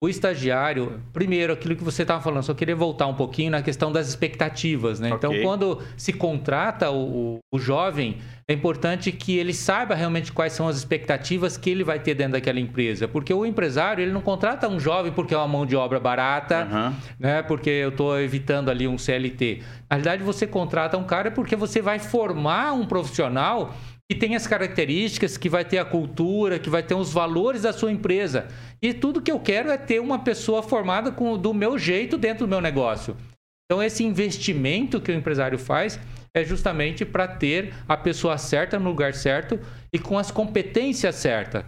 o 0.02 0.08
estagiário, 0.08 1.00
primeiro, 1.12 1.52
aquilo 1.52 1.76
que 1.76 1.84
você 1.84 2.02
estava 2.02 2.20
falando, 2.20 2.42
só 2.42 2.52
queria 2.52 2.74
voltar 2.74 3.06
um 3.06 3.14
pouquinho 3.14 3.52
na 3.52 3.62
questão 3.62 3.92
das 3.92 4.08
expectativas, 4.08 4.98
né? 4.98 5.10
Então, 5.10 5.30
okay. 5.30 5.38
Então, 5.38 5.48
quando 5.48 5.78
se 5.96 6.12
contrata 6.12 6.90
o, 6.90 7.38
o, 7.54 7.58
jovem, 7.60 8.16
é 8.48 8.52
importante 8.52 9.12
que 9.12 9.38
ele 9.38 9.54
saiba 9.54 9.94
realmente 9.94 10.32
quais 10.32 10.54
são 10.54 10.66
as 10.66 10.76
expectativas 10.76 11.56
que 11.56 11.70
ele 11.70 11.84
vai 11.84 12.00
ter 12.00 12.16
dentro 12.16 12.32
daquela 12.32 12.58
empresa. 12.58 13.06
Porque 13.06 13.32
o 13.32 13.46
empresário, 13.46 14.02
ele 14.02 14.10
não 14.10 14.20
contrata 14.20 14.68
um 14.68 14.80
jovem 14.80 15.12
porque 15.12 15.34
é 15.34 15.36
uma 15.38 15.46
mão 15.46 15.64
de 15.64 15.76
obra 15.76 16.00
barata, 16.00 16.68
uhum. 16.68 16.94
né? 17.16 17.40
Porque 17.42 17.70
eu 17.70 17.90
estou 17.90 18.20
evitando 18.20 18.72
ali 18.72 18.88
um 18.88 18.98
CLT. 18.98 19.62
Na 19.88 19.98
realidade, 19.98 20.24
você 20.24 20.48
contrata 20.48 20.98
um 20.98 21.04
cara 21.04 21.30
porque 21.30 21.54
você 21.54 21.80
vai 21.80 22.00
formar 22.00 22.72
um 22.72 22.86
profissional 22.86 23.72
que 24.12 24.20
tem 24.20 24.36
as 24.36 24.46
características, 24.46 25.38
que 25.38 25.48
vai 25.48 25.64
ter 25.64 25.78
a 25.78 25.86
cultura, 25.86 26.58
que 26.58 26.68
vai 26.68 26.82
ter 26.82 26.94
os 26.94 27.10
valores 27.10 27.62
da 27.62 27.72
sua 27.72 27.90
empresa. 27.90 28.46
E 28.82 28.92
tudo 28.92 29.22
que 29.22 29.32
eu 29.32 29.40
quero 29.40 29.70
é 29.70 29.78
ter 29.78 30.00
uma 30.00 30.18
pessoa 30.18 30.62
formada 30.62 31.10
com, 31.10 31.38
do 31.38 31.54
meu 31.54 31.78
jeito 31.78 32.18
dentro 32.18 32.46
do 32.46 32.50
meu 32.50 32.60
negócio. 32.60 33.16
Então, 33.64 33.82
esse 33.82 34.04
investimento 34.04 35.00
que 35.00 35.10
o 35.10 35.14
empresário 35.14 35.58
faz 35.58 35.98
é 36.36 36.44
justamente 36.44 37.06
para 37.06 37.26
ter 37.26 37.72
a 37.88 37.96
pessoa 37.96 38.36
certa 38.36 38.78
no 38.78 38.90
lugar 38.90 39.14
certo 39.14 39.58
e 39.90 39.98
com 39.98 40.18
as 40.18 40.30
competências 40.30 41.14
certas. 41.14 41.64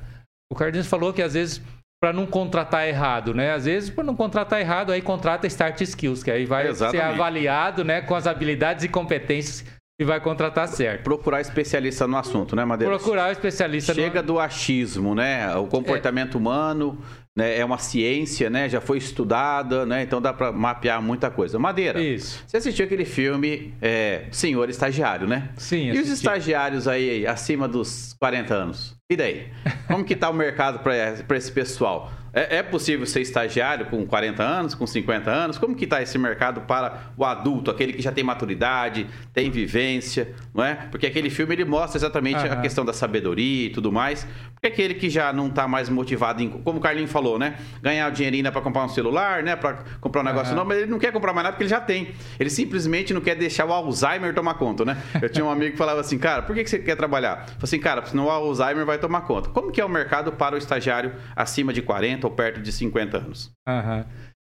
O 0.52 0.54
Carlinhos 0.54 0.86
falou 0.86 1.14
que 1.14 1.22
às 1.22 1.32
vezes 1.32 1.62
para 2.02 2.12
não 2.12 2.26
contratar 2.26 2.86
errado, 2.86 3.32
né? 3.32 3.52
Às 3.52 3.64
vezes, 3.64 3.88
para 3.88 4.04
não 4.04 4.14
contratar 4.14 4.60
errado, 4.60 4.92
aí 4.92 5.00
contrata 5.00 5.46
Start 5.46 5.80
Skills, 5.80 6.22
que 6.22 6.30
aí 6.30 6.44
vai 6.44 6.68
Exatamente. 6.68 7.02
ser 7.02 7.10
avaliado, 7.10 7.82
né, 7.82 8.02
com 8.02 8.14
as 8.14 8.26
habilidades 8.26 8.84
e 8.84 8.88
competências 8.88 9.64
e 9.98 10.04
vai 10.04 10.20
contratar 10.20 10.66
certo. 10.68 11.04
Procurar 11.04 11.40
especialista 11.40 12.06
no 12.06 12.16
assunto, 12.16 12.56
né, 12.56 12.64
Madeira? 12.64 12.96
Procurar 12.96 13.30
especialista 13.30 13.94
Chega 13.94 14.20
no... 14.20 14.26
do 14.26 14.40
achismo, 14.40 15.14
né? 15.14 15.54
O 15.56 15.66
comportamento 15.66 16.36
é. 16.36 16.40
humano 16.40 16.98
né? 17.36 17.58
é 17.58 17.64
uma 17.64 17.78
ciência, 17.78 18.50
né? 18.50 18.68
Já 18.68 18.80
foi 18.80 18.98
estudada, 18.98 19.86
né? 19.86 20.02
Então 20.02 20.20
dá 20.20 20.32
para 20.32 20.50
mapear 20.50 21.00
muita 21.00 21.30
coisa. 21.30 21.58
Madeira, 21.58 22.00
Isso. 22.00 22.42
você 22.46 22.56
assistiu 22.56 22.84
aquele 22.84 23.04
filme 23.04 23.74
é, 23.80 24.26
Senhor 24.32 24.68
Estagiário, 24.68 25.28
né? 25.28 25.50
Sim, 25.56 25.90
assisti. 25.90 25.96
E 25.96 26.00
os 26.00 26.18
estagiários 26.18 26.88
aí 26.88 27.26
acima 27.26 27.68
dos 27.68 28.14
40 28.18 28.54
anos? 28.54 28.96
E 29.12 29.16
daí? 29.16 29.52
Como 29.86 30.02
que 30.02 30.16
tá 30.16 30.30
o 30.30 30.32
mercado 30.32 30.78
para 30.78 31.36
esse 31.36 31.52
pessoal? 31.52 32.10
É, 32.34 32.56
é, 32.56 32.62
possível 32.64 33.06
ser 33.06 33.20
estagiário 33.20 33.86
com 33.86 34.04
40 34.04 34.42
anos, 34.42 34.74
com 34.74 34.84
50 34.84 35.30
anos? 35.30 35.56
Como 35.56 35.76
que 35.76 35.84
está 35.84 36.02
esse 36.02 36.18
mercado 36.18 36.62
para 36.62 37.12
o 37.16 37.24
adulto, 37.24 37.70
aquele 37.70 37.92
que 37.92 38.02
já 38.02 38.10
tem 38.10 38.24
maturidade, 38.24 39.06
tem 39.32 39.50
vivência, 39.50 40.34
não 40.52 40.64
é? 40.64 40.74
Porque 40.90 41.06
aquele 41.06 41.30
filme 41.30 41.54
ele 41.54 41.64
mostra 41.64 41.96
exatamente 41.96 42.44
uhum. 42.44 42.52
a 42.52 42.56
questão 42.56 42.84
da 42.84 42.92
sabedoria 42.92 43.66
e 43.66 43.70
tudo 43.70 43.92
mais. 43.92 44.26
Porque 44.52 44.66
aquele 44.66 44.94
que 44.94 45.08
já 45.08 45.32
não 45.32 45.46
está 45.46 45.68
mais 45.68 45.88
motivado 45.88 46.42
em, 46.42 46.48
como 46.48 46.78
o 46.78 46.80
Carlinho 46.80 47.06
falou, 47.06 47.38
né? 47.38 47.56
Ganhar 47.80 48.10
o 48.10 48.12
dinheirinho 48.12 48.50
para 48.50 48.60
comprar 48.60 48.84
um 48.84 48.88
celular, 48.88 49.42
né? 49.44 49.54
Para 49.54 49.84
comprar 50.00 50.22
um 50.22 50.24
negócio 50.24 50.50
uhum. 50.50 50.58
não, 50.58 50.64
mas 50.64 50.78
ele 50.78 50.90
não 50.90 50.98
quer 50.98 51.12
comprar 51.12 51.32
mais 51.32 51.44
nada 51.44 51.52
porque 51.52 51.62
ele 51.62 51.70
já 51.70 51.80
tem. 51.80 52.14
Ele 52.40 52.50
simplesmente 52.50 53.14
não 53.14 53.20
quer 53.20 53.36
deixar 53.36 53.64
o 53.64 53.72
Alzheimer 53.72 54.34
tomar 54.34 54.54
conta, 54.54 54.84
né? 54.84 54.96
Eu 55.22 55.28
tinha 55.28 55.44
um 55.44 55.50
amigo 55.50 55.72
que 55.72 55.78
falava 55.78 56.00
assim, 56.00 56.18
cara, 56.18 56.42
por 56.42 56.56
que 56.56 56.66
você 56.66 56.80
quer 56.80 56.96
trabalhar? 56.96 57.46
Falei 57.46 57.58
assim, 57.62 57.78
cara, 57.78 58.04
senão 58.06 58.24
o 58.24 58.30
Alzheimer 58.30 58.84
vai 58.84 58.98
tomar 59.06 59.22
conta. 59.22 59.50
Como 59.50 59.70
que 59.70 59.80
é 59.80 59.84
o 59.84 59.88
mercado 59.88 60.32
para 60.32 60.54
o 60.54 60.58
estagiário 60.58 61.14
acima 61.36 61.72
de 61.72 61.82
40 61.82 62.26
ou 62.26 62.32
perto 62.32 62.60
de 62.60 62.72
50 62.72 63.18
anos. 63.18 63.52
Uhum. 63.68 64.04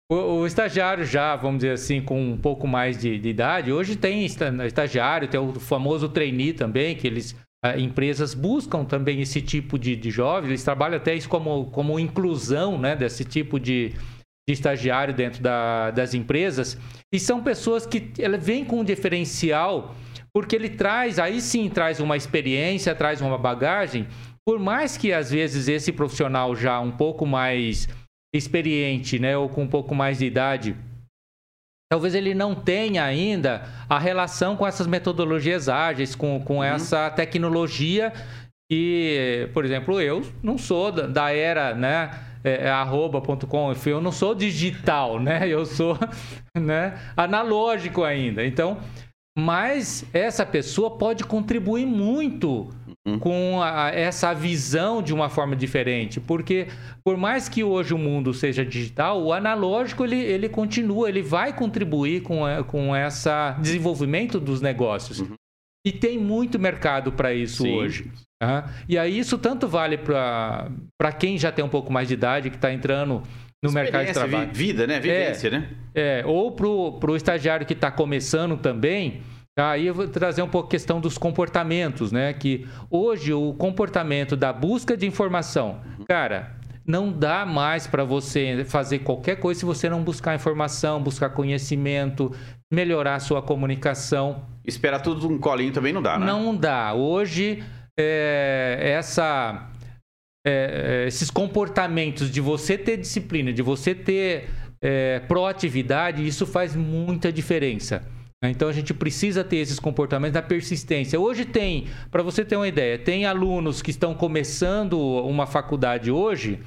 O, 0.10 0.16
o, 0.16 0.48
estagiário 0.48 1.04
já, 1.04 1.36
vamos 1.36 1.58
dizer 1.58 1.72
assim, 1.72 2.02
com 2.02 2.32
um 2.32 2.38
pouco 2.38 2.66
mais 2.66 2.98
de, 2.98 3.20
de, 3.20 3.28
idade, 3.28 3.74
hoje 3.74 3.98
tem 3.98 4.26
estagiário, 4.26 5.28
tem 5.28 5.38
o 5.38 5.60
famoso 5.60 6.08
trainee 6.08 6.54
também, 6.54 6.96
que 6.96 7.06
eles 7.06 7.36
ah, 7.62 7.78
empresas 7.78 8.34
buscam 8.34 8.86
também 8.86 9.20
esse 9.20 9.42
tipo 9.42 9.78
de, 9.78 9.98
de 9.98 10.10
jovens, 10.10 10.50
eles 10.50 10.64
trabalham 10.64 10.96
até 10.96 11.14
isso 11.14 11.28
como, 11.28 11.66
como 11.72 12.00
inclusão 12.00 12.78
né, 12.80 12.96
desse 12.96 13.26
tipo 13.26 13.60
de, 13.60 13.90
de 14.48 14.54
estagiário 14.54 15.14
dentro 15.14 15.44
da, 15.44 15.92
das 15.92 16.14
empresas. 16.14 16.78
E 17.14 17.20
são 17.20 17.44
pessoas 17.44 17.86
que 17.86 18.14
ela 18.18 18.38
vem 18.38 18.64
com 18.64 18.80
um 18.80 18.86
diferencial, 18.86 19.94
porque 20.34 20.56
ele 20.56 20.70
traz, 20.70 21.20
aí 21.20 21.42
sim 21.42 21.68
traz 21.68 22.00
uma 22.00 22.16
experiência, 22.16 22.96
traz 22.96 23.20
uma 23.20 23.38
bagagem 23.38 24.08
por 24.48 24.60
mais 24.60 24.96
que 24.96 25.12
às 25.12 25.30
vezes 25.30 25.68
esse 25.68 25.92
profissional 25.92 26.56
já 26.56 26.80
um 26.80 26.90
pouco 26.90 27.26
mais 27.26 27.86
experiente, 28.34 29.20
né, 29.20 29.38
ou 29.38 29.50
com 29.50 29.64
um 29.64 29.68
pouco 29.68 29.94
mais 29.94 30.20
de 30.20 30.26
idade, 30.26 30.74
talvez 31.92 32.16
ele 32.16 32.34
não 32.34 32.56
tenha 32.56 33.04
ainda 33.04 33.64
a 33.90 34.00
relação 34.00 34.56
com 34.56 34.66
essas 34.66 34.88
metodologias 34.88 35.68
ágeis, 35.68 36.16
com, 36.16 36.40
com 36.40 36.60
uhum. 36.60 36.64
essa 36.64 37.10
tecnologia 37.10 38.14
que, 38.72 39.50
por 39.54 39.66
exemplo, 39.66 40.00
eu 40.00 40.26
não 40.42 40.58
sou 40.58 40.94
da, 40.94 41.08
da 41.08 41.30
era, 41.34 41.76
né, 41.76 42.18
é, 42.42 42.68
é 42.68 42.70
arroba.com, 42.70 43.74
eu 43.86 44.00
não 44.00 44.14
sou 44.14 44.34
digital, 44.34 45.20
né, 45.20 45.42
eu 45.52 45.66
sou, 45.66 46.00
né, 46.58 46.98
analógico 47.18 48.02
ainda. 48.02 48.46
Então, 48.46 48.78
mas 49.38 50.06
essa 50.14 50.46
pessoa 50.46 50.98
pode 50.98 51.26
contribuir 51.26 51.86
muito 51.86 52.74
Uhum. 53.08 53.20
com 53.20 53.62
a, 53.62 53.90
essa 53.90 54.34
visão 54.34 55.02
de 55.02 55.14
uma 55.14 55.30
forma 55.30 55.56
diferente. 55.56 56.20
Porque, 56.20 56.68
por 57.06 57.16
mais 57.16 57.48
que 57.48 57.64
hoje 57.64 57.94
o 57.94 57.98
mundo 57.98 58.34
seja 58.34 58.66
digital, 58.66 59.24
o 59.24 59.32
analógico 59.32 60.04
ele, 60.04 60.18
ele 60.18 60.50
continua, 60.50 61.08
ele 61.08 61.22
vai 61.22 61.56
contribuir 61.56 62.22
com, 62.22 62.46
a, 62.46 62.66
com 62.66 62.94
esse 62.94 63.30
desenvolvimento 63.62 64.42
dos 64.42 64.60
negócios. 64.60 65.22
Uhum. 65.22 65.36
E 65.86 65.92
tem 65.94 66.18
muito 66.18 66.60
mercado 66.60 67.14
para 67.14 67.34
isso 67.34 67.64
Sim. 67.64 67.78
hoje. 67.78 68.12
E 68.90 68.98
aí 68.98 69.18
isso 69.18 69.38
tanto 69.38 69.70
vale 69.70 69.98
para 69.98 71.12
quem 71.18 71.38
já 71.38 71.50
tem 71.50 71.64
um 71.64 71.70
pouco 71.70 71.92
mais 71.92 72.10
de 72.10 72.14
idade, 72.14 72.50
que 72.50 72.58
está 72.58 72.74
entrando 72.74 73.24
no 73.64 73.72
mercado 73.72 74.06
de 74.06 74.14
trabalho. 74.14 74.50
Vida, 74.54 74.86
né? 74.86 75.00
Vivência, 75.00 75.48
é, 75.48 75.52
né? 75.52 75.70
É, 75.96 76.24
ou 76.26 76.52
para 76.52 76.68
o 76.68 77.16
estagiário 77.16 77.66
que 77.66 77.72
está 77.72 77.90
começando 77.90 78.58
também 78.58 79.22
Aí 79.58 79.88
eu 79.88 79.94
vou 79.94 80.08
trazer 80.08 80.44
um 80.44 80.48
pouco 80.48 80.68
a 80.68 80.72
questão 80.72 81.02
dos 81.02 81.18
comportamentos, 81.18 82.12
né? 82.12 82.32
Que 82.32 82.68
hoje 82.92 83.34
o 83.34 83.54
comportamento 83.54 84.36
da 84.36 84.54
busca 84.54 84.96
de 84.96 85.08
informação, 85.08 85.82
cara, 86.08 86.56
não 86.86 87.12
dá 87.12 87.46
mais 87.46 87.88
para 87.88 88.04
você 88.04 88.64
fazer 88.66 89.00
qualquer 89.00 89.38
coisa 89.38 89.60
se 89.60 89.66
você 89.66 89.90
não 89.90 90.04
buscar 90.04 90.36
informação, 90.36 91.02
buscar 91.02 91.32
conhecimento, 91.32 92.32
melhorar 92.72 93.16
a 93.16 93.20
sua 93.20 93.42
comunicação. 93.42 94.46
Esperar 94.64 95.02
tudo 95.02 95.28
um 95.28 95.40
colinho 95.40 95.74
também 95.74 95.92
não 95.92 96.02
dá, 96.04 96.20
né? 96.20 96.26
Não 96.26 96.56
dá. 96.56 96.94
Hoje, 96.94 97.64
é, 98.00 98.94
essa 98.96 99.72
é, 100.46 101.04
é, 101.04 101.08
esses 101.08 101.30
comportamentos 101.30 102.30
de 102.32 102.40
você 102.40 102.78
ter 102.78 102.98
disciplina, 102.98 103.52
de 103.52 103.62
você 103.62 103.96
ter 103.96 104.50
é, 104.82 105.20
proatividade, 105.22 106.26
isso 106.26 106.46
faz 106.46 106.76
muita 106.76 107.34
diferença. 107.34 108.02
Então 108.44 108.70
a 108.70 108.74
gente 108.74 108.94
precisa 108.94 109.44
ter 109.44 109.58
esses 109.58 109.80
comportamentos 109.80 110.34
da 110.34 110.44
persistência. 110.44 111.20
Hoje 111.20 111.44
tem, 111.44 111.88
para 112.12 112.22
você 112.22 112.46
ter 112.46 112.56
uma 112.56 112.68
ideia, 112.68 112.98
tem 112.98 113.26
alunos 113.26 113.82
que 113.82 113.90
estão 113.90 114.14
começando 114.14 115.00
uma 115.00 115.48
faculdade 115.48 116.12
hoje. 116.12 116.60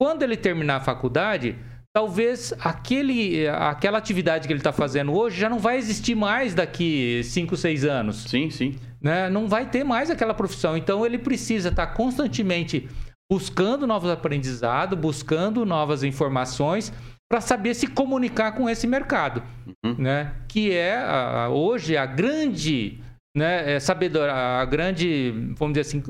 Quando 0.00 0.22
ele 0.22 0.36
terminar 0.36 0.76
a 0.76 0.80
faculdade, 0.80 1.56
talvez 1.94 2.54
aquele, 2.60 3.46
aquela 3.48 3.98
atividade 3.98 4.46
que 4.46 4.52
ele 4.52 4.60
está 4.60 4.72
fazendo 4.72 5.12
hoje 5.12 5.38
já 5.38 5.50
não 5.50 5.58
vai 5.58 5.76
existir 5.76 6.14
mais 6.14 6.54
daqui 6.54 7.20
5, 7.22 7.56
6 7.56 7.84
anos. 7.84 8.22
Sim, 8.22 8.48
sim. 8.48 8.76
Né? 9.00 9.28
Não 9.28 9.48
vai 9.48 9.68
ter 9.68 9.84
mais 9.84 10.10
aquela 10.10 10.32
profissão. 10.32 10.78
Então 10.78 11.04
ele 11.04 11.18
precisa 11.18 11.68
estar 11.68 11.88
tá 11.88 11.92
constantemente 11.92 12.88
buscando 13.30 13.86
novos 13.86 14.08
aprendizados, 14.10 14.98
buscando 14.98 15.66
novas 15.66 16.02
informações 16.02 16.90
para 17.30 17.40
saber 17.40 17.74
se 17.74 17.86
comunicar 17.86 18.52
com 18.52 18.68
esse 18.68 18.86
mercado, 18.86 19.42
uhum. 19.84 19.94
né? 19.98 20.34
Que 20.48 20.72
é 20.72 20.96
a, 20.96 21.48
hoje 21.50 21.96
a 21.96 22.06
grande, 22.06 23.00
né, 23.36 23.74
é 23.74 23.80
sabedor, 23.80 24.30
a 24.30 24.64
grande, 24.64 25.30
vamos 25.56 25.74
dizer 25.74 25.82
assim, 25.82 26.02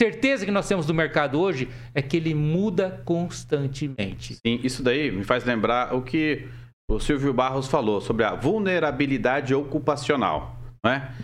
certeza 0.00 0.44
que 0.44 0.50
nós 0.50 0.68
temos 0.68 0.84
do 0.84 0.92
mercado 0.92 1.40
hoje 1.40 1.68
é 1.94 2.02
que 2.02 2.16
ele 2.16 2.34
muda 2.34 3.02
constantemente. 3.04 4.34
Sim, 4.34 4.60
isso 4.62 4.82
daí 4.82 5.10
me 5.10 5.24
faz 5.24 5.44
lembrar 5.44 5.94
o 5.94 6.02
que 6.02 6.48
o 6.90 7.00
Silvio 7.00 7.32
Barros 7.32 7.68
falou 7.68 8.00
sobre 8.00 8.24
a 8.24 8.34
vulnerabilidade 8.34 9.54
ocupacional, 9.54 10.58
né? 10.84 11.14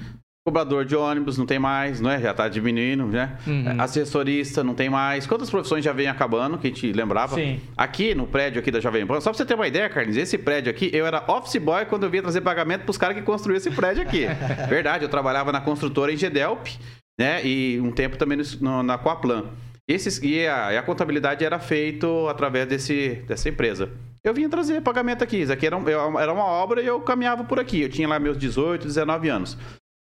Cobrador 0.49 0.83
de 0.87 0.97
ônibus 0.97 1.37
não 1.37 1.45
tem 1.45 1.59
mais, 1.59 2.01
não 2.01 2.11
é? 2.11 2.19
Já 2.19 2.31
está 2.31 2.49
diminuindo, 2.49 3.05
né? 3.05 3.37
Uhum. 3.47 3.83
Assessorista 3.83 4.65
não 4.65 4.73
tem 4.73 4.89
mais. 4.89 5.27
Quantas 5.27 5.51
profissões 5.51 5.85
já 5.85 5.93
vem 5.93 6.07
acabando, 6.07 6.57
que 6.57 6.69
a 6.69 6.71
gente 6.71 6.91
lembrava? 6.91 7.35
Sim. 7.35 7.61
Aqui, 7.77 8.15
no 8.15 8.27
prédio 8.27 8.59
aqui 8.59 8.71
da 8.71 8.81
Jovem 8.81 9.07
Pan, 9.07 9.21
só 9.21 9.29
pra 9.29 9.37
você 9.37 9.45
ter 9.45 9.53
uma 9.53 9.69
ideia, 9.69 9.91
Carlos, 9.91 10.17
esse 10.17 10.39
prédio 10.39 10.71
aqui, 10.71 10.89
eu 10.95 11.05
era 11.05 11.23
office 11.29 11.61
boy 11.61 11.85
quando 11.85 12.05
eu 12.05 12.11
vinha 12.11 12.23
trazer 12.23 12.41
pagamento 12.41 12.85
pros 12.85 12.97
caras 12.97 13.15
que 13.15 13.23
construíram 13.23 13.59
esse 13.59 13.71
prédio 13.71 14.03
aqui. 14.03 14.25
Verdade, 14.71 15.05
eu 15.05 15.11
trabalhava 15.11 15.53
na 15.53 15.61
construtora 15.61 16.11
em 16.11 16.17
Gedelp, 16.17 16.67
né? 17.21 17.45
E 17.45 17.79
um 17.83 17.93
tempo 17.93 18.17
também 18.17 18.39
no, 18.59 18.83
na 18.83 18.97
Coaplan. 18.97 19.51
Esses, 19.87 20.19
e, 20.23 20.47
a, 20.47 20.73
e 20.73 20.79
a 20.79 20.83
contabilidade 20.83 21.45
era 21.45 21.59
feito 21.59 22.27
através 22.27 22.67
desse, 22.67 23.23
dessa 23.29 23.51
empresa. 23.51 23.91
Eu 24.25 24.33
vinha 24.33 24.49
trazer 24.49 24.81
pagamento 24.81 25.23
aqui. 25.23 25.43
Isso 25.43 25.53
aqui 25.53 25.67
era, 25.67 25.77
era 25.77 26.33
uma 26.33 26.47
obra 26.47 26.81
e 26.81 26.87
eu 26.87 27.01
caminhava 27.01 27.45
por 27.45 27.61
aqui. 27.61 27.83
Eu 27.83 27.91
tinha 27.91 28.09
lá 28.09 28.19
meus 28.19 28.39
18, 28.39 28.87
19 28.87 29.29
anos. 29.29 29.59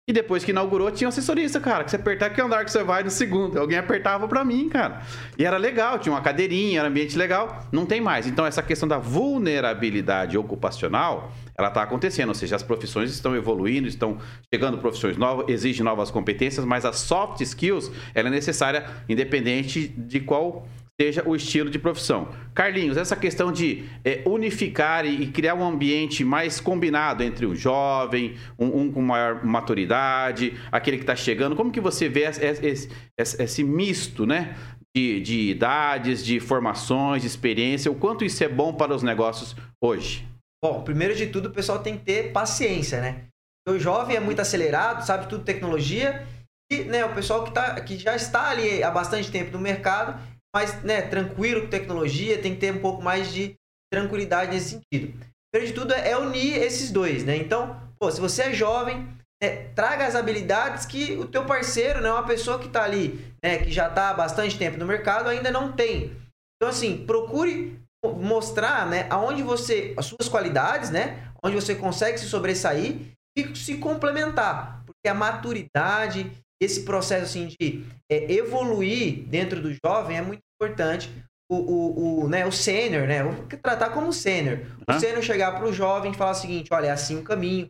E 0.05 0.11
depois 0.11 0.43
que 0.43 0.51
inaugurou, 0.51 0.91
tinha 0.91 1.07
um 1.07 1.09
assessorista, 1.09 1.61
cara. 1.61 1.85
Que 1.85 1.91
você 1.91 1.95
apertar 1.95 2.29
que 2.29 2.41
andar 2.41 2.65
que 2.65 2.71
você 2.71 2.83
vai 2.83 3.03
no 3.03 3.09
segundo. 3.09 3.57
Alguém 3.57 3.77
apertava 3.77 4.27
para 4.27 4.43
mim, 4.43 4.67
cara. 4.67 5.01
E 5.37 5.45
era 5.45 5.55
legal, 5.55 5.97
tinha 5.97 6.11
uma 6.11 6.19
cadeirinha, 6.19 6.81
era 6.81 6.89
ambiente 6.89 7.17
legal. 7.17 7.65
Não 7.71 7.85
tem 7.85 8.01
mais. 8.01 8.27
Então, 8.27 8.45
essa 8.45 8.61
questão 8.61 8.85
da 8.85 8.97
vulnerabilidade 8.97 10.37
ocupacional, 10.37 11.31
ela 11.57 11.69
está 11.69 11.83
acontecendo. 11.83 12.27
Ou 12.27 12.35
seja, 12.35 12.57
as 12.57 12.63
profissões 12.63 13.11
estão 13.11 13.33
evoluindo, 13.33 13.87
estão 13.87 14.17
chegando 14.53 14.77
profissões 14.77 15.15
novas, 15.15 15.47
exigem 15.47 15.85
novas 15.85 16.11
competências, 16.11 16.65
mas 16.65 16.83
a 16.83 16.91
soft 16.91 17.39
skills, 17.39 17.89
ela 18.13 18.27
é 18.27 18.31
necessária, 18.31 18.85
independente 19.07 19.87
de 19.87 20.19
qual 20.19 20.67
seja 21.03 21.23
o 21.27 21.35
estilo 21.35 21.69
de 21.69 21.77
profissão. 21.77 22.29
Carlinhos, 22.53 22.95
essa 22.95 23.15
questão 23.15 23.51
de 23.51 23.83
é, 24.05 24.23
unificar 24.25 25.05
e, 25.05 25.27
criar 25.27 25.53
um 25.53 25.63
ambiente 25.63 26.23
mais 26.23 26.61
combinado 26.61 27.23
entre 27.23 27.45
o 27.45 27.53
jovem, 27.53 28.37
um, 28.57 28.83
um 28.83 28.91
com 28.91 29.01
maior 29.01 29.43
maturidade, 29.43 30.57
aquele 30.71 30.97
que 30.97 31.03
está 31.03 31.15
chegando, 31.15 31.57
como 31.57 31.71
que 31.71 31.81
você 31.81 32.07
vê 32.07 32.21
esse, 32.21 32.45
esse, 32.45 32.89
esse, 33.19 33.43
esse 33.43 33.63
misto, 33.63 34.25
né? 34.25 34.55
De, 34.95 35.19
de, 35.21 35.49
idades, 35.49 36.23
de 36.23 36.39
formações, 36.39 37.23
de 37.23 37.27
experiência, 37.27 37.91
o 37.91 37.95
quanto 37.95 38.23
isso 38.23 38.43
é 38.43 38.47
bom 38.47 38.71
para 38.71 38.93
os 38.93 39.01
negócios 39.01 39.55
hoje? 39.83 40.23
Bom, 40.63 40.83
primeiro 40.83 41.15
de 41.15 41.27
tudo, 41.27 41.49
o 41.49 41.51
pessoal 41.51 41.79
tem 41.79 41.97
que 41.97 42.05
ter 42.05 42.31
paciência, 42.31 43.01
né? 43.01 43.23
O 43.67 43.79
jovem 43.79 44.15
é 44.15 44.19
muito 44.19 44.39
acelerado, 44.39 45.03
sabe 45.03 45.27
tudo 45.27 45.43
tecnologia, 45.43 46.27
e 46.71 46.83
né, 46.83 47.03
o 47.03 47.13
pessoal 47.13 47.43
que, 47.43 47.51
tá, 47.51 47.81
que 47.81 47.97
já 47.97 48.15
está 48.15 48.49
ali 48.49 48.83
há 48.83 48.91
bastante 48.91 49.31
tempo 49.31 49.51
no 49.51 49.59
mercado 49.59 50.21
mais 50.53 50.83
né, 50.83 51.01
tranquilo 51.01 51.61
com 51.61 51.67
tecnologia, 51.67 52.41
tem 52.41 52.53
que 52.53 52.61
ter 52.61 52.73
um 52.73 52.79
pouco 52.79 53.01
mais 53.01 53.33
de 53.33 53.55
tranquilidade 53.91 54.51
nesse 54.51 54.69
sentido. 54.69 55.19
Primeiro 55.51 55.73
de 55.73 55.79
tudo 55.79 55.93
é 55.93 56.17
unir 56.17 56.55
esses 56.61 56.91
dois, 56.91 57.23
né? 57.23 57.35
Então, 57.35 57.79
pô, 57.99 58.11
se 58.11 58.19
você 58.19 58.43
é 58.43 58.53
jovem, 58.53 59.07
né, 59.41 59.67
traga 59.75 60.05
as 60.05 60.15
habilidades 60.15 60.85
que 60.85 61.17
o 61.17 61.25
teu 61.25 61.45
parceiro, 61.45 62.01
né, 62.01 62.11
uma 62.11 62.25
pessoa 62.25 62.59
que 62.59 62.67
está 62.67 62.83
ali, 62.83 63.19
né, 63.43 63.57
que 63.57 63.71
já 63.71 63.87
está 63.87 64.09
há 64.09 64.13
bastante 64.13 64.57
tempo 64.57 64.77
no 64.77 64.85
mercado, 64.85 65.29
ainda 65.29 65.51
não 65.51 65.71
tem. 65.71 66.15
Então, 66.55 66.69
assim, 66.69 67.05
procure 67.05 67.79
mostrar, 68.03 68.87
né, 68.87 69.07
aonde 69.09 69.43
você, 69.43 69.93
as 69.97 70.05
suas 70.05 70.27
qualidades, 70.27 70.89
né, 70.89 71.31
onde 71.43 71.55
você 71.55 71.75
consegue 71.75 72.17
se 72.17 72.25
sobressair 72.25 73.13
e 73.37 73.55
se 73.55 73.77
complementar, 73.77 74.83
porque 74.85 75.07
a 75.07 75.13
maturidade 75.13 76.31
esse 76.63 76.83
processo 76.83 77.25
assim, 77.25 77.47
de 77.47 77.83
é, 78.09 78.31
evoluir 78.31 79.23
dentro 79.27 79.61
do 79.61 79.73
jovem 79.85 80.17
é 80.17 80.21
muito 80.21 80.41
importante. 80.59 81.09
O, 81.51 81.55
o, 81.55 82.23
o, 82.23 82.29
né, 82.29 82.45
o 82.45 82.51
sênior, 82.51 83.07
né? 83.07 83.21
Vou 83.21 83.33
tratar 83.61 83.89
como 83.89 84.11
sênior. 84.11 84.59
O 84.89 84.99
sênior 84.99 85.21
chegar 85.21 85.51
para 85.51 85.67
o 85.67 85.73
jovem 85.73 86.11
e 86.11 86.15
falar 86.15 86.31
o 86.31 86.35
seguinte: 86.35 86.73
olha, 86.73 86.87
é 86.87 86.91
assim 86.91 87.17
o 87.17 87.23
caminho. 87.23 87.67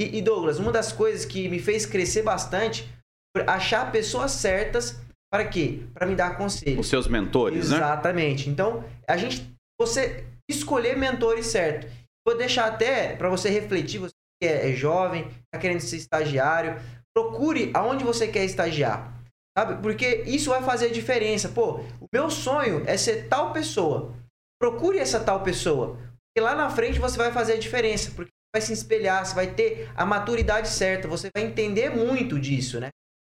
E, 0.00 0.18
e, 0.18 0.22
Douglas, 0.22 0.58
uma 0.58 0.72
das 0.72 0.90
coisas 0.90 1.24
que 1.26 1.48
me 1.48 1.58
fez 1.58 1.84
crescer 1.84 2.22
bastante 2.22 2.88
foi 3.36 3.46
achar 3.46 3.92
pessoas 3.92 4.32
certas 4.32 4.98
para 5.30 5.46
quê? 5.46 5.82
Para 5.92 6.06
me 6.06 6.16
dar 6.16 6.36
conselhos. 6.36 6.80
Os 6.80 6.88
seus 6.88 7.06
mentores, 7.06 7.66
Exatamente. 7.66 7.80
né? 7.80 7.86
Exatamente. 7.86 8.50
Então, 8.50 8.84
a 9.06 9.16
gente, 9.16 9.54
você 9.78 10.24
escolher 10.50 10.96
mentores 10.96 11.46
certo. 11.46 11.86
Vou 12.26 12.36
deixar 12.36 12.66
até 12.66 13.14
para 13.14 13.28
você 13.28 13.48
refletir, 13.48 13.98
você 13.98 14.14
que 14.42 14.48
é, 14.48 14.70
é 14.70 14.72
jovem, 14.72 15.28
está 15.28 15.58
querendo 15.60 15.80
ser 15.80 15.96
estagiário, 15.96 16.80
procure 17.14 17.70
aonde 17.74 18.04
você 18.04 18.28
quer 18.28 18.44
estagiar. 18.44 19.20
Sabe? 19.56 19.82
Porque 19.82 20.22
isso 20.26 20.50
vai 20.50 20.62
fazer 20.62 20.90
diferença. 20.90 21.48
Pô, 21.48 21.80
o 22.00 22.06
meu 22.12 22.30
sonho 22.30 22.84
é 22.86 22.96
ser 22.96 23.28
tal 23.28 23.52
pessoa. 23.52 24.14
Procure 24.60 24.98
essa 24.98 25.20
tal 25.20 25.42
pessoa. 25.42 25.96
Porque 25.96 26.40
lá 26.40 26.54
na 26.54 26.70
frente 26.70 26.98
você 26.98 27.16
vai 27.16 27.32
fazer 27.32 27.54
a 27.54 27.58
diferença. 27.58 28.12
Porque 28.12 28.30
vai 28.54 28.60
se 28.60 28.72
espelhar, 28.72 29.24
você 29.24 29.34
vai 29.34 29.54
ter 29.54 29.90
a 29.94 30.04
maturidade 30.04 30.68
certa, 30.68 31.06
você 31.06 31.30
vai 31.34 31.44
entender 31.44 31.90
muito 31.90 32.38
disso, 32.38 32.80
né? 32.80 32.88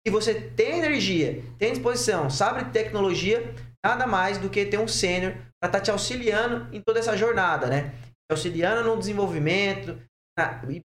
E 0.07 0.11
você 0.11 0.35
tem 0.35 0.79
energia, 0.79 1.43
tem 1.59 1.73
disposição, 1.73 2.29
sabe 2.29 2.73
tecnologia, 2.73 3.55
nada 3.85 4.07
mais 4.07 4.39
do 4.39 4.51
que 4.51 4.65
ter 4.65 4.79
um 4.79 4.89
sênior 4.89 5.35
para 5.61 5.69
estar 5.69 5.79
tá 5.79 5.81
te 5.81 5.91
auxiliando 5.91 6.75
em 6.75 6.81
toda 6.81 6.99
essa 6.99 7.17
jornada, 7.17 7.69
né? 7.69 7.91
Te 7.91 8.33
auxiliando 8.33 8.83
no 8.83 8.99
desenvolvimento. 8.99 9.99
Na... 10.37 10.63
E, 10.69 10.83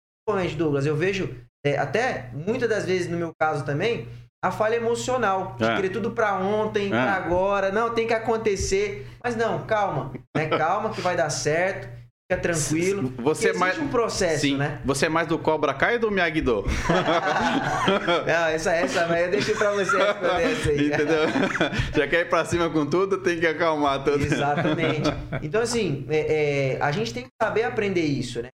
Douglas, 0.57 0.85
eu 0.85 0.95
vejo 0.95 1.39
é, 1.65 1.77
até 1.79 2.29
muitas 2.31 2.69
das 2.69 2.85
vezes 2.85 3.09
no 3.09 3.17
meu 3.17 3.33
caso 3.37 3.65
também, 3.65 4.07
a 4.41 4.51
falha 4.51 4.75
emocional, 4.75 5.55
de 5.57 5.65
é. 5.65 5.75
querer 5.75 5.89
tudo 5.89 6.11
para 6.11 6.35
ontem, 6.35 6.87
é. 6.87 6.89
para 6.89 7.13
agora, 7.13 7.71
não, 7.71 7.89
tem 7.89 8.05
que 8.05 8.13
acontecer. 8.13 9.07
Mas 9.23 9.35
não, 9.35 9.65
calma, 9.65 10.13
né? 10.37 10.45
Calma 10.47 10.91
que 10.91 11.01
vai 11.01 11.17
dar 11.17 11.31
certo. 11.31 11.89
Fica 12.27 12.41
tranquilo. 12.41 13.13
Você 13.19 13.49
é 13.49 13.53
mais 13.53 13.77
um 13.77 13.87
processo, 13.87 14.41
Sim. 14.41 14.57
né? 14.57 14.79
Você 14.83 15.05
é 15.05 15.09
mais 15.09 15.27
do 15.27 15.37
Cobra 15.37 15.75
Kai 15.75 15.95
ou 15.95 15.99
do 15.99 16.11
Miyagi-Do? 16.11 16.65
não, 18.25 18.47
essa, 18.47 18.71
essa, 18.71 19.07
mas 19.07 19.25
eu 19.25 19.31
deixo 19.31 19.55
pra 19.55 19.71
você 19.71 19.95
responder 19.95 20.51
essa 20.51 20.69
aí. 20.71 20.87
Entendeu? 20.87 21.19
Já 21.95 22.07
quer 22.07 22.21
ir 22.21 22.29
pra 22.29 22.45
cima 22.45 22.67
com 22.67 22.85
tudo, 22.85 23.19
tem 23.19 23.39
que 23.39 23.45
acalmar 23.45 24.03
tudo. 24.03 24.23
Exatamente. 24.23 25.11
Então, 25.43 25.61
assim, 25.61 26.05
é, 26.09 26.77
é, 26.77 26.81
a 26.81 26.91
gente 26.91 27.13
tem 27.13 27.23
que 27.23 27.29
saber 27.39 27.63
aprender 27.63 28.01
isso, 28.01 28.41
né? 28.41 28.49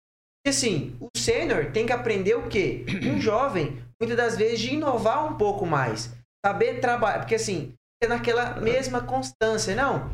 Assim, 0.48 0.96
o 1.00 1.10
sênior 1.18 1.72
tem 1.72 1.86
que 1.86 1.94
aprender 1.94 2.36
o 2.36 2.48
quê? 2.48 2.86
Um 3.04 3.20
jovem, 3.22 3.82
muitas 4.02 4.18
das 4.18 4.38
vezes, 4.38 4.60
de 4.60 4.74
inovar 4.74 5.26
um 5.26 5.38
pouco 5.38 5.66
mais. 5.66 6.14
Saber 6.46 6.80
trabalhar. 6.80 7.20
Porque 7.20 7.36
assim, 7.36 7.74
é 8.02 8.08
naquela 8.08 8.56
mesma 8.60 9.02
constância. 9.02 9.76
Não. 9.76 10.10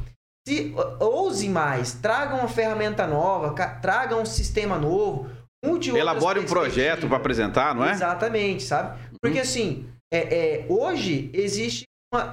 Se 0.48 0.74
ouse 1.00 1.50
mais, 1.50 1.94
traga 1.94 2.36
uma 2.36 2.48
ferramenta 2.48 3.08
nova, 3.08 3.56
traga 3.82 4.16
um 4.16 4.26
sistema 4.26 4.78
novo, 4.78 5.28
Elabore 5.64 6.40
um 6.40 6.46
projeto 6.46 7.08
para 7.08 7.18
apresentar, 7.18 7.74
não 7.74 7.86
é? 7.86 7.92
Exatamente, 7.92 8.64
sabe? 8.64 9.00
Porque 9.20 9.38
uhum. 9.38 9.44
assim, 9.44 9.90
é, 10.14 10.20
é, 10.20 10.66
hoje 10.70 11.32
existe 11.34 11.86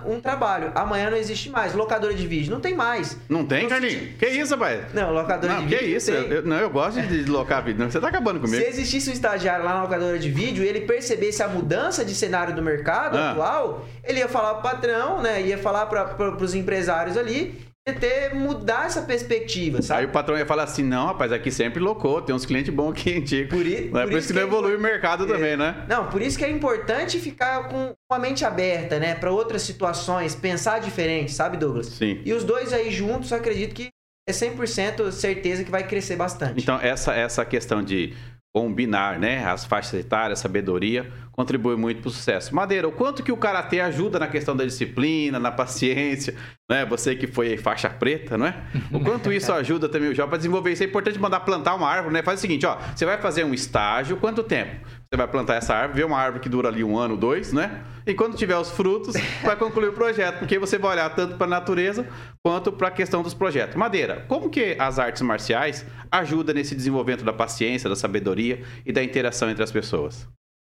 um 0.07 0.21
trabalho. 0.21 0.73
Amanhã 0.75 1.11
não 1.11 1.17
existe 1.17 1.51
mais. 1.51 1.75
Locadora 1.75 2.15
de 2.15 2.27
vídeo. 2.27 2.53
Não 2.53 2.61
tem 2.61 2.75
mais. 2.75 3.19
Não 3.29 3.45
tem, 3.45 3.69
Carlinhos? 3.69 4.17
Que 4.19 4.27
isso, 4.29 4.55
rapaz? 4.55 4.93
Não, 4.93 5.13
locadora 5.13 5.55
não, 5.55 5.63
de 5.63 5.69
que 5.69 5.75
vídeo. 5.77 5.89
Que 5.89 5.97
isso? 5.97 6.11
Eu, 6.11 6.23
eu, 6.25 6.43
não, 6.43 6.59
eu 6.59 6.71
gosto 6.71 7.01
de 7.01 7.25
locar 7.25 7.63
vídeo. 7.65 7.91
Você 7.91 8.01
tá 8.01 8.09
acabando 8.09 8.41
comigo. 8.41 8.63
Se 8.63 8.69
existisse 8.69 9.11
um 9.11 9.13
estagiário 9.13 9.65
lá 9.65 9.75
na 9.75 9.83
locadora 9.83 10.19
de 10.19 10.31
vídeo 10.31 10.65
e 10.65 10.69
ele 10.69 10.83
percebesse 10.83 11.43
a 11.43 11.49
mudança 11.49 12.05
de 12.05 12.15
cenário 12.15 12.55
do 12.55 12.63
mercado 12.63 13.17
ah. 13.17 13.31
atual, 13.31 13.87
ele 14.05 14.21
ia 14.21 14.29
falar 14.29 14.55
pro 14.55 14.63
patrão, 14.63 15.21
né? 15.21 15.43
Ia 15.43 15.59
falar 15.59 15.87
para 15.87 16.37
os 16.37 16.55
empresários 16.55 17.17
ali 17.17 17.72
ter 17.91 18.33
mudar 18.35 18.87
essa 18.87 19.03
perspectiva, 19.03 19.83
sabe? 19.83 20.01
Aí 20.01 20.07
o 20.07 20.11
patrão 20.11 20.39
ia 20.39 20.47
falar 20.47 20.63
assim: 20.65 20.85
não, 20.85 21.07
rapaz, 21.07 21.33
aqui 21.33 21.51
sempre 21.51 21.81
loucou, 21.81 22.23
tem 22.23 22.35
uns 22.35 22.47
clientes 22.47 22.73
bons 22.73 22.93
aqui, 22.93 23.15
antigo. 23.19 23.49
Por, 23.49 23.67
i, 23.67 23.89
é 23.89 24.07
por, 24.07 24.13
isso 24.13 24.29
que 24.29 24.35
não 24.35 24.43
evolui 24.43 24.77
o 24.77 24.81
mercado 24.81 25.25
é, 25.25 25.27
também, 25.27 25.57
né? 25.57 25.85
Não, 25.89 26.09
por 26.09 26.23
isso 26.23 26.39
que 26.39 26.45
é 26.45 26.51
importante 26.51 27.19
ficar 27.19 27.69
com 27.69 27.93
a 28.11 28.19
mente 28.19 28.45
aberta, 28.45 29.01
né? 29.01 29.15
Para 29.17 29.33
outras 29.33 29.63
situações, 29.63 30.35
pensar 30.35 30.81
diferente, 30.81 31.33
sabe, 31.33 31.57
Douglas? 31.57 31.87
Sim. 31.87 32.21
E 32.25 32.33
os 32.33 32.45
dois 32.45 32.73
aí 32.73 32.93
juntos, 32.93 33.33
acredito 33.33 33.75
que 33.75 33.89
é 34.29 34.33
100% 34.33 35.11
certeza 35.11 35.65
que 35.65 35.71
vai 35.71 35.85
crescer 35.85 36.15
bastante. 36.15 36.63
Então, 36.63 36.79
essa, 36.81 37.13
essa 37.13 37.45
questão 37.45 37.83
de 37.83 38.15
combinar, 38.55 39.19
né, 39.19 39.45
as 39.47 39.65
faixas 39.65 39.95
etárias, 39.95 40.39
sabedoria, 40.39 41.11
contribui 41.33 41.75
muito 41.75 42.03
para 42.03 42.09
o 42.09 42.11
sucesso. 42.11 42.55
Madeira, 42.55 42.87
o 42.87 42.93
quanto 42.93 43.23
que 43.23 43.33
o 43.33 43.37
karatê 43.37 43.81
ajuda 43.81 44.19
na 44.19 44.27
questão 44.27 44.55
da 44.55 44.65
disciplina, 44.65 45.39
na 45.39 45.51
paciência, 45.51 46.35
né? 46.71 46.85
Você 46.85 47.17
que 47.17 47.27
foi 47.27 47.57
faixa 47.57 47.89
preta, 47.89 48.37
não 48.37 48.47
é? 48.47 48.55
O 48.93 49.01
quanto 49.01 49.33
isso 49.33 49.51
ajuda 49.53 49.89
também 49.89 50.11
o 50.11 50.15
jovem 50.15 50.29
para 50.29 50.37
desenvolver 50.37 50.73
isso. 50.73 50.83
É 50.83 50.87
importante 50.87 51.19
mandar 51.19 51.41
plantar 51.41 51.75
uma 51.75 51.89
árvore, 51.89 52.13
né? 52.13 52.23
Faz 52.23 52.41
o 52.41 52.43
seguinte, 52.43 52.67
ó, 52.67 52.77
você 52.95 53.07
vai 53.07 53.17
fazer 53.17 53.45
um 53.45 53.55
estágio, 53.55 54.19
quanto 54.19 54.43
tempo? 54.43 54.87
Você 55.13 55.17
vai 55.19 55.29
plantar 55.29 55.57
essa 55.57 55.75
árvore, 55.75 55.99
ver 55.99 56.07
uma 56.07 56.17
árvore 56.17 56.43
que 56.43 56.49
dura 56.49 56.71
ali 56.71 56.83
um 56.83 56.97
ano, 56.97 57.19
dois, 57.19 57.53
né? 57.53 57.83
E 58.07 58.15
quando 58.15 58.35
tiver 58.35 58.57
os 58.57 58.71
frutos, 58.71 59.15
vai 59.45 59.55
concluir 59.55 59.89
o 59.89 59.93
projeto, 59.93 60.39
porque 60.39 60.59
você 60.59 60.79
vai 60.79 60.93
olhar 60.93 61.11
tanto 61.11 61.37
para 61.37 61.47
a 61.47 61.51
natureza 61.51 62.09
quanto 62.43 62.73
para 62.73 62.89
a 62.89 62.91
questão 62.91 63.23
dos 63.23 63.35
projetos. 63.35 63.77
Madeira, 63.77 64.25
como 64.27 64.49
que 64.49 64.75
as 64.79 64.99
artes 64.99 65.21
marciais 65.21 65.85
ajudam 66.11 66.55
nesse 66.55 66.75
desenvolvimento 66.75 67.27
da 67.27 67.33
paciência, 67.35 67.91
da 67.91 67.95
sabedoria 67.95 68.63
e 68.87 68.91
da 68.91 69.05
interação 69.05 69.51
entre 69.51 69.63
as 69.63 69.71
pessoas? 69.71 70.27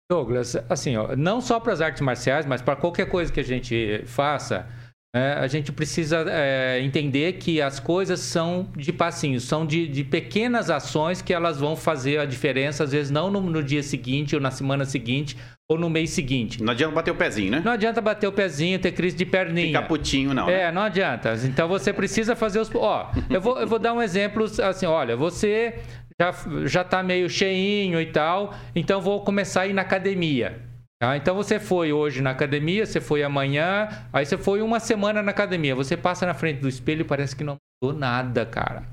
Douglas, 0.09 0.55
assim, 0.70 0.97
ó, 0.97 1.16
não 1.16 1.41
só 1.41 1.59
para 1.59 1.72
as 1.72 1.80
artes 1.80 2.01
marciais, 2.01 2.47
mas 2.47 2.62
para 2.62 2.76
qualquer 2.76 3.09
coisa 3.09 3.32
que 3.32 3.41
a 3.41 3.45
gente 3.45 4.05
faça, 4.07 4.68
é, 5.15 5.33
a 5.33 5.47
gente 5.47 5.73
precisa 5.73 6.23
é, 6.29 6.81
entender 6.83 7.35
que 7.35 7.63
as 7.63 7.81
coisas 7.81 8.21
são 8.21 8.69
de 8.77 8.93
passinhos, 8.93 9.45
são 9.45 9.65
de, 9.65 9.89
de, 9.89 10.05
pequenas 10.05 10.69
ações 10.69 11.23
que 11.23 11.33
elas 11.33 11.59
vão 11.59 11.75
fazer 11.75 12.19
a 12.19 12.27
diferença, 12.27 12.85
às 12.85 12.93
vezes 12.93 13.11
não 13.11 13.31
no, 13.31 13.41
no, 13.41 13.63
dia 13.63 13.83
seguinte, 13.83 14.35
ou 14.35 14.41
na 14.41 14.51
semana 14.51 14.85
seguinte, 14.85 15.35
ou 15.67 15.79
no 15.79 15.89
mês 15.89 16.11
seguinte. 16.11 16.63
Não 16.63 16.73
adianta 16.73 16.95
bater 16.95 17.11
o 17.11 17.15
pezinho, 17.15 17.53
né? 17.53 17.63
Não 17.65 17.73
adianta 17.73 18.03
bater 18.03 18.27
o 18.27 18.33
pezinho, 18.33 18.79
ter 18.79 18.93
crise 18.93 19.17
de 19.17 19.25
perninha. 19.25 19.69
Ficar 19.69 19.83
putinho, 19.89 20.35
não. 20.35 20.47
É, 20.47 20.67
né? 20.67 20.73
não 20.73 20.83
adianta. 20.83 21.35
Então 21.43 21.67
você 21.67 21.91
precisa 21.91 22.37
fazer 22.37 22.61
os. 22.61 22.71
Ó, 22.75 23.11
eu 23.31 23.41
vou, 23.41 23.59
eu 23.59 23.67
vou 23.67 23.79
dar 23.79 23.95
um 23.95 24.03
exemplo 24.03 24.45
assim: 24.63 24.85
olha, 24.85 25.17
você 25.17 25.75
já, 26.21 26.35
já 26.67 26.85
tá 26.85 27.03
meio 27.03 27.31
cheinho 27.31 27.99
e 27.99 28.07
tal, 28.07 28.55
então 28.77 29.01
vou 29.01 29.23
começar 29.23 29.63
a 29.63 29.67
ir 29.67 29.73
na 29.73 29.83
academia. 29.83 30.68
Tá? 31.01 31.17
Então 31.17 31.35
você 31.35 31.61
foi 31.61 31.93
hoje 31.93 32.21
na 32.21 32.31
academia, 32.31 32.85
você 32.85 33.01
foi 33.01 33.23
amanhã, 33.23 33.89
aí 34.13 34.27
você 34.27 34.37
foi 34.37 34.61
uma 34.61 34.81
semana 34.81 35.23
na 35.23 35.31
academia. 35.31 35.75
Você 35.75 35.97
passa 35.97 36.27
na 36.27 36.35
frente 36.35 36.61
do 36.61 36.69
espelho 36.69 37.03
e 37.03 37.05
parece 37.05 37.37
que 37.37 37.45
não 37.45 37.57
mudou 37.81 37.97
nada, 37.97 38.45
cara. 38.45 38.85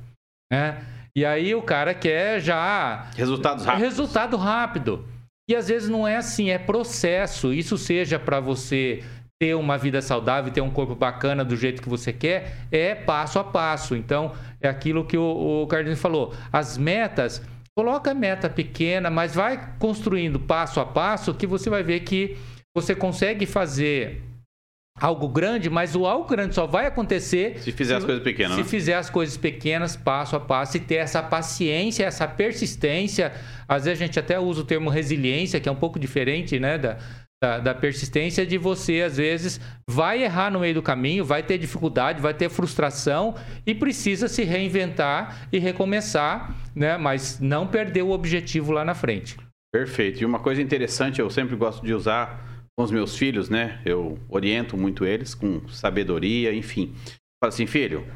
Né? 0.51 0.85
E 1.15 1.25
aí 1.25 1.55
o 1.55 1.61
cara 1.61 1.93
quer 1.93 2.39
já. 2.39 3.09
Resultados 3.15 3.65
rápidos. 3.65 3.89
Resultado 3.89 4.37
rápido. 4.37 5.07
E 5.49 5.55
às 5.55 5.67
vezes 5.67 5.89
não 5.89 6.07
é 6.07 6.17
assim, 6.17 6.49
é 6.49 6.57
processo. 6.57 7.53
Isso 7.53 7.77
seja 7.77 8.19
para 8.19 8.39
você 8.39 9.03
ter 9.39 9.53
uma 9.55 9.77
vida 9.77 10.01
saudável, 10.01 10.51
ter 10.51 10.61
um 10.61 10.71
corpo 10.71 10.95
bacana 10.95 11.43
do 11.43 11.55
jeito 11.55 11.81
que 11.81 11.89
você 11.89 12.13
quer, 12.13 12.57
é 12.71 12.95
passo 12.95 13.37
a 13.37 13.43
passo. 13.43 13.95
Então, 13.95 14.33
é 14.61 14.67
aquilo 14.67 15.05
que 15.05 15.17
o, 15.17 15.63
o 15.63 15.67
Carlinhos 15.67 16.01
falou. 16.01 16.33
As 16.51 16.77
metas, 16.77 17.41
coloca 17.77 18.13
meta 18.13 18.49
pequena, 18.49 19.09
mas 19.09 19.35
vai 19.35 19.75
construindo 19.77 20.39
passo 20.39 20.79
a 20.79 20.85
passo 20.85 21.33
que 21.33 21.45
você 21.45 21.69
vai 21.69 21.83
ver 21.83 21.99
que 22.01 22.37
você 22.75 22.95
consegue 22.95 23.45
fazer 23.45 24.23
algo 24.97 25.27
grande, 25.27 25.69
mas 25.69 25.93
o 25.93 26.05
algo 26.05 26.27
grande 26.27 26.55
só 26.55 26.65
vai 26.65 26.85
acontecer 26.85 27.59
se 27.59 27.73
fizer 27.73 27.95
se, 27.95 27.97
as 27.97 28.05
coisas 28.05 28.23
pequenas. 28.23 28.55
Se 28.55 28.61
né? 28.61 28.67
fizer 28.67 28.93
as 28.93 29.09
coisas 29.09 29.35
pequenas, 29.35 29.97
passo 29.97 30.37
a 30.37 30.39
passo, 30.39 30.77
e 30.77 30.79
ter 30.79 30.95
essa 30.95 31.21
paciência, 31.21 32.05
essa 32.05 32.25
persistência. 32.25 33.33
Às 33.67 33.83
vezes 33.83 34.01
a 34.01 34.05
gente 34.05 34.17
até 34.17 34.39
usa 34.39 34.61
o 34.61 34.65
termo 34.65 34.89
resiliência, 34.89 35.59
que 35.59 35.67
é 35.67 35.71
um 35.71 35.75
pouco 35.75 35.99
diferente, 35.99 36.57
né, 36.59 36.77
da, 36.77 36.97
da, 37.45 37.59
da, 37.59 37.75
persistência 37.75 38.43
de 38.43 38.57
você, 38.57 39.01
às 39.01 39.17
vezes, 39.17 39.61
vai 39.87 40.23
errar 40.23 40.49
no 40.49 40.61
meio 40.61 40.73
do 40.73 40.81
caminho, 40.81 41.23
vai 41.23 41.43
ter 41.43 41.59
dificuldade, 41.59 42.19
vai 42.19 42.33
ter 42.33 42.49
frustração 42.49 43.35
e 43.67 43.75
precisa 43.75 44.27
se 44.27 44.43
reinventar 44.43 45.47
e 45.51 45.59
recomeçar, 45.59 46.55
né? 46.73 46.97
Mas 46.97 47.39
não 47.39 47.67
perder 47.67 48.01
o 48.01 48.09
objetivo 48.09 48.71
lá 48.71 48.83
na 48.83 48.95
frente. 48.95 49.37
Perfeito. 49.71 50.23
E 50.23 50.25
uma 50.25 50.39
coisa 50.39 50.59
interessante, 50.59 51.21
eu 51.21 51.29
sempre 51.29 51.55
gosto 51.55 51.85
de 51.85 51.93
usar 51.93 52.43
com 52.75 52.83
os 52.83 52.89
meus 52.89 53.15
filhos, 53.15 53.47
né? 53.47 53.79
Eu 53.85 54.17
oriento 54.27 54.75
muito 54.75 55.05
eles 55.05 55.35
com 55.35 55.67
sabedoria, 55.67 56.51
enfim. 56.51 56.95
Falo 57.43 57.49
assim, 57.49 57.67
filho, 57.67 58.07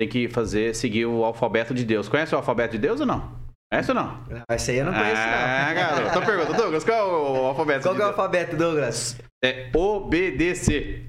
tem 0.00 0.08
que 0.08 0.28
fazer, 0.28 0.74
seguir 0.74 1.04
o 1.04 1.24
alfabeto 1.24 1.74
de 1.74 1.84
Deus. 1.84 2.08
Conhece 2.08 2.34
o 2.34 2.38
alfabeto 2.38 2.72
de 2.72 2.78
Deus 2.78 3.00
ou 3.00 3.06
não? 3.06 3.36
Essa 3.70 3.92
não? 3.92 4.24
Essa 4.48 4.70
aí 4.70 4.78
eu 4.78 4.86
não 4.86 4.94
conheço, 4.94 5.20
ah, 5.20 5.26
não. 5.26 5.70
Ah, 5.70 5.74
garoto. 5.74 6.08
Então 6.08 6.24
pergunta, 6.24 6.52
Douglas, 6.54 6.84
qual 6.84 6.98
é 6.98 7.02
o 7.02 7.37
alfabeto? 7.60 7.82
Qual 7.82 7.96
é 7.96 8.04
o 8.04 8.08
alfabeto, 8.08 8.56
Douglas? 8.56 9.16
É 9.44 9.70
obedecer 9.74 11.08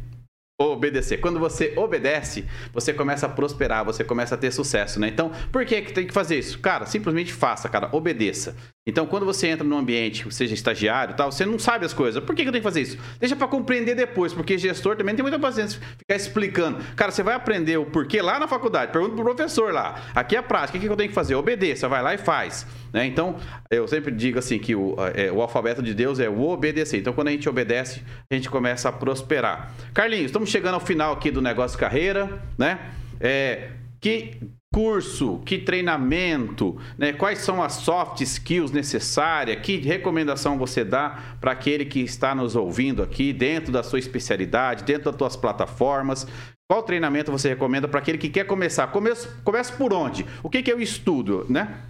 obedecer. 0.60 1.18
Quando 1.18 1.40
você 1.40 1.74
obedece, 1.78 2.46
você 2.74 2.94
começa 2.94 3.26
a 3.26 3.30
prosperar, 3.30 3.86
você 3.86 4.04
começa 4.04 4.36
a 4.36 4.38
ter 4.38 4.52
sucesso, 4.52 5.00
né? 5.00 5.08
Então, 5.08 5.32
por 5.52 5.66
que, 5.66 5.82
que 5.82 5.94
tem 5.94 6.06
que 6.06 6.14
fazer 6.14 6.38
isso? 6.38 6.60
Cara, 6.60 6.86
simplesmente 6.86 7.32
faça, 7.32 7.70
cara, 7.70 7.90
obedeça. 7.94 8.58
Então, 8.90 9.06
quando 9.06 9.24
você 9.24 9.48
entra 9.48 9.64
num 9.64 9.78
ambiente, 9.78 10.26
seja 10.34 10.54
estagiário 10.54 11.16
tal, 11.16 11.32
você 11.32 11.46
não 11.46 11.60
sabe 11.60 11.86
as 11.86 11.94
coisas. 11.94 12.24
Por 12.24 12.36
que, 12.36 12.42
que 12.42 12.48
eu 12.48 12.52
tenho 12.52 12.64
que 12.64 12.68
fazer 12.68 12.82
isso? 12.82 12.98
Deixa 13.20 13.36
para 13.36 13.48
compreender 13.48 13.94
depois, 13.94 14.34
porque 14.34 14.58
gestor 14.58 14.96
também 14.96 15.16
tem 15.16 15.22
muita 15.22 15.38
paciência 15.38 15.80
ficar 15.96 16.16
explicando. 16.16 16.80
Cara, 16.96 17.12
você 17.12 17.22
vai 17.22 17.36
aprender 17.36 17.78
o 17.78 17.86
porquê 17.86 18.20
lá 18.20 18.40
na 18.40 18.48
faculdade, 18.48 18.92
pergunta 18.92 19.16
pro 19.16 19.24
professor 19.24 19.72
lá. 19.72 20.02
Aqui 20.16 20.36
é 20.36 20.40
a 20.40 20.44
prática, 20.44 20.78
o 20.78 20.82
que, 20.82 20.88
que 20.88 20.92
eu 20.92 20.98
tenho 20.98 21.10
que 21.10 21.16
fazer? 21.16 21.36
Obedeça, 21.36 21.88
vai 21.88 22.02
lá 22.02 22.16
e 22.16 22.18
faz. 22.18 22.66
Né? 22.92 23.06
Então, 23.06 23.36
eu 23.70 23.88
sempre 23.88 24.12
digo 24.12 24.40
assim 24.40 24.58
que 24.58 24.76
o, 24.76 24.96
é, 25.14 25.32
o 25.32 25.40
alfabeto 25.40 25.84
de 25.84 25.94
Deus 25.94 26.20
é 26.20 26.28
o 26.28 26.42
obedecer. 26.50 27.00
Então, 27.00 27.14
quando 27.14 27.28
a 27.28 27.32
gente 27.32 27.48
obedece, 27.48 28.02
a 28.30 28.34
gente 28.34 28.50
começa 28.50 28.90
a 28.90 28.92
prosperar. 28.92 29.72
Carlinhos, 29.94 30.26
estamos 30.26 30.50
chegando 30.50 30.74
ao 30.74 30.80
final 30.80 31.14
aqui 31.14 31.30
do 31.30 31.42
negócio 31.42 31.78
carreira, 31.78 32.42
né? 32.58 32.80
É, 33.20 33.70
que 34.02 34.40
curso, 34.74 35.40
que 35.46 35.58
treinamento, 35.58 36.80
né? 36.98 37.12
quais 37.12 37.40
são 37.40 37.62
as 37.62 37.74
soft 37.74 38.22
skills 38.22 38.72
necessárias, 38.72 39.62
que 39.62 39.78
recomendação 39.78 40.58
você 40.58 40.84
dá 40.84 41.38
para 41.42 41.52
aquele 41.52 41.86
que 41.86 42.00
está 42.02 42.36
nos 42.36 42.56
ouvindo 42.56 43.02
aqui, 43.02 43.34
dentro 43.34 43.72
da 43.72 43.82
sua 43.82 44.00
especialidade, 44.00 44.84
dentro 44.84 45.12
das 45.12 45.18
suas 45.18 45.36
plataformas. 45.36 46.28
Qual 46.70 46.84
treinamento 46.84 47.32
você 47.32 47.50
recomenda 47.50 47.88
para 47.88 48.00
aquele 48.00 48.18
que 48.18 48.30
quer 48.30 48.46
começar? 48.46 48.88
Comece 48.88 49.74
por 49.76 49.92
onde? 49.92 50.26
O 50.44 50.50
que, 50.50 50.62
que 50.62 50.72
eu 50.72 50.80
estudo, 50.80 51.46
né? 51.50 51.84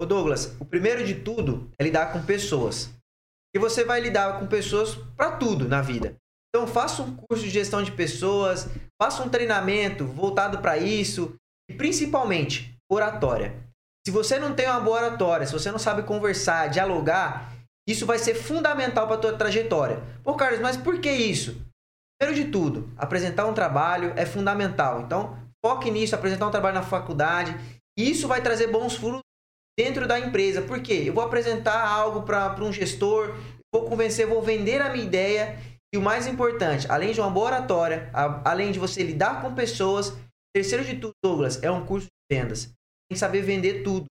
Ô 0.00 0.04
Douglas, 0.04 0.54
o 0.60 0.66
primeiro 0.66 1.04
de 1.04 1.14
tudo 1.14 1.70
é 1.78 1.82
lidar 1.82 2.12
com 2.12 2.22
pessoas. 2.22 2.94
E 3.56 3.58
você 3.58 3.84
vai 3.84 4.00
lidar 4.00 4.38
com 4.38 4.46
pessoas 4.46 4.94
para 5.16 5.32
tudo 5.32 5.66
na 5.66 5.80
vida. 5.80 6.14
Então 6.54 6.66
faça 6.66 7.02
um 7.02 7.16
curso 7.16 7.42
de 7.44 7.50
gestão 7.50 7.82
de 7.82 7.90
pessoas, 7.90 8.68
faça 9.00 9.22
um 9.22 9.28
treinamento 9.28 10.04
voltado 10.04 10.58
para 10.58 10.76
isso 10.76 11.34
e 11.68 11.74
principalmente 11.74 12.74
oratória. 12.90 13.54
Se 14.06 14.10
você 14.10 14.38
não 14.38 14.54
tem 14.54 14.66
uma 14.66 14.80
boa 14.80 14.98
oratória, 14.98 15.46
se 15.46 15.52
você 15.52 15.70
não 15.70 15.78
sabe 15.78 16.02
conversar, 16.02 16.68
dialogar, 16.68 17.52
isso 17.86 18.06
vai 18.06 18.18
ser 18.18 18.34
fundamental 18.34 19.06
para 19.06 19.16
a 19.16 19.20
tua 19.20 19.32
trajetória. 19.34 20.02
Pô, 20.22 20.34
Carlos, 20.34 20.60
mas 20.60 20.76
por 20.76 21.00
que 21.00 21.10
isso? 21.10 21.62
Primeiro 22.18 22.44
de 22.44 22.50
tudo, 22.50 22.90
apresentar 22.96 23.46
um 23.46 23.54
trabalho 23.54 24.12
é 24.16 24.26
fundamental. 24.26 25.02
Então, 25.02 25.38
foque 25.64 25.90
nisso, 25.90 26.14
apresentar 26.14 26.46
um 26.46 26.50
trabalho 26.50 26.74
na 26.74 26.82
faculdade. 26.82 27.54
Isso 27.98 28.26
vai 28.26 28.42
trazer 28.42 28.68
bons 28.68 28.96
frutos 28.96 29.22
dentro 29.78 30.06
da 30.06 30.18
empresa. 30.18 30.62
Por 30.62 30.80
quê? 30.82 31.04
Eu 31.06 31.14
vou 31.14 31.22
apresentar 31.22 31.86
algo 31.86 32.22
para 32.22 32.64
um 32.64 32.72
gestor, 32.72 33.36
vou 33.72 33.84
convencer, 33.84 34.26
vou 34.26 34.42
vender 34.42 34.82
a 34.82 34.90
minha 34.90 35.04
ideia 35.04 35.58
e 35.94 35.96
o 35.96 36.02
mais 36.02 36.26
importante, 36.26 36.86
além 36.90 37.12
de 37.12 37.20
uma 37.20 37.30
boa 37.30 37.46
oratória, 37.46 38.10
a, 38.12 38.50
além 38.50 38.72
de 38.72 38.78
você 38.78 39.02
lidar 39.02 39.40
com 39.40 39.54
pessoas, 39.54 40.14
terceiro 40.54 40.84
de 40.84 40.96
tudo, 40.96 41.12
Douglas, 41.22 41.62
é 41.62 41.70
um 41.70 41.84
curso 41.84 42.06
de 42.06 42.36
vendas. 42.36 42.64
Tem 42.66 43.14
que 43.14 43.18
saber 43.18 43.42
vender 43.42 43.82
tudo. 43.82 44.06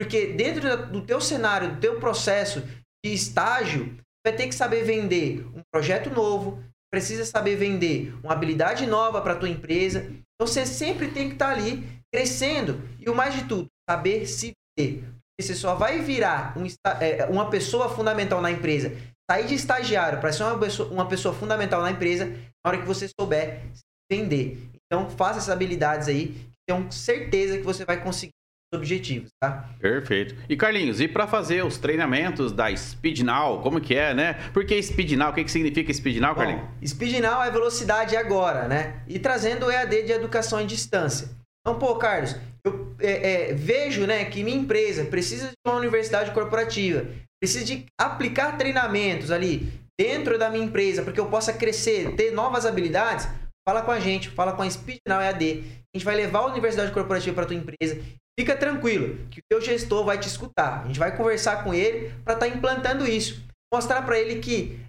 Porque 0.00 0.26
dentro 0.26 0.88
do 0.88 1.02
teu 1.02 1.20
cenário, 1.20 1.74
do 1.74 1.80
teu 1.80 2.00
processo 2.00 2.60
de 3.04 3.12
estágio, 3.12 3.96
vai 4.26 4.34
ter 4.34 4.46
que 4.48 4.54
saber 4.54 4.84
vender 4.84 5.46
um 5.54 5.62
projeto 5.72 6.10
novo, 6.10 6.62
precisa 6.92 7.24
saber 7.24 7.56
vender 7.56 8.14
uma 8.22 8.32
habilidade 8.32 8.86
nova 8.86 9.20
para 9.20 9.36
tua 9.36 9.48
empresa. 9.48 10.00
Então 10.00 10.46
você 10.46 10.66
sempre 10.66 11.10
tem 11.10 11.28
que 11.28 11.34
estar 11.34 11.46
tá 11.46 11.52
ali 11.52 11.84
crescendo 12.12 12.80
e 12.98 13.08
o 13.08 13.14
mais 13.14 13.34
de 13.34 13.44
tudo, 13.44 13.68
saber 13.88 14.26
se 14.26 14.52
vender. 14.76 15.04
Você 15.40 15.54
só 15.54 15.74
vai 15.74 16.00
virar 16.00 16.56
um, 16.58 16.64
é, 17.00 17.24
uma 17.26 17.48
pessoa 17.48 17.88
fundamental 17.88 18.40
na 18.40 18.50
empresa 18.50 18.92
sair 19.30 19.46
de 19.46 19.54
estagiário 19.54 20.20
para 20.20 20.32
ser 20.32 20.42
uma 20.42 20.58
pessoa, 20.58 20.92
uma 20.92 21.08
pessoa 21.08 21.34
fundamental 21.34 21.80
na 21.80 21.90
empresa 21.90 22.26
na 22.26 22.68
hora 22.68 22.78
que 22.78 22.86
você 22.86 23.08
souber 23.08 23.62
vender. 24.10 24.71
Então, 24.92 25.08
faça 25.08 25.38
essas 25.38 25.48
habilidades 25.48 26.06
aí, 26.06 26.36
tenho 26.68 26.92
certeza 26.92 27.56
que 27.56 27.64
você 27.64 27.82
vai 27.82 28.02
conseguir 28.02 28.34
os 28.70 28.78
objetivos, 28.78 29.30
tá? 29.40 29.70
Perfeito. 29.80 30.36
E 30.46 30.54
Carlinhos, 30.54 31.00
e 31.00 31.08
para 31.08 31.26
fazer 31.26 31.64
os 31.64 31.78
treinamentos 31.78 32.52
da 32.52 32.76
Speed 32.76 33.20
Now, 33.20 33.62
como 33.62 33.80
que 33.80 33.94
é, 33.94 34.12
né? 34.12 34.34
Por 34.52 34.66
que 34.66 34.82
Speed 34.82 35.12
Now? 35.12 35.30
O 35.30 35.32
que, 35.32 35.44
que 35.44 35.50
significa 35.50 35.90
Speed 35.94 36.18
Now, 36.18 36.34
Carlinhos? 36.34 36.60
Bom, 36.60 36.86
Speed 36.86 37.20
Now 37.20 37.42
é 37.42 37.50
velocidade 37.50 38.14
agora, 38.18 38.68
né? 38.68 39.02
E 39.08 39.18
trazendo 39.18 39.64
o 39.64 39.70
EAD 39.70 40.02
de 40.02 40.12
educação 40.12 40.60
em 40.60 40.66
distância. 40.66 41.26
Então, 41.66 41.78
pô, 41.78 41.96
Carlos, 41.96 42.36
eu 42.62 42.94
é, 43.00 43.52
é, 43.52 43.54
vejo 43.54 44.06
né, 44.06 44.26
que 44.26 44.44
minha 44.44 44.58
empresa 44.58 45.06
precisa 45.06 45.46
de 45.46 45.54
uma 45.66 45.78
universidade 45.78 46.32
corporativa, 46.32 47.06
precisa 47.40 47.64
de 47.64 47.86
aplicar 47.98 48.58
treinamentos 48.58 49.30
ali 49.30 49.72
dentro 49.98 50.38
da 50.38 50.50
minha 50.50 50.64
empresa, 50.66 51.02
porque 51.02 51.20
eu 51.20 51.26
possa 51.26 51.52
crescer, 51.52 52.14
ter 52.14 52.32
novas 52.32 52.66
habilidades, 52.66 53.26
fala 53.66 53.82
com 53.82 53.90
a 53.90 54.00
gente, 54.00 54.30
fala 54.30 54.52
com 54.52 54.62
a 54.62 54.70
Speed 54.70 54.98
Now 55.06 55.20
EAD. 55.20 55.64
A 55.94 55.98
gente 55.98 56.04
vai 56.04 56.14
levar 56.14 56.40
a 56.40 56.46
universidade 56.46 56.92
corporativa 56.92 57.34
para 57.34 57.46
tua 57.46 57.56
empresa. 57.56 58.02
Fica 58.38 58.56
tranquilo, 58.56 59.26
que 59.30 59.40
o 59.40 59.42
teu 59.48 59.60
gestor 59.60 60.04
vai 60.04 60.18
te 60.18 60.26
escutar. 60.26 60.82
A 60.82 60.86
gente 60.86 60.98
vai 60.98 61.14
conversar 61.14 61.62
com 61.62 61.74
ele 61.74 62.12
para 62.24 62.34
estar 62.34 62.46
tá 62.46 62.48
implantando 62.48 63.06
isso. 63.06 63.42
Mostrar 63.72 64.02
para 64.02 64.18
ele 64.18 64.40
que 64.40 64.80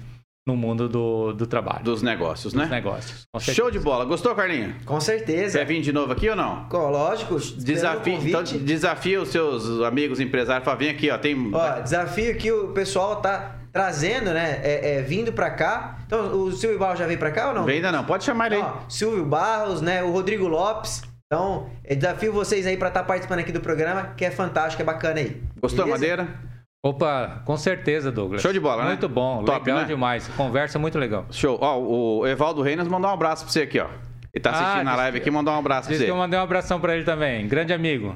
no 0.45 0.57
mundo 0.57 0.89
do, 0.89 1.33
do 1.33 1.47
trabalho. 1.47 1.83
Dos 1.83 2.01
negócios, 2.01 2.53
né? 2.53 2.63
Dos 2.63 2.71
negócios. 2.71 3.27
Show 3.39 3.71
de 3.71 3.79
bola. 3.79 4.03
Gostou, 4.03 4.35
Carlinhos? 4.35 4.73
Com 4.85 4.99
certeza. 4.99 5.57
Quer 5.57 5.65
vir 5.65 5.81
de 5.81 5.93
novo 5.93 6.11
aqui 6.11 6.29
ou 6.29 6.35
não? 6.35 6.67
Lógico. 6.69 7.39
Desafio, 7.39 8.19
então, 8.21 8.43
desafia 8.43 9.21
os 9.21 9.29
seus 9.29 9.81
amigos 9.81 10.19
empresários 10.19 10.63
para 10.63 10.75
vir 10.75 10.89
aqui, 10.89 11.09
ó. 11.09 11.17
Tem... 11.17 11.51
Ó, 11.53 11.79
desafio 11.79 12.35
que 12.37 12.51
o 12.51 12.69
pessoal 12.69 13.17
tá 13.17 13.55
trazendo, 13.71 14.33
né? 14.33 14.59
É, 14.63 14.97
é, 14.97 15.01
vindo 15.01 15.31
para 15.31 15.49
cá. 15.49 15.97
Então, 16.05 16.37
o 16.37 16.51
Silvio 16.51 16.77
Barros 16.77 16.99
já 16.99 17.07
veio 17.07 17.17
para 17.17 17.31
cá 17.31 17.49
ou 17.49 17.55
não? 17.55 17.63
Vem 17.63 17.77
ainda 17.77 17.91
não, 17.91 18.03
pode 18.03 18.25
chamar 18.25 18.51
ele 18.51 18.61
aí. 18.61 18.65
Silvio 18.89 19.25
Barros, 19.25 19.81
né? 19.81 20.03
O 20.03 20.11
Rodrigo 20.11 20.47
Lopes. 20.47 21.01
Então, 21.25 21.69
é, 21.83 21.95
desafio 21.95 22.33
vocês 22.33 22.67
aí 22.67 22.75
para 22.75 22.89
estar 22.89 22.99
tá 22.99 23.05
participando 23.05 23.39
aqui 23.39 23.51
do 23.51 23.61
programa, 23.61 24.13
que 24.15 24.25
é 24.25 24.29
fantástico, 24.29 24.81
é 24.81 24.85
bacana 24.85 25.19
aí. 25.21 25.41
Gostou, 25.59 25.85
Beleza? 25.85 26.01
Madeira? 26.01 26.52
Opa, 26.85 27.41
com 27.45 27.55
certeza, 27.55 28.11
Douglas. 28.11 28.41
Show 28.41 28.51
de 28.51 28.59
bola, 28.59 28.83
muito 28.83 28.85
né? 28.85 28.89
Muito 28.89 29.07
bom, 29.09 29.43
Top, 29.45 29.65
legal 29.65 29.83
né? 29.83 29.87
demais. 29.87 30.27
Conversa 30.35 30.77
muito 30.77 30.99
legal. 30.99 31.25
Show. 31.31 31.57
Ó, 31.61 31.79
o 31.79 32.27
Evaldo 32.27 32.61
Reinas 32.61 32.89
mandou 32.89 33.09
um 33.09 33.13
abraço 33.13 33.45
pra 33.45 33.53
você 33.53 33.61
aqui, 33.61 33.79
ó. 33.79 33.87
Ele 34.33 34.41
tá 34.41 34.49
assistindo 34.49 34.87
ah, 34.89 34.93
a 34.93 34.95
live 34.97 35.17
aqui, 35.19 35.31
mandou 35.31 35.53
um 35.53 35.59
abraço 35.59 35.87
pra 35.87 35.97
você. 35.97 36.03
que 36.03 36.11
eu 36.11 36.15
mandei 36.17 36.37
um 36.37 36.43
abração 36.43 36.81
pra 36.81 36.93
ele 36.95 37.05
também. 37.05 37.47
Grande 37.47 37.71
amigo. 37.71 38.15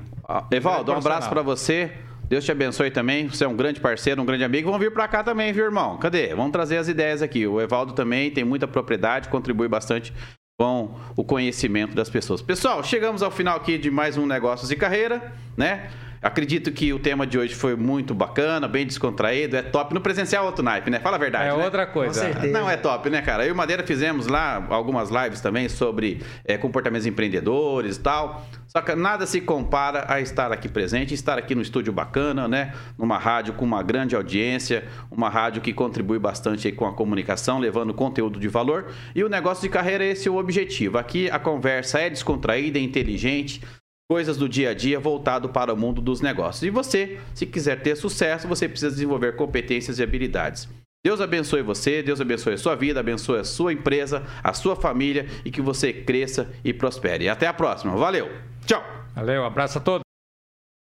Evaldo, 0.51 0.91
um 0.91 0.97
abraço 0.97 1.29
para 1.29 1.41
você. 1.41 1.91
Deus 2.27 2.43
te 2.43 2.51
abençoe 2.51 2.91
também. 2.91 3.29
Você 3.29 3.45
é 3.45 3.47
um 3.47 3.55
grande 3.55 3.79
parceiro, 3.79 4.21
um 4.21 4.25
grande 4.25 4.43
amigo. 4.43 4.69
Vão 4.69 4.77
vir 4.77 4.91
para 4.91 5.07
cá 5.07 5.23
também, 5.23 5.53
viu, 5.53 5.63
irmão? 5.63 5.95
Cadê? 5.97 6.35
Vamos 6.35 6.51
trazer 6.51 6.75
as 6.75 6.89
ideias 6.89 7.21
aqui. 7.21 7.47
O 7.47 7.61
Evaldo 7.61 7.93
também 7.93 8.29
tem 8.31 8.43
muita 8.43 8.67
propriedade, 8.67 9.29
contribui 9.29 9.69
bastante 9.69 10.13
com 10.59 10.95
o 11.15 11.23
conhecimento 11.23 11.95
das 11.95 12.09
pessoas. 12.09 12.41
Pessoal, 12.41 12.83
chegamos 12.83 13.23
ao 13.23 13.31
final 13.31 13.55
aqui 13.55 13.77
de 13.77 13.89
mais 13.89 14.17
um 14.17 14.25
Negócios 14.25 14.71
e 14.71 14.75
Carreira, 14.75 15.31
né? 15.55 15.89
Acredito 16.21 16.71
que 16.71 16.91
o 16.93 16.99
tema 16.99 17.27
de 17.27 17.37
hoje 17.37 17.53
foi 17.53 17.75
muito 17.75 18.13
bacana, 18.13 18.67
bem 18.67 18.85
descontraído, 18.85 19.55
é 19.55 19.61
top. 19.61 19.93
No 19.93 20.01
presencial 20.01 20.43
é 20.43 20.47
outro 20.47 20.63
naipe, 20.63 20.89
né? 20.89 20.99
Fala 20.99 21.17
a 21.17 21.19
verdade. 21.19 21.49
É 21.49 21.55
né? 21.55 21.63
outra 21.63 21.85
coisa. 21.85 22.27
Não, 22.47 22.69
é 22.69 22.75
top, 22.75 23.09
né, 23.09 23.21
cara? 23.21 23.43
Eu 23.43 23.49
e 23.49 23.51
o 23.51 23.55
Madeira 23.55 23.83
fizemos 23.83 24.27
lá 24.27 24.65
algumas 24.69 25.09
lives 25.09 25.41
também 25.41 25.69
sobre 25.69 26.21
é, 26.43 26.57
comportamentos 26.57 27.05
empreendedores 27.05 27.97
e 27.97 27.99
tal. 27.99 28.45
Só 28.67 28.81
que 28.81 28.93
nada 28.95 29.25
se 29.25 29.39
compara 29.41 30.05
a 30.07 30.19
estar 30.19 30.51
aqui 30.51 30.67
presente, 30.67 31.13
estar 31.13 31.37
aqui 31.37 31.55
no 31.55 31.61
estúdio 31.61 31.93
bacana, 31.93 32.47
né? 32.47 32.73
Numa 32.97 33.17
rádio 33.17 33.53
com 33.53 33.63
uma 33.63 33.81
grande 33.81 34.15
audiência, 34.15 34.85
uma 35.09 35.29
rádio 35.29 35.61
que 35.61 35.73
contribui 35.73 36.19
bastante 36.19 36.71
com 36.71 36.85
a 36.85 36.93
comunicação, 36.93 37.59
levando 37.59 37.93
conteúdo 37.93 38.39
de 38.39 38.47
valor. 38.47 38.87
E 39.15 39.23
o 39.23 39.29
negócio 39.29 39.61
de 39.61 39.69
carreira 39.69 40.03
é 40.03 40.09
esse 40.09 40.29
o 40.29 40.37
objetivo. 40.37 40.97
Aqui 40.97 41.29
a 41.31 41.39
conversa 41.39 41.99
é 41.99 42.09
descontraída, 42.09 42.77
é 42.77 42.81
inteligente, 42.81 43.61
coisas 44.09 44.37
do 44.37 44.47
dia 44.47 44.69
a 44.69 44.73
dia 44.73 44.99
voltado 44.99 45.49
para 45.49 45.73
o 45.73 45.77
mundo 45.77 46.01
dos 46.01 46.21
negócios. 46.21 46.63
E 46.63 46.69
você, 46.69 47.19
se 47.33 47.45
quiser 47.45 47.81
ter 47.81 47.95
sucesso, 47.95 48.47
você 48.47 48.67
precisa 48.67 48.91
desenvolver 48.91 49.35
competências 49.35 49.99
e 49.99 50.03
habilidades. 50.03 50.67
Deus 51.05 51.21
abençoe 51.21 51.61
você, 51.61 52.01
Deus 52.01 52.19
abençoe 52.19 52.53
a 52.53 52.57
sua 52.57 52.75
vida, 52.75 52.99
abençoe 52.99 53.39
a 53.39 53.43
sua 53.43 53.71
empresa, 53.71 54.23
a 54.43 54.53
sua 54.53 54.75
família 54.75 55.27
e 55.45 55.51
que 55.51 55.61
você 55.61 55.93
cresça 55.93 56.49
e 56.63 56.73
prospere. 56.73 57.29
Até 57.29 57.47
a 57.47 57.53
próxima. 57.53 57.95
Valeu. 57.95 58.29
Tchau. 58.65 58.83
Valeu, 59.15 59.45
abraço 59.45 59.77
a 59.77 59.81
todos. 59.81 60.06